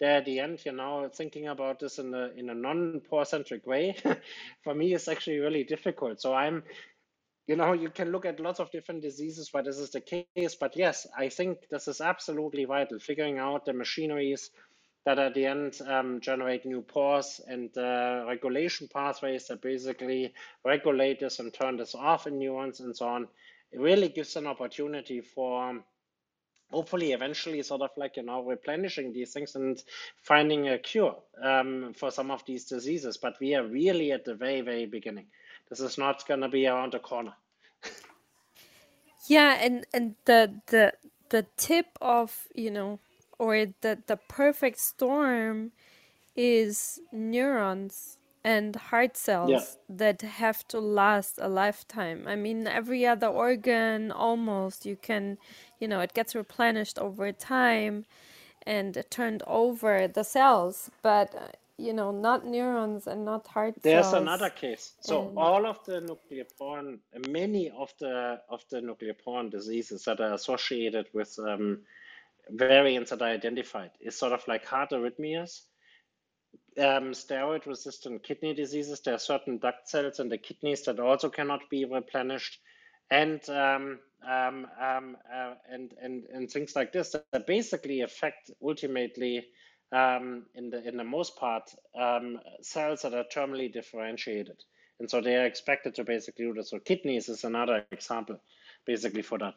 [0.04, 3.66] there at the end, you know, thinking about this in a in a non-pore centric
[3.66, 3.96] way,
[4.64, 6.20] for me is actually really difficult.
[6.20, 6.64] So I'm
[7.48, 10.56] you know, you can look at lots of different diseases why this is the case.
[10.56, 14.50] But yes, I think this is absolutely vital, figuring out the machineries
[15.06, 20.34] that at the end um, generate new pores and uh, regulation pathways that basically
[20.66, 23.28] regulate this and turn this off in neurons and so on.
[23.72, 25.84] It really gives an opportunity for
[26.74, 29.84] hopefully eventually sort of like you know replenishing these things and
[30.24, 33.18] finding a cure um, for some of these diseases.
[33.18, 35.27] But we are really at the very very beginning.
[35.69, 37.34] This is not going to be around the corner.
[39.27, 40.93] yeah, and and the the
[41.30, 43.00] the tip of you know,
[43.38, 45.72] or the the perfect storm,
[46.35, 49.64] is neurons and heart cells yeah.
[49.90, 52.26] that have to last a lifetime.
[52.28, 55.38] I mean, every other organ almost you can,
[55.80, 58.06] you know, it gets replenished over time
[58.66, 64.22] and turned over the cells, but you know, not neurons and not heart There's cells.
[64.22, 64.94] another case.
[65.00, 65.38] So and...
[65.38, 67.00] all of the nuclear porn,
[67.30, 71.80] many of the of the nucleoporin diseases that are associated with um,
[72.50, 75.62] variants that are identified is sort of like heart arrhythmias,
[76.77, 79.02] um, steroid-resistant kidney diseases.
[79.02, 82.60] There are certain duct cells in the kidneys that also cannot be replenished,
[83.11, 89.45] and um, um, um uh, and and and things like this that basically affect ultimately
[89.92, 91.69] um, in the in the most part
[92.00, 94.58] um, cells that are terminally differentiated,
[95.00, 96.72] and so they are expected to basically do this.
[96.72, 98.40] So kidneys is another example,
[98.85, 99.56] basically for that.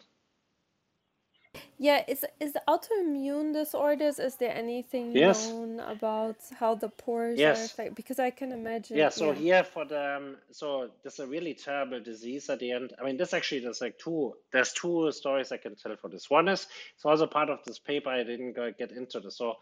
[1.79, 4.19] Yeah, is is autoimmune disorders?
[4.19, 5.49] Is there anything yes.
[5.49, 7.61] known about how the pores yes.
[7.61, 7.95] are affected?
[7.95, 8.97] Because I can imagine.
[8.97, 9.11] Yeah.
[9.11, 9.35] So yeah.
[9.35, 12.93] here for the um, so there's a really terrible disease at the end.
[13.01, 14.35] I mean, this actually there's like two.
[14.53, 16.31] There's two stories I can tell for this.
[16.31, 18.11] One is it's also part of this paper.
[18.11, 19.39] I didn't go get into this.
[19.39, 19.57] So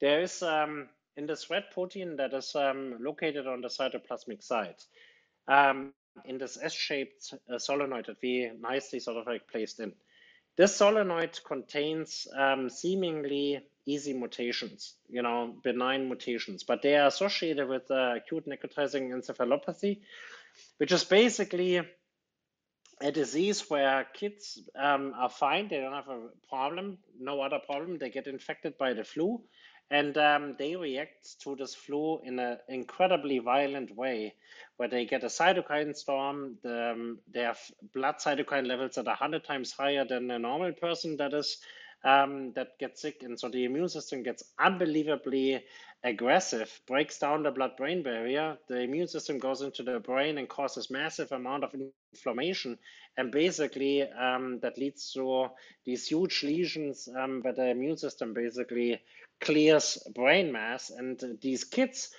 [0.00, 4.76] there is um, in this red protein that is um, located on the cytoplasmic side,
[5.48, 5.92] um,
[6.24, 9.92] in this S-shaped uh, solenoid that we nicely sort of like placed in.
[10.56, 17.68] This solenoid contains um, seemingly easy mutations, you know, benign mutations, but they are associated
[17.68, 20.00] with uh, acute necrotizing encephalopathy,
[20.78, 21.82] which is basically
[23.00, 27.98] a disease where kids um, are fine, they don't have a problem, no other problem,
[27.98, 29.42] they get infected by the flu,
[29.90, 34.34] and um, they react to this flu in an incredibly violent way,
[34.76, 36.56] where they get a cytokine storm.
[36.62, 37.60] The, um, they have
[37.94, 41.58] blood cytokine levels that are 100 times higher than a normal person that is
[42.04, 45.64] um, that gets sick, and so the immune system gets unbelievably
[46.04, 48.58] aggressive, breaks down the blood-brain barrier.
[48.68, 51.74] The immune system goes into the brain and causes massive amount of
[52.12, 52.78] inflammation,
[53.16, 55.48] and basically um, that leads to
[55.86, 59.00] these huge lesions um, where the immune system basically
[59.40, 60.90] clears brain mass.
[60.90, 62.10] And these kids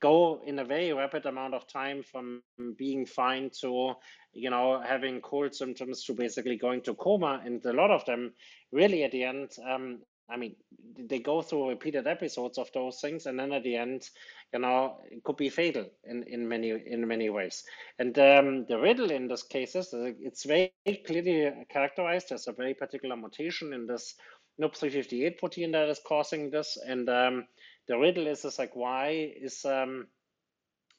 [0.00, 2.42] go in a very rapid amount of time from
[2.76, 3.94] being fine to,
[4.32, 7.40] you know, having cold symptoms to basically going to coma.
[7.44, 8.32] And a lot of them
[8.72, 10.56] really at the end, um, I mean,
[10.98, 14.08] they go through repeated episodes of those things, and then at the end,
[14.52, 17.62] you know, it could be fatal in, in many in many ways.
[17.98, 20.72] And um, the riddle in this case is it's very
[21.06, 24.14] clearly characterized as a very particular mutation in this
[24.60, 26.76] NUP358 protein that is causing this.
[26.84, 27.46] And um,
[27.88, 30.06] the riddle is, is like, why is um,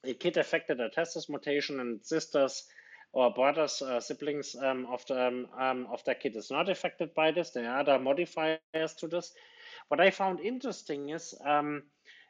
[0.06, 2.64] a kid affected a testis mutation and sisters
[3.14, 7.14] or brothers, uh, siblings um, of the um, um, of that kid is not affected
[7.16, 7.51] by this.
[7.51, 9.32] There are other modifiers to this.
[9.88, 11.83] What I found interesting is um,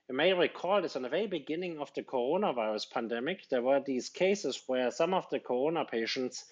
[0.10, 3.50] you may recall this in the very beginning of the coronavirus pandemic.
[3.50, 6.46] There were these cases where some of the corona patients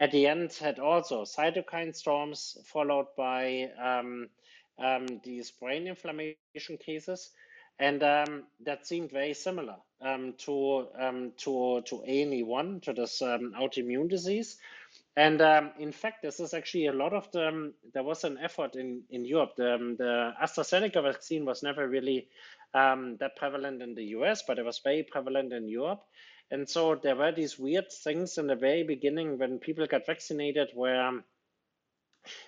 [0.00, 4.28] at the end had also cytokine storms followed by um,
[4.78, 7.30] um, these brain inflammation cases.
[7.78, 13.54] And um, that seemed very similar um, to, um, to, to ANE1, to this um,
[13.58, 14.56] autoimmune disease.
[15.14, 15.40] And
[15.78, 19.24] in fact, this is actually a lot of the, there was an effort in, in
[19.24, 19.52] Europe.
[19.56, 22.28] The, the AstraZeneca vaccine was never really
[22.74, 26.02] that prevalent in the US, but it was very prevalent in Europe.
[26.50, 30.68] And so there were these weird things in the very beginning when people got vaccinated
[30.74, 31.22] where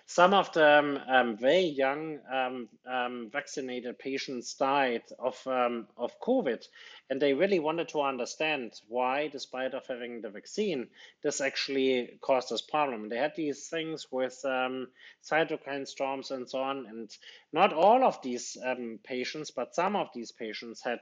[0.06, 6.18] some of the um, um, very young um, um, vaccinated patients died of um, of
[6.20, 6.64] COVID,
[7.10, 10.88] and they really wanted to understand why, despite of having the vaccine,
[11.22, 13.08] this actually caused this problem.
[13.08, 14.88] They had these things with um,
[15.22, 17.10] cytokine storms and so on, and
[17.52, 18.56] not all of these
[19.04, 21.00] patients, but some of these patients had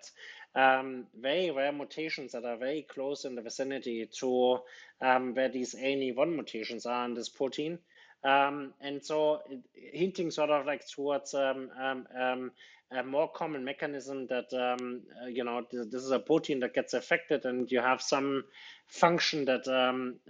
[0.54, 4.58] very rare mutations that are very close in the vicinity to
[5.00, 7.78] where these ANE1 mutations are in this protein.
[8.24, 9.42] Um, and so
[9.74, 12.50] hinting sort of like towards um, um, um
[12.92, 16.72] a more common mechanism that um, uh, you know this, this, is a protein that
[16.72, 18.44] gets affected and you have some
[18.86, 20.20] function that um,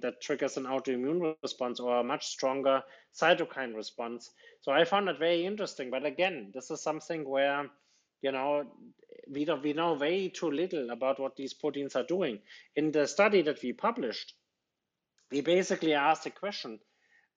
[0.00, 2.82] that triggers an autoimmune response or a much stronger
[3.14, 4.30] cytokine response.
[4.60, 5.90] So I found that very interesting.
[5.90, 7.66] But again, this is something where
[8.22, 8.64] you know
[9.28, 12.38] we we know way too little about what these proteins are doing.
[12.76, 14.34] In the study that we published,
[15.30, 16.78] we basically asked a question: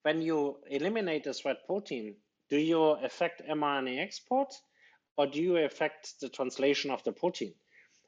[0.03, 2.15] when you eliminate the threat protein,
[2.49, 4.53] do you affect mRNA export
[5.17, 7.53] or do you affect the translation of the protein?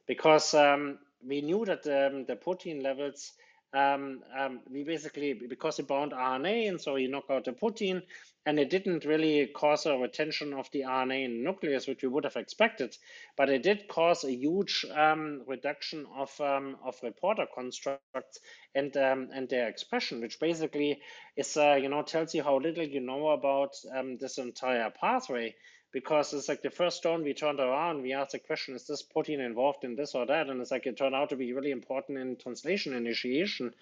[0.06, 3.32] Because um, we knew that um, the protein levels
[3.74, 8.02] um, um, we basically because it bound RNA and so you knock out the protein
[8.44, 12.08] and it didn't really cause a retention of the RNA in the nucleus, which we
[12.08, 12.96] would have expected,
[13.36, 18.40] but it did cause a huge um, reduction of um, of reporter constructs
[18.74, 21.00] and um, and their expression, which basically
[21.36, 25.54] is uh, you know tells you how little you know about um, this entire pathway
[25.92, 29.02] because it's like the first stone we turned around, we asked the question, is this
[29.02, 30.48] protein involved in this or that?
[30.48, 33.74] And it's like it turned out to be really important in translation initiation,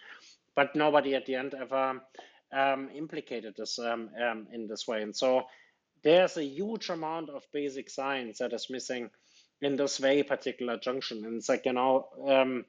[0.56, 2.00] but nobody at the end ever
[2.52, 5.02] um, implicated this um, um, in this way.
[5.02, 5.44] And so
[6.02, 9.10] there's a huge amount of basic science that is missing
[9.62, 11.24] in this very particular junction.
[11.24, 12.64] And it's like, you know, um,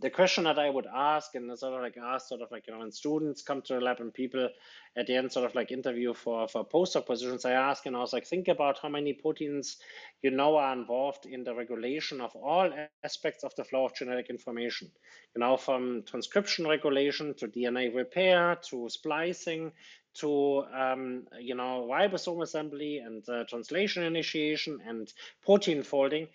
[0.00, 2.72] the question that I would ask, and sort of like ask, sort of like you
[2.72, 4.48] know, when students come to the lab and people
[4.96, 8.00] at the end sort of like interview for for postdoc positions, I ask, and I
[8.00, 9.78] was like, think about how many proteins
[10.22, 12.70] you know are involved in the regulation of all
[13.02, 14.90] aspects of the flow of genetic information.
[15.34, 19.72] You know, from transcription regulation to DNA repair to splicing
[20.14, 25.12] to um, you know ribosome assembly and uh, translation initiation and
[25.44, 26.28] protein folding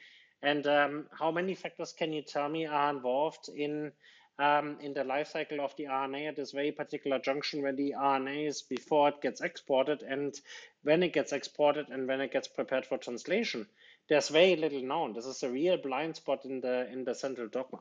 [0.44, 3.92] and um, how many factors can you tell me are involved in
[4.40, 7.94] um, in the life cycle of the RNA at this very particular junction where the
[7.98, 10.34] RNA is before it gets exported and
[10.82, 13.68] when it gets exported and when it gets prepared for translation?
[14.10, 15.14] There's very little known.
[15.14, 17.80] This is a real blind spot in the in the central dogma.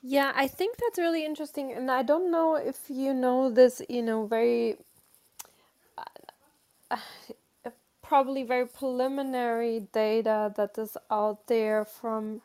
[0.00, 4.02] Yeah, I think that's really interesting, and I don't know if you know this, you
[4.02, 4.76] know, very.
[6.90, 6.96] Uh,
[8.08, 12.40] probably very preliminary data that is out there from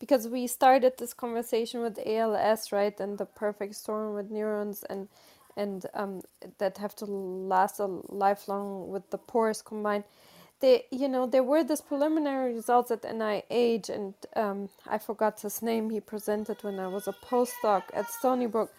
[0.00, 5.08] because we started this conversation with ALS, right, and the perfect storm with neurons and
[5.56, 6.22] and um,
[6.58, 10.04] that have to last a lifelong with the pores combined.
[10.60, 15.62] They, you know, there were these preliminary results at NIH, and um, I forgot his
[15.62, 15.90] name.
[15.90, 18.72] He presented when I was a postdoc at Stony Brook.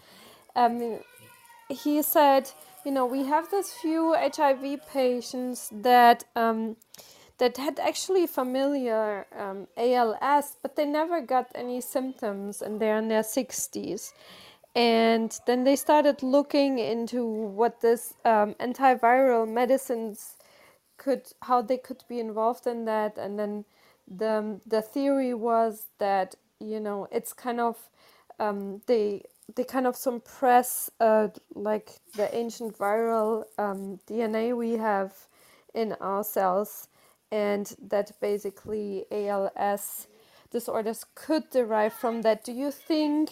[0.55, 0.99] Um,
[1.69, 2.51] he said
[2.85, 6.77] you know, we have this few HIV patients that um,
[7.39, 13.07] that had actually familiar um, ALS, but they never got any symptoms, and they're in
[13.07, 14.14] their sixties.
[14.75, 20.35] And then they started looking into what this um, antiviral medicines
[20.97, 23.65] could, how they could be involved in that, and then
[24.07, 27.89] the the theory was that you know it's kind of
[28.39, 29.23] um, they
[29.53, 35.14] they kind of suppress uh, like the ancient viral um, DNA we have
[35.74, 36.88] in our cells,
[37.32, 40.07] and that basically ALS
[40.51, 42.43] disorders could derive from that.
[42.43, 43.32] Do you think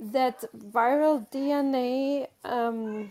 [0.00, 3.10] that viral DNA um,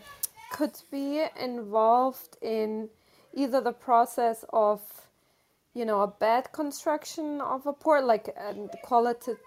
[0.50, 2.88] could be involved in
[3.34, 4.80] either the process of
[5.74, 9.38] you know a bad construction of a port like a qualitative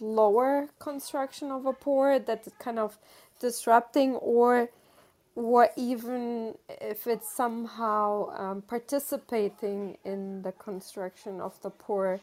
[0.00, 2.98] lower construction of a pore that is kind of
[3.40, 4.68] disrupting or
[5.36, 12.20] or even if it's somehow um, participating in the construction of the pore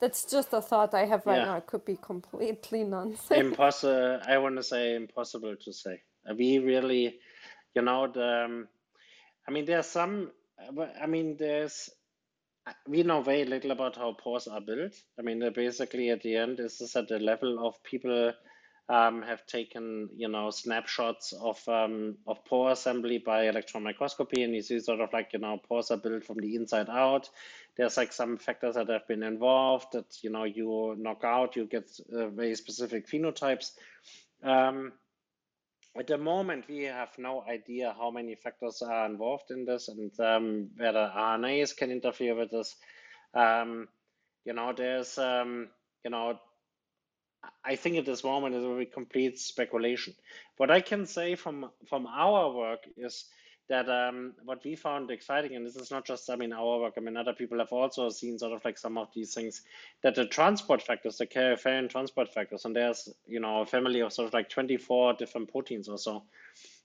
[0.00, 1.44] that's just a thought i have right yeah.
[1.46, 1.56] now.
[1.56, 3.40] It could be completely nonsense.
[3.40, 6.02] Impossible i want to say impossible to say.
[6.36, 7.18] We really
[7.74, 8.68] you know the um,
[9.48, 10.30] i mean there's some
[11.02, 11.90] i mean there's
[12.88, 14.92] we know very little about how pores are built.
[15.18, 18.32] I mean, basically at the end, this is at the level of people
[18.88, 24.54] um, have taken, you know, snapshots of um, of pore assembly by electron microscopy, and
[24.54, 27.30] you see sort of like, you know, pores are built from the inside out.
[27.76, 31.66] There's like some factors that have been involved that, you know, you knock out, you
[31.66, 33.70] get uh, very specific phenotypes.
[34.42, 34.92] Um,
[35.98, 40.12] at the moment, we have no idea how many factors are involved in this and
[40.20, 42.76] um, whether RNAs can interfere with this.
[43.34, 43.88] Um,
[44.44, 45.68] you know, there's, um,
[46.04, 46.38] you know,
[47.64, 50.14] I think at this moment is a very complete speculation.
[50.58, 53.24] What I can say from from our work is
[53.70, 56.94] that um, what we found exciting, and this is not just, I mean, our work,
[56.96, 59.62] I mean, other people have also seen sort of like some of these things,
[60.02, 64.12] that the transport factors, the karyopherin transport factors, and there's, you know, a family of
[64.12, 66.24] sort of like 24 different proteins or so,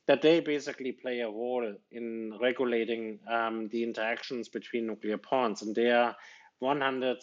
[0.05, 5.63] that they basically play a role in regulating um, the interactions between nucleoporins.
[5.63, 6.15] And they are
[6.59, 7.17] 100,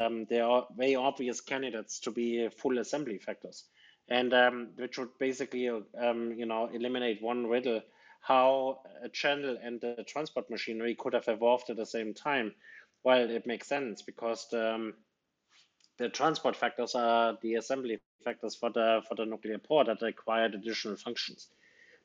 [0.00, 3.64] um, they are very obvious candidates to be full assembly factors.
[4.08, 7.82] And um, which would basically, um, you know, eliminate one riddle
[8.26, 12.52] how a channel and the transport machinery could have evolved at the same time.
[13.04, 14.94] Well, it makes sense because the, um,
[15.98, 20.54] the transport factors are the assembly factors for the for the nuclear pore that required
[20.54, 21.48] additional functions.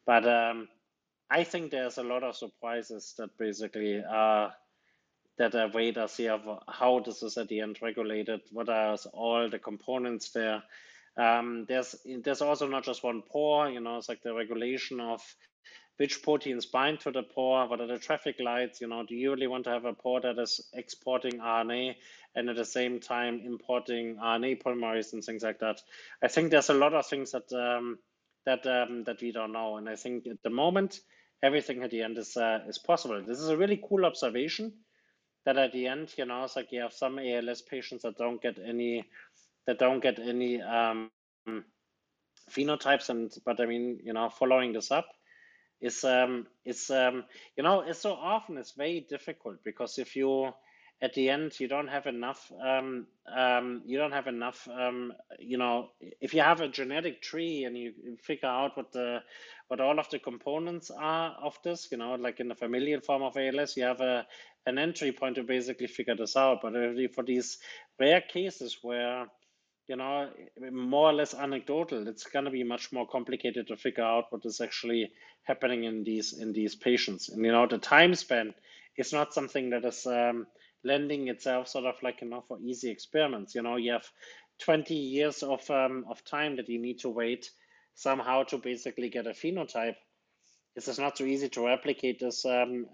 [0.06, 0.68] But um,
[1.30, 4.54] I think there's a lot of surprises that basically are
[5.40, 8.42] that await us here of how this is at the end regulated.
[8.52, 10.62] What are all the components there?
[11.18, 13.70] Um, there's there's also not just one pore.
[13.70, 15.22] You know, it's like the regulation of
[15.98, 19.32] which proteins bind to the pore, what are the traffic lights, you know, do you
[19.32, 21.96] really want to have a pore that is exporting RNA
[22.36, 25.82] and at the same time importing RNA polymerase and things like that?
[26.24, 28.00] I think there's a lot of things that um,
[28.46, 31.00] that um, that we don't know, and I think at the moment
[31.44, 33.22] everything at the end is uh, is possible.
[33.26, 34.74] This is a really cool observation
[35.46, 38.42] that at the end, you know, it's like you have some ALS patients that don't
[38.42, 39.06] get any
[39.68, 41.12] that don't get any um,
[42.50, 45.08] phenotypes, and but I mean, you know, following this up
[45.82, 47.24] is um is um
[47.58, 50.52] you know it's so often it's very difficult because if you
[51.02, 55.58] at the end you don't have enough um, um, you don't have enough um, you
[55.58, 55.90] know
[56.22, 57.94] if you have a genetic tree and you
[58.24, 59.20] figure out what the
[59.68, 63.24] what all of the components are of this you know like in the familial form
[63.24, 64.26] of ALS you have a
[64.66, 66.60] an entry point to basically figure this out.
[66.62, 66.74] But
[67.14, 67.58] for these
[68.00, 69.28] rare cases where
[69.92, 70.30] you know,
[70.72, 72.08] more or less anecdotal.
[72.08, 75.12] It's going to be much more complicated to figure out what is actually
[75.44, 77.28] happening in these in these patients.
[77.28, 78.54] And you know, the time span
[78.98, 80.48] is not something that is um,
[80.86, 83.54] lending itself sort of like you know for easy experiments.
[83.54, 84.08] You know, you have
[84.60, 87.52] 20 years of um, of time that you need to wait
[87.94, 89.98] somehow to basically get a phenotype.
[90.74, 92.86] This is not so easy to replicate this um,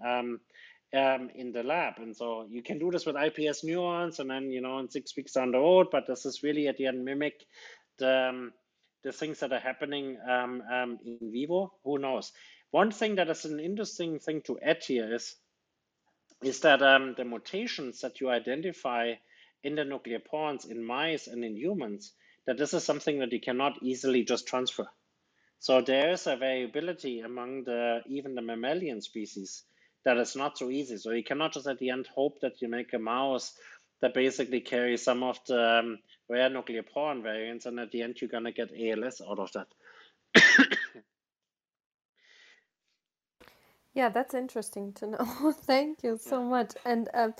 [0.94, 1.94] um, in the lab.
[1.98, 5.16] And so you can do this with iPS neurons and then, you know, in six
[5.16, 7.44] weeks down the road, but this is really at the end mimic
[7.98, 8.52] the, um,
[9.04, 11.72] the things that are happening um, um, in vivo.
[11.84, 12.32] Who knows?
[12.70, 15.34] One thing that is an interesting thing to add here is,
[16.42, 19.14] is that um, the mutations that you identify
[19.64, 22.12] in the nucleoporins in mice and in humans,
[22.46, 24.86] that this is something that you cannot easily just transfer.
[25.60, 29.64] So there is a variability among the even the mammalian species
[30.08, 30.96] that is not so easy.
[30.96, 33.52] So you cannot just at the end hope that you make a mouse
[34.00, 35.98] that basically carries some of the um,
[36.30, 39.66] rare nucleoporin variants, and at the end you're gonna get ALS out of that.
[43.94, 45.52] yeah, that's interesting to know.
[45.66, 46.48] Thank you so yeah.
[46.48, 46.72] much.
[46.86, 47.34] And um,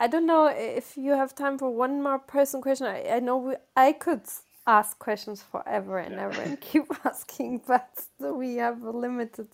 [0.00, 2.86] I don't know if you have time for one more person question.
[2.86, 4.22] I, I know we, I could
[4.66, 6.24] ask questions forever and yeah.
[6.24, 9.48] ever and keep asking, but we have a limited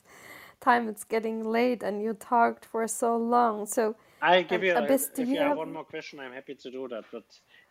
[0.60, 3.66] time it's getting late and you talked for so long.
[3.66, 6.54] So I give you, Abyss, if you, you have, have one more question, I'm happy
[6.54, 7.04] to do that.
[7.10, 7.24] But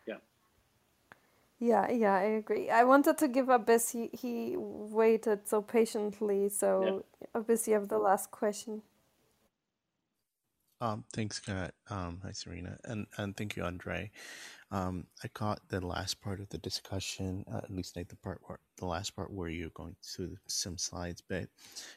[0.06, 0.16] yeah.
[1.58, 2.70] Yeah, yeah, I agree.
[2.70, 3.90] I wanted to give Abyss.
[3.90, 6.48] He he waited so patiently.
[6.48, 7.40] So yeah.
[7.40, 8.82] Abyss, you have the last question.
[10.80, 11.74] Um, thanks, Kat.
[11.90, 14.10] Um, hi, Serena, and and thank you, Andre.
[14.72, 18.40] Um, I caught the last part of the discussion, uh, at least like the part
[18.46, 21.48] where the last part where you're going through some slides, but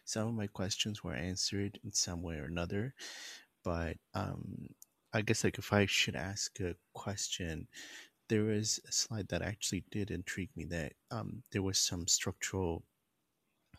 [0.05, 2.95] some of my questions were answered in some way or another.
[3.63, 4.69] But um,
[5.13, 7.67] I guess like if I should ask a question,
[8.29, 12.83] there was a slide that actually did intrigue me that um, there was some structural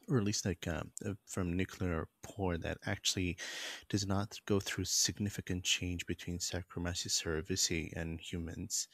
[0.08, 3.36] or at least like um, uh, from nuclear pore that actually
[3.88, 8.88] does not go through significant change between Saccharomyces cerevisiae and humans.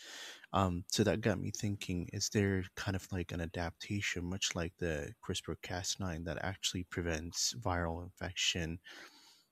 [0.52, 4.72] Um, so that got me thinking: Is there kind of like an adaptation, much like
[4.78, 8.78] the CRISPR-Cas9, that actually prevents viral infection?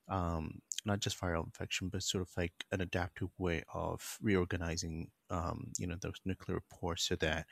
[0.09, 5.70] Um, not just viral infection, but sort of like an adaptive way of reorganizing, um,
[5.78, 7.47] you know, those nuclear pores so that,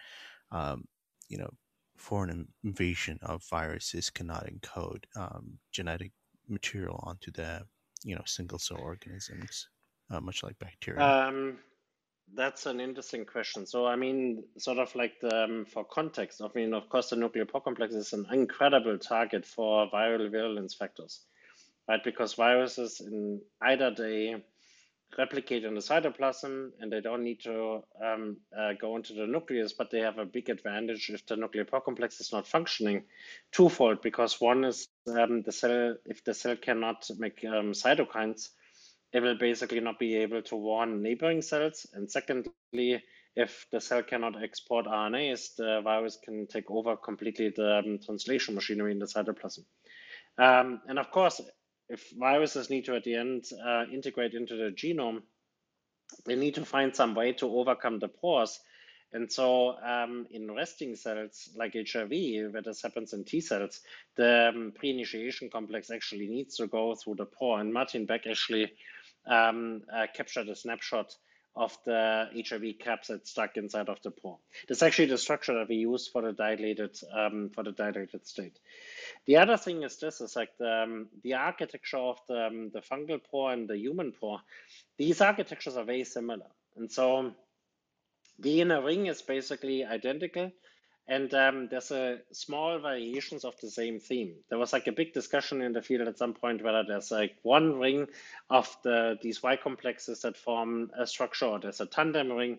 [0.51, 0.85] um,
[1.29, 1.51] you know,
[1.97, 6.13] foreign invasion of viruses cannot encode um, genetic
[6.49, 7.63] material onto the
[8.05, 9.69] you know single cell organisms,
[10.11, 11.03] uh, much like bacteria.
[11.03, 11.59] Um,
[12.35, 13.67] that's an interesting question.
[13.67, 16.43] So I mean, sort of like the um, for context.
[16.43, 20.75] I mean, of course, the nuclear pore complex is an incredible target for viral virulence
[20.75, 21.21] factors,
[21.89, 22.03] right?
[22.03, 24.37] Because viruses in either they
[25.19, 29.73] replicate in the cytoplasm and they don't need to um, uh, go into the nucleus,
[29.73, 33.03] but they have a big advantage if the nuclear pore complex is not functioning
[33.53, 38.51] twofold because one is um, the cell, if the cell cannot make um, cytokines,
[39.13, 41.87] it will basically not be able to warn neighboring cells.
[41.95, 43.03] And secondly,
[43.35, 48.55] if the cell cannot export RNAs, the virus can take over completely the um, translation
[48.55, 49.65] machinery in the cytoplasm.
[50.39, 51.41] Um, and of course,
[51.89, 55.23] if viruses need to at the end uh, integrate into the genome,
[56.25, 58.61] they need to find some way to overcome the pores.
[59.13, 62.11] And so um, in resting cells like HIV,
[62.53, 63.81] where this happens in T cells,
[64.17, 67.61] the um, pre-initiation complex actually needs to go through the pore.
[67.61, 68.73] And Martin Beck actually
[69.27, 71.15] um, uh, captured a snapshot
[71.57, 74.39] of the HIV capsid stuck inside of the pore.
[74.69, 78.59] That's actually the structure that we use for the dilated um, for the dilated state.
[79.25, 82.81] The other thing is this is like the, um, the architecture of the, um, the
[82.81, 84.41] fungal pore and the human pore.
[84.99, 87.33] These architectures are very similar, and so
[88.39, 90.53] the inner ring is basically identical.
[91.09, 94.35] And um, there's a small variations of the same theme.
[94.49, 97.37] There was like a big discussion in the field at some point whether there's like
[97.43, 98.09] one ring
[98.51, 102.59] of the these Y complexes that form a structure or there's a tandem ring.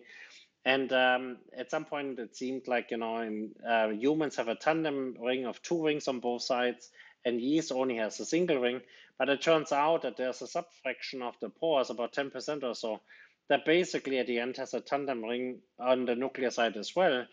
[0.64, 4.54] And um, at some point it seemed like, you know, in, uh, humans have a
[4.54, 6.90] tandem ring of two rings on both sides
[7.24, 8.80] and yeast only has a single ring.
[9.18, 13.00] But it turns out that there's a subfraction of the pores, about 10% or so,
[13.48, 17.26] that basically at the end has a tandem ring on the nuclear side as well.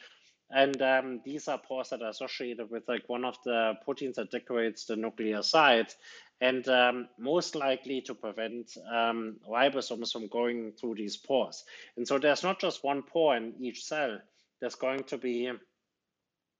[0.55, 4.31] And um, these are pores that are associated with like one of the proteins that
[4.31, 5.93] decorates the nuclear side
[6.39, 11.65] and um, most likely to prevent um, ribosomes from going through these pores.
[11.97, 14.17] And so there's not just one pore in each cell.
[14.61, 15.51] There's going to be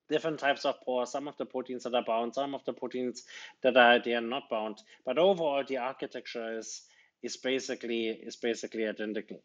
[0.10, 3.24] different types of pores, some of the proteins that are bound, some of the proteins
[3.64, 4.82] that are they are not bound.
[5.06, 6.82] But overall, the architecture is
[7.24, 9.42] is basically is basically identical.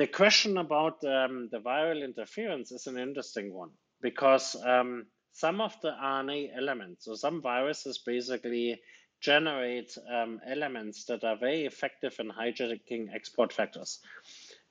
[0.00, 5.04] The question about um, the viral interference is an interesting one because um,
[5.34, 8.80] some of the RNA elements, so some viruses basically
[9.20, 13.98] generate um, elements that are very effective in hijacking export factors.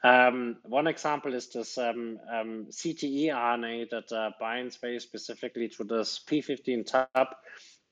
[0.03, 5.83] Um, one example is this um, um, CTE RNA that uh, binds very specifically to
[5.83, 7.35] this P15 TAP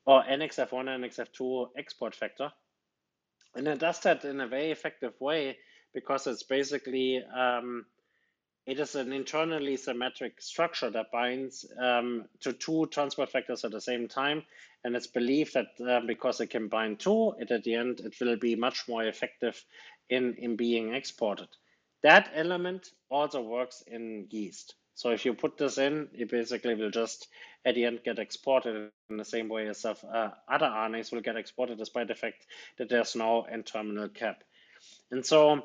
[0.08, 2.52] or NXF1 and NXF2 export factor.
[3.54, 5.58] And it does that in a very effective way
[5.94, 7.86] because it's basically um,
[8.68, 13.80] it is an internally symmetric structure that binds um, to two transport factors at the
[13.80, 14.44] same time.
[14.84, 18.16] And it's believed that uh, because it can bind two, it at the end, it
[18.20, 19.64] will be much more effective
[20.10, 21.48] in, in being exported.
[22.04, 24.76] That element also works in yeast.
[24.96, 27.28] So if you put this in, it basically will just
[27.64, 31.22] at the end get exported in the same way as of, uh, other RNAs will
[31.22, 32.46] get exported despite the fact
[32.80, 34.44] that there's no N-terminal cap.
[35.10, 35.64] And so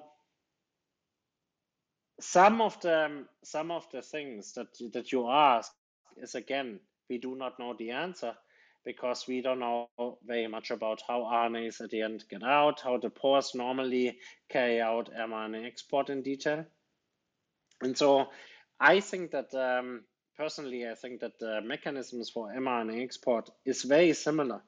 [2.20, 5.72] some of the some of the things that that you ask
[6.16, 8.34] is again we do not know the answer
[8.84, 9.88] because we don't know
[10.24, 14.18] very much about how RNAs at the end get out, how the pores normally
[14.48, 16.64] carry out mRNA export in detail.
[17.80, 18.28] And so
[18.80, 20.02] I think that um,
[20.36, 24.62] personally, I think that the mechanisms for mRNA export is very similar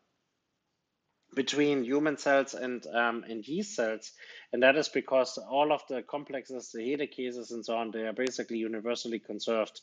[1.34, 4.12] between human cells and um, and yeast cells,
[4.52, 8.12] and that is because all of the complexes, the helicases, and so on, they are
[8.12, 9.80] basically universally conserved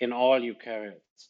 [0.00, 1.28] in all eukaryotes.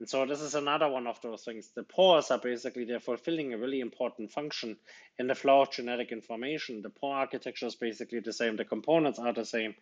[0.00, 1.70] And so this is another one of those things.
[1.74, 4.76] The pores are basically they're fulfilling a really important function
[5.18, 6.82] in the flow of genetic information.
[6.82, 8.56] The pore architecture is basically the same.
[8.56, 9.74] The components are the same,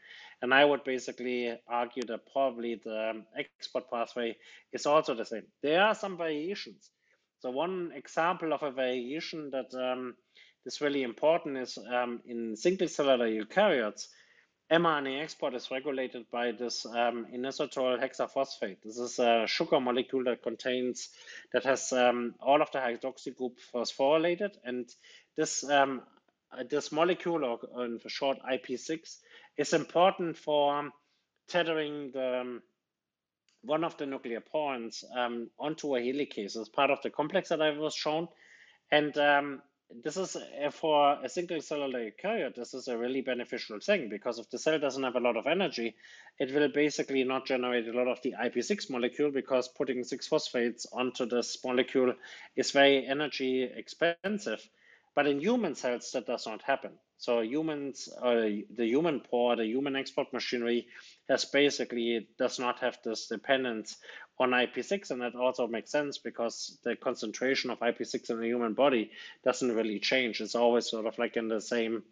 [0.42, 4.36] and I would basically argue that probably the export pathway
[4.72, 5.44] is also the same.
[5.62, 6.90] There are some variations.
[7.42, 10.14] So one example of a variation that um,
[10.64, 14.06] is really important is um, in single cellular eukaryotes,
[14.70, 18.76] mRNA export is regulated by this um, inositol hexaphosphate.
[18.84, 21.08] This is a sugar molecule that contains,
[21.52, 24.52] that has um, all of the hydroxy group phosphorylated.
[24.62, 24.88] And
[25.36, 26.02] this, um,
[26.70, 29.16] this molecule, or in short IP6,
[29.58, 30.92] is important for
[31.48, 32.60] tethering the
[33.62, 37.70] one of the nucleoporins um, onto a helicase as part of the complex that I
[37.70, 38.28] was shown.
[38.90, 39.62] And um,
[40.04, 44.38] this is uh, for a single cellular eukaryote, this is a really beneficial thing because
[44.38, 45.94] if the cell doesn't have a lot of energy,
[46.38, 50.86] it will basically not generate a lot of the IP6 molecule because putting 6 phosphates
[50.92, 52.14] onto this molecule
[52.56, 54.66] is very energy expensive.
[55.14, 56.92] But in human cells, that does not happen.
[57.22, 60.88] So humans, uh, the human pore, the human export machinery
[61.28, 63.96] has basically does not have this dependence
[64.40, 68.74] on IP6, and that also makes sense because the concentration of IP6 in the human
[68.74, 69.12] body
[69.44, 70.40] doesn't really change.
[70.40, 72.02] It's always sort of like in the same,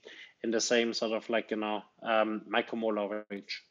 [0.44, 3.64] in the same sort of like you know um, micromolar range.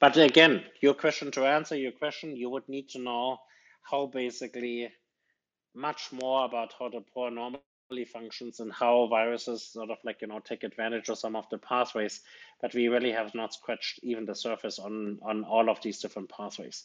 [0.00, 3.36] But again, your question to answer your question, you would need to know
[3.82, 4.90] how basically
[5.74, 7.30] much more about how the pore
[8.04, 11.58] functions and how viruses sort of like you know take advantage of some of the
[11.58, 12.20] pathways
[12.60, 16.28] but we really have not scratched even the surface on on all of these different
[16.28, 16.84] pathways.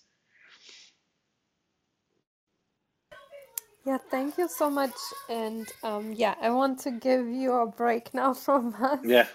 [3.85, 4.97] Yeah thank you so much.
[5.29, 8.99] And um, yeah i want to give you a break now from us.
[9.03, 9.27] Yeah.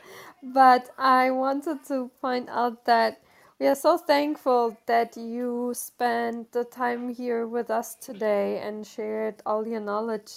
[0.42, 3.22] But i wanted to point out that
[3.62, 9.40] we are so thankful that you spent the time here with us today and shared
[9.46, 10.32] all your knowledge,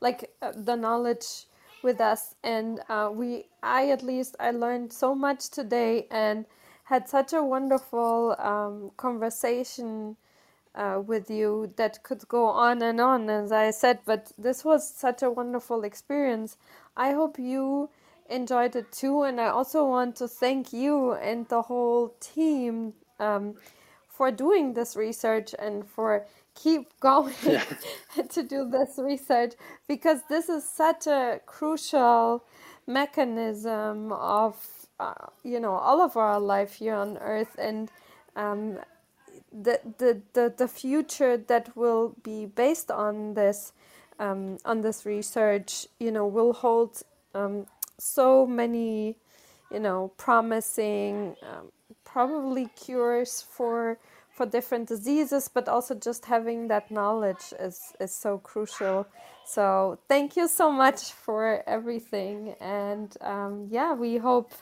[0.00, 1.46] like uh, the knowledge
[1.82, 2.34] with us.
[2.42, 6.46] And uh, we, I at least, I learned so much today and
[6.84, 10.16] had such a wonderful um, conversation
[10.74, 14.00] uh, with you that could go on and on, as I said.
[14.04, 16.56] But this was such a wonderful experience.
[16.96, 17.90] I hope you
[18.28, 19.22] enjoyed it too.
[19.22, 23.54] And I also want to thank you and the whole team um,
[24.08, 26.26] for doing this research and for
[26.62, 27.64] keep going yeah.
[28.30, 29.54] to do this research
[29.88, 32.44] because this is such a crucial
[32.86, 34.56] mechanism of
[34.98, 35.14] uh,
[35.44, 37.90] you know all of our life here on earth and
[38.36, 38.78] um,
[39.52, 43.72] the, the the the future that will be based on this
[44.18, 47.02] um, on this research you know will hold
[47.34, 47.66] um,
[47.98, 49.16] so many,
[49.70, 51.70] you know, promising, um,
[52.04, 53.98] probably cures for
[54.40, 59.06] for different diseases, but also just having that knowledge is is so crucial.
[59.44, 64.52] So thank you so much for everything, and um, yeah, we hope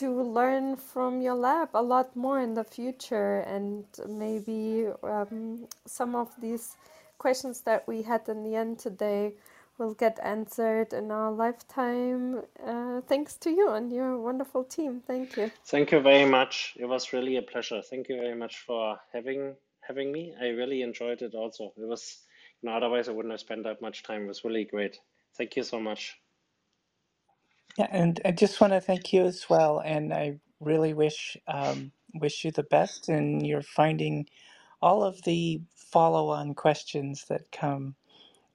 [0.00, 0.06] to
[0.38, 6.28] learn from your lab a lot more in the future, and maybe um, some of
[6.40, 6.76] these
[7.18, 9.32] questions that we had in the end today
[9.78, 12.42] will get answered in our lifetime.
[12.64, 15.02] Uh, thanks to you and your wonderful team.
[15.06, 15.50] Thank you.
[15.66, 16.74] Thank you very much.
[16.78, 17.82] It was really a pleasure.
[17.82, 20.34] Thank you very much for having having me.
[20.40, 21.34] I really enjoyed it.
[21.34, 22.18] Also, it was
[22.62, 24.24] you know otherwise I wouldn't have spent that much time.
[24.24, 24.98] It was really great.
[25.36, 26.16] Thank you so much.
[27.78, 29.80] Yeah, and I just want to thank you as well.
[29.84, 34.26] And I really wish um, wish you the best in your finding
[34.82, 37.94] all of the follow on questions that come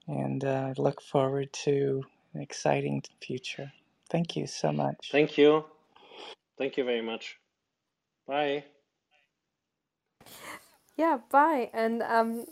[0.07, 3.71] and uh, look forward to an exciting future.
[4.09, 5.09] Thank you so much.
[5.11, 5.65] Thank you.
[6.57, 7.37] Thank you very much.
[8.27, 8.63] Bye.
[10.97, 11.69] Yeah, bye.
[11.73, 12.45] And um,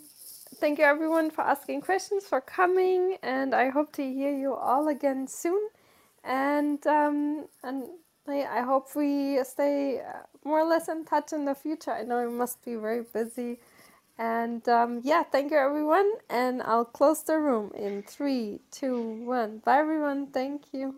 [0.55, 4.87] thank you everyone for asking questions, for coming, and I hope to hear you all
[4.87, 5.69] again soon.
[6.23, 7.87] And um, and
[8.27, 11.91] I hope we stay uh, more or less in touch in the future.
[11.91, 13.59] I know you must be very busy
[14.21, 16.11] and um, yeah, thank you everyone.
[16.29, 19.59] And I'll close the room in three, two, one.
[19.65, 20.27] Bye everyone.
[20.27, 20.89] Thank you.